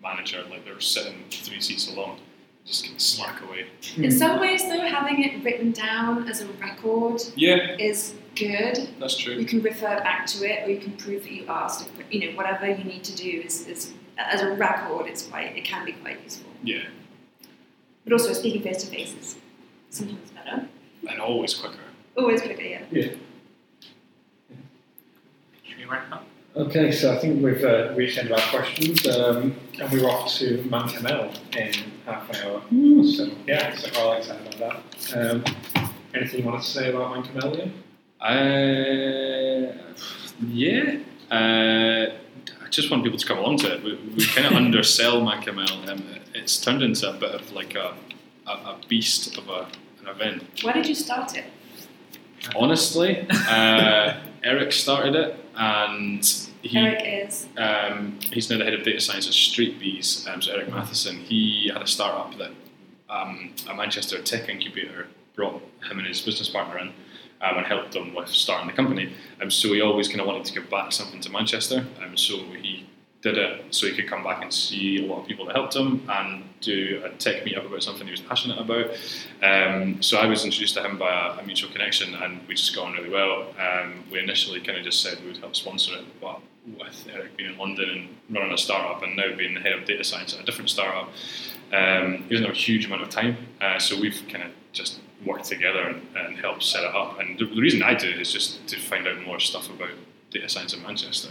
manager, 0.05 0.43
like 0.49 0.63
they're 0.63 0.79
sitting 0.79 1.15
three 1.31 1.59
seats 1.59 1.91
along, 1.91 2.19
just 2.65 2.85
can 2.85 2.97
slack 2.99 3.41
away. 3.43 3.65
Hmm. 3.95 4.05
In 4.05 4.11
some 4.11 4.39
ways, 4.39 4.63
though, 4.63 4.87
having 4.87 5.23
it 5.23 5.43
written 5.43 5.71
down 5.71 6.29
as 6.29 6.41
a 6.41 6.47
record 6.53 7.21
Yeah, 7.35 7.75
is 7.77 8.13
good. 8.35 8.89
that's 8.99 9.17
true. 9.17 9.33
You 9.35 9.45
can 9.45 9.61
refer 9.61 9.97
back 9.97 10.25
to 10.27 10.45
it, 10.49 10.67
or 10.67 10.71
you 10.71 10.79
can 10.79 10.93
prove 10.93 11.23
that 11.23 11.31
you 11.31 11.45
asked. 11.47 11.89
You 12.11 12.31
know, 12.31 12.37
whatever 12.37 12.67
you 12.69 12.83
need 12.83 13.03
to 13.03 13.15
do 13.15 13.41
is, 13.45 13.67
is 13.67 13.93
as 14.17 14.41
a 14.41 14.51
record. 14.53 15.07
It's 15.07 15.23
quite. 15.27 15.55
It 15.57 15.65
can 15.65 15.85
be 15.85 15.93
quite 15.93 16.21
useful. 16.23 16.51
Yeah, 16.63 16.83
But 18.03 18.13
also, 18.13 18.33
speaking 18.33 18.61
face 18.61 18.83
to 18.83 18.89
face 18.95 19.13
is 19.19 19.37
sometimes 19.89 20.31
better. 20.31 20.67
and 21.09 21.19
always 21.19 21.53
quicker. 21.53 21.79
Always 22.17 22.41
quicker, 22.41 22.61
yeah. 22.61 22.81
Should 22.91 23.19
we 25.77 25.85
wrap 25.85 26.11
up? 26.11 26.25
Okay, 26.57 26.89
so 26.89 27.13
I 27.13 27.17
think 27.17 27.43
we've 27.43 27.61
uh, 27.65 27.93
reached 27.95 28.15
the 28.15 28.21
end 28.21 28.31
of 28.31 28.39
our 28.39 28.49
questions, 28.49 29.05
um, 29.07 29.57
and 29.77 29.91
we're 29.91 30.07
off 30.09 30.33
to 30.35 30.59
ManCamL 30.59 31.37
in 31.53 31.73
half 32.05 32.29
an 32.29 32.35
hour. 32.47 32.61
So 33.03 33.29
yeah, 33.45 33.75
so 33.75 33.89
I'm 33.89 34.07
all 34.07 34.13
excited 34.13 34.55
about 34.55 34.81
that. 34.93 35.17
Um, 35.17 35.43
anything 36.13 36.39
you 36.39 36.45
want 36.45 36.63
to 36.63 36.69
say 36.69 36.91
about 36.91 37.13
ManCamL, 37.13 37.57
Liam? 37.57 37.71
Uh, 38.21 39.73
yeah. 40.47 40.99
Uh, 41.29 42.13
I 42.63 42.69
just 42.69 42.89
want 42.89 43.03
people 43.03 43.19
to 43.19 43.27
come 43.27 43.39
along 43.39 43.57
to 43.57 43.73
it. 43.73 43.83
We, 43.83 43.95
we 44.15 44.25
kind 44.25 44.47
of 44.47 44.53
undersell 44.63 45.19
ManCamL. 45.23 45.89
Um, 45.89 46.05
it's 46.33 46.57
turned 46.57 46.81
into 46.81 47.09
a 47.09 47.13
bit 47.13 47.31
of 47.35 47.51
like 47.51 47.75
a, 47.75 47.95
a, 48.47 48.51
a 48.51 48.79
beast 48.87 49.37
of 49.37 49.49
a, 49.49 49.67
an 49.99 50.07
event. 50.07 50.45
Why 50.61 50.71
did 50.71 50.87
you 50.87 50.95
start 50.95 51.35
it? 51.35 51.43
Honestly, 52.55 53.27
uh, 53.29 54.21
Eric 54.43 54.71
started 54.71 55.15
it, 55.15 55.44
and 55.55 56.25
he 56.61 56.77
Eric 56.77 57.27
is. 57.27 57.47
um, 57.57 58.19
he's 58.31 58.49
now 58.49 58.57
the 58.57 58.65
head 58.65 58.73
of 58.73 58.83
data 58.83 58.99
science 58.99 59.27
at 59.27 59.33
Streetbees. 59.33 60.27
Um, 60.27 60.41
so 60.41 60.53
Eric 60.53 60.69
Matheson, 60.69 61.17
he 61.17 61.69
had 61.71 61.81
a 61.81 61.87
startup 61.87 62.37
that 62.37 62.51
um, 63.09 63.53
a 63.69 63.75
Manchester 63.75 64.21
tech 64.21 64.49
incubator 64.49 65.07
brought 65.35 65.61
him 65.89 65.99
and 65.99 66.07
his 66.07 66.21
business 66.21 66.49
partner 66.49 66.79
in 66.79 66.87
um, 67.41 67.57
and 67.57 67.65
helped 67.65 67.91
them 67.91 68.13
with 68.13 68.29
starting 68.29 68.67
the 68.67 68.73
company. 68.73 69.13
Um, 69.41 69.51
so 69.51 69.73
he 69.73 69.81
always 69.81 70.07
kind 70.07 70.21
of 70.21 70.27
wanted 70.27 70.45
to 70.45 70.53
give 70.53 70.69
back 70.69 70.91
something 70.91 71.21
to 71.21 71.29
Manchester. 71.29 71.85
Um, 72.03 72.17
so 72.17 72.37
he 72.61 72.74
did 73.25 73.39
it 73.39 73.73
so 73.73 73.87
he 73.87 73.95
could 73.95 74.07
come 74.07 74.23
back 74.23 74.43
and 74.43 74.53
see 74.53 75.03
a 75.03 75.07
lot 75.11 75.21
of 75.21 75.27
people 75.27 75.47
that 75.47 75.55
helped 75.55 75.75
him 75.75 76.07
and 76.07 76.43
do 76.61 77.01
a 77.03 77.09
tech 77.17 77.43
meetup 77.43 77.65
about 77.65 77.81
something 77.81 78.05
he 78.05 78.11
was 78.11 78.21
passionate 78.21 78.59
about. 78.59 78.91
Um, 79.41 79.99
so 79.99 80.19
I 80.19 80.27
was 80.27 80.45
introduced 80.45 80.75
to 80.75 80.83
him 80.83 80.99
by 80.99 81.09
a, 81.09 81.39
a 81.39 81.43
mutual 81.43 81.71
connection 81.71 82.13
and 82.13 82.47
we 82.47 82.53
just 82.53 82.75
got 82.75 82.85
on 82.85 82.93
really 82.93 83.09
well. 83.09 83.47
Um, 83.59 84.03
we 84.11 84.19
initially 84.19 84.61
kind 84.61 84.77
of 84.77 84.83
just 84.83 85.01
said 85.01 85.19
we 85.21 85.29
would 85.29 85.37
help 85.37 85.55
sponsor 85.55 85.95
it, 85.95 86.05
but 86.21 86.39
with 86.77 87.07
Eric 87.11 87.35
being 87.35 87.53
in 87.53 87.57
London 87.57 87.89
and 87.89 88.37
running 88.37 88.53
a 88.53 88.59
startup 88.59 89.01
and 89.01 89.17
now 89.17 89.35
being 89.35 89.55
the 89.55 89.59
head 89.59 89.73
of 89.73 89.85
data 89.85 90.03
science 90.03 90.35
at 90.35 90.41
a 90.41 90.43
different 90.43 90.69
startup, 90.69 91.09
um, 91.73 92.23
he 92.29 92.29
doesn't 92.29 92.45
have 92.45 92.55
a 92.55 92.57
huge 92.57 92.85
amount 92.85 93.01
of 93.01 93.09
time. 93.09 93.37
Uh, 93.59 93.79
so 93.79 93.99
we've 93.99 94.21
kind 94.29 94.43
of 94.43 94.51
just 94.71 94.99
worked 95.25 95.45
together 95.45 95.81
and, 95.81 96.01
and 96.15 96.37
helped 96.37 96.61
set 96.61 96.83
it 96.83 96.93
up. 96.93 97.19
And 97.19 97.39
the, 97.39 97.45
the 97.45 97.61
reason 97.61 97.81
I 97.81 97.95
do 97.95 98.07
it 98.07 98.21
is 98.21 98.31
just 98.31 98.67
to 98.67 98.79
find 98.79 99.07
out 99.07 99.19
more 99.25 99.39
stuff 99.39 99.67
about 99.71 99.97
data 100.29 100.47
science 100.47 100.75
in 100.75 100.83
Manchester. 100.83 101.29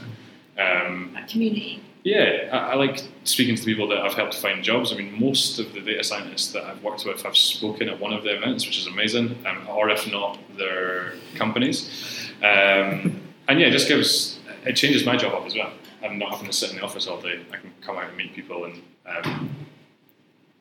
Um, 0.59 1.11
That 1.15 1.29
community. 1.29 1.83
yeah, 2.05 2.49
I, 2.53 2.73
I 2.73 2.75
like 2.75 3.03
speaking 3.25 3.57
to 3.57 3.63
the 3.65 3.73
people 3.73 3.89
that 3.89 3.99
I've 3.99 4.15
helped 4.15 4.35
find 4.37 4.63
jobs. 4.63 4.93
I 4.93 4.97
mean, 4.97 5.19
most 5.21 5.59
of 5.59 5.73
the 5.73 5.81
data 5.81 6.05
scientists 6.05 6.53
that 6.53 6.65
I've 6.65 6.83
worked 6.83 7.05
with 7.05 7.23
have 7.23 7.37
spoken 7.37 7.89
at 7.89 7.99
one 7.99 8.13
of 8.13 8.23
the 8.23 8.37
events, 8.37 8.67
which 8.67 8.79
is 8.79 8.87
amazing, 8.87 9.37
um, 9.47 9.67
or 9.69 9.91
if 9.91 10.11
not, 10.11 10.39
their 10.57 11.15
companies. 11.35 12.31
Um, 12.43 13.21
and 13.49 13.59
yeah, 13.61 13.67
it 13.67 13.73
just 13.73 13.89
gives, 13.89 14.39
it 14.65 14.75
changes 14.75 15.05
my 15.05 15.17
job 15.17 15.35
up 15.35 15.47
as 15.47 15.55
well. 15.55 15.73
I'm 16.05 16.19
not 16.19 16.31
having 16.33 16.47
to 16.47 16.53
sit 16.53 16.71
in 16.71 16.77
the 16.77 16.83
office 16.83 17.07
all 17.07 17.21
day. 17.21 17.41
I 17.53 17.57
can 17.57 17.73
come 17.81 17.97
out 17.97 18.09
and 18.09 18.17
meet 18.17 18.35
people, 18.35 18.67
and 18.67 18.83
um, 19.07 19.51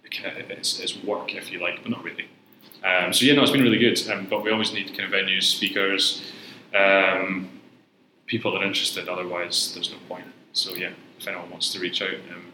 it 0.06 0.12
kind 0.12 0.38
of, 0.38 0.50
it's, 0.50 0.80
it's 0.80 1.04
work 1.04 1.36
if 1.36 1.52
you 1.52 1.60
like, 1.60 1.82
but 1.84 1.91
not 1.91 2.04
really. 2.04 2.28
Um, 2.84 3.12
so 3.14 3.26
yeah, 3.26 3.34
no, 3.36 3.41
it's 3.44 3.52
been 3.52 3.62
really 3.62 3.78
good. 3.78 4.00
Um, 4.10 4.28
but 4.30 4.44
we 4.44 4.52
always 4.52 4.74
need 4.74 4.88
kind 4.98 5.02
of 5.02 5.12
venues, 5.12 5.44
speakers, 5.44 6.32
um, 6.74 7.50
people 8.34 8.52
that 8.52 8.64
are 8.64 8.66
interested. 8.66 9.08
Otherwise, 9.08 9.74
there's 9.76 9.92
no 9.92 9.98
point. 10.10 10.26
So 10.54 10.74
yeah, 10.76 10.90
if 11.20 11.28
anyone 11.28 11.52
wants 11.52 11.72
to 11.74 11.80
reach 11.80 12.02
out, 12.02 12.16
um, 12.32 12.46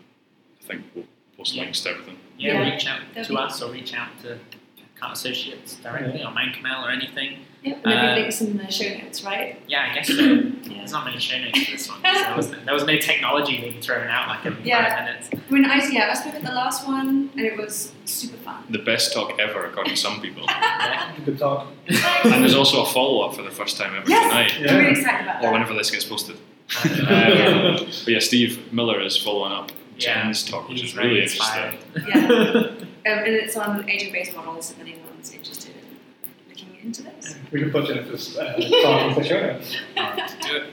I 0.61 0.65
think 0.67 0.83
we'll 0.93 1.05
post 1.37 1.55
Yeah. 1.55 1.63
links 1.63 1.79
to 1.81 1.91
everything. 1.91 2.17
Yeah, 2.37 2.61
Yeah. 2.61 2.73
reach 2.73 2.85
out 2.85 2.99
That'd 3.13 3.27
to 3.27 3.33
be- 3.33 3.37
us 3.39 3.61
or 3.61 3.71
reach 3.71 3.93
out 3.93 4.09
to 4.23 4.37
Cathcart 4.77 5.13
Associates 5.13 5.75
directly 5.75 6.21
or 6.21 6.31
ManCamL 6.31 6.83
or 6.85 6.91
anything. 6.91 7.45
Yep. 7.63 7.85
Maybe 7.85 7.97
Uh, 7.97 8.15
links 8.15 8.39
in 8.41 8.57
the 8.57 8.71
show 8.71 8.87
notes, 8.97 9.23
right? 9.23 9.61
Yeah, 9.67 9.87
I 9.91 9.95
guess 9.95 10.07
so. 10.07 10.13
Yeah. 10.69 10.77
There's 10.77 10.91
not 10.93 11.05
many 11.05 11.19
show 11.19 11.37
notes 11.39 11.63
for 11.63 11.71
this 11.71 11.89
one. 11.89 12.01
'cause 12.01 12.23
There 12.25 12.35
was, 12.37 12.51
there 12.65 12.73
was 12.73 12.85
no 12.85 12.97
technology 12.97 13.59
being 13.59 13.81
thrown 13.81 14.07
out 14.07 14.27
like 14.29 14.45
in 14.45 14.57
Yeah. 14.63 14.95
five 14.95 15.05
minutes. 15.05 15.29
I 15.33 15.53
mean, 15.53 15.65
I, 15.65 15.75
yeah, 15.89 16.09
I 16.11 16.13
spoke 16.13 16.35
at 16.35 16.43
the 16.43 16.51
last 16.53 16.87
one 16.87 17.29
and 17.35 17.39
it 17.45 17.57
was 17.57 17.91
super 18.05 18.37
fun. 18.37 18.63
The 18.69 18.79
best 18.79 19.13
talk 19.13 19.37
ever, 19.39 19.65
according 19.65 19.93
to 19.95 19.99
some 19.99 20.21
people. 20.21 20.43
Yeah. 20.47 21.11
Good 21.25 21.37
talk. 21.39 21.67
and 21.87 22.43
there's 22.43 22.55
also 22.55 22.83
a 22.83 22.85
follow 22.85 23.27
up 23.27 23.35
for 23.35 23.41
the 23.41 23.51
first 23.51 23.77
time 23.77 23.93
ever 23.95 24.09
Yes! 24.09 24.23
tonight, 24.29 24.53
Yeah. 24.61 24.71
I'm 24.71 24.77
really 24.79 24.91
excited 24.91 25.27
about 25.27 25.43
or 25.43 25.51
whenever 25.51 25.73
this 25.73 25.91
gets 25.91 26.05
posted. 26.05 26.37
Uh, 26.37 26.87
Um, 27.79 27.85
but 27.85 28.07
yeah, 28.07 28.19
Steve 28.19 28.71
Miller 28.71 29.01
is 29.01 29.17
following 29.17 29.51
up 29.51 29.71
Yeah, 29.97 30.23
Jen's 30.23 30.43
talk, 30.49 30.69
which 30.69 30.81
He's 30.81 30.91
is 30.91 30.97
really 30.97 31.21
inspired. 31.23 31.77
interesting. 31.95 32.21
Yeah. 32.29 32.71
Um, 33.05 33.17
and 33.19 33.27
it's 33.29 33.55
on 33.55 33.89
agent-based 33.89 34.35
models 34.35 34.71
if 34.71 34.79
anyone's 34.81 35.33
interested 35.33 35.33
in 35.33 35.37
looking 35.39 35.58
into 36.83 37.03
this. 37.03 37.35
We 37.51 37.59
can 37.61 37.71
put 37.71 37.85
Jennifer's 37.87 38.37
uh, 38.37 38.53
talk 38.83 39.09
into 39.09 39.21
the 39.21 39.27
show 39.27 39.41
notes. 39.41 39.75
Alright, 39.97 40.35
do 40.41 40.55
it. 40.57 40.63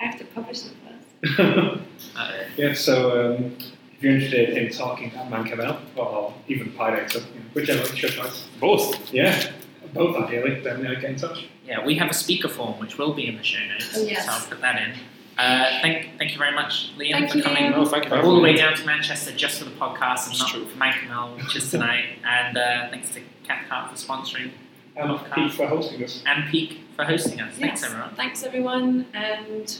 I 0.00 0.04
have 0.06 0.18
to 0.18 0.24
publish 0.26 0.60
them 0.62 0.74
first. 1.22 1.38
Uh-oh. 1.40 1.80
yeah, 2.56 2.74
so 2.74 3.34
um, 3.36 3.56
if 3.92 4.02
you're 4.02 4.14
interested 4.14 4.56
in 4.56 4.72
talking 4.72 5.12
at 5.14 5.30
ManCamL 5.30 5.78
or 5.96 6.34
even 6.48 6.72
PyData, 6.72 7.14
you 7.14 7.20
know, 7.20 7.46
whichever 7.54 7.82
is 7.82 8.02
your 8.02 8.10
choice, 8.10 8.46
Both. 8.60 9.12
yeah, 9.12 9.52
both 9.92 10.16
ideally, 10.16 10.60
then 10.60 10.86
uh, 10.86 10.94
get 10.94 11.04
in 11.04 11.16
touch. 11.16 11.46
Yeah, 11.66 11.84
we 11.84 11.94
have 11.96 12.10
a 12.10 12.14
speaker 12.14 12.48
form 12.48 12.78
which 12.80 12.98
will 12.98 13.14
be 13.14 13.26
in 13.28 13.36
the 13.36 13.42
show 13.42 13.64
notes, 13.66 13.92
Oh, 13.96 14.02
yes. 14.02 14.26
so 14.26 14.32
I'll 14.32 14.46
put 14.46 14.60
that 14.60 14.82
in. 14.82 14.94
Uh, 15.38 15.80
thank, 15.82 16.16
thank 16.18 16.30
you 16.32 16.38
very 16.38 16.54
much, 16.54 16.90
Liam, 16.96 17.12
Thank 17.12 17.30
for 17.30 17.38
you, 17.38 17.42
coming 17.42 17.64
Liam. 17.64 17.74
Oh, 17.76 17.84
thank 17.86 18.04
you 18.04 18.12
all 18.14 18.34
the 18.36 18.40
way 18.42 18.54
down 18.54 18.74
to 18.76 18.84
Manchester 18.86 19.32
just 19.34 19.58
for 19.58 19.64
the 19.64 19.72
podcast 19.72 20.24
and 20.26 20.32
It's 20.32 20.40
not 20.40 20.50
true. 20.50 20.66
for 20.66 20.76
ManCamL, 20.78 21.36
which 21.42 21.56
is 21.56 21.70
tonight. 21.70 22.04
And 22.24 22.56
uh, 22.56 22.88
thanks 22.90 23.10
to 23.14 23.20
Cathcart 23.44 23.90
for 23.90 23.96
sponsoring 23.96 24.50
And 24.96 25.18
Peak 25.32 25.52
for 25.52 25.66
hosting 25.66 26.04
us. 26.04 26.22
and 26.26 26.48
Peak 26.50 26.80
for 26.94 27.04
hosting 27.04 27.40
us. 27.40 27.56
Thanks, 27.56 27.82
everyone. 27.82 28.14
Thanks, 28.14 28.42
everyone, 28.44 29.06
and 29.12 29.78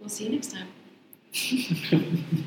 we'll 0.00 0.08
see 0.08 0.24
you 0.24 0.30
next 0.30 0.52
time. 0.52 0.68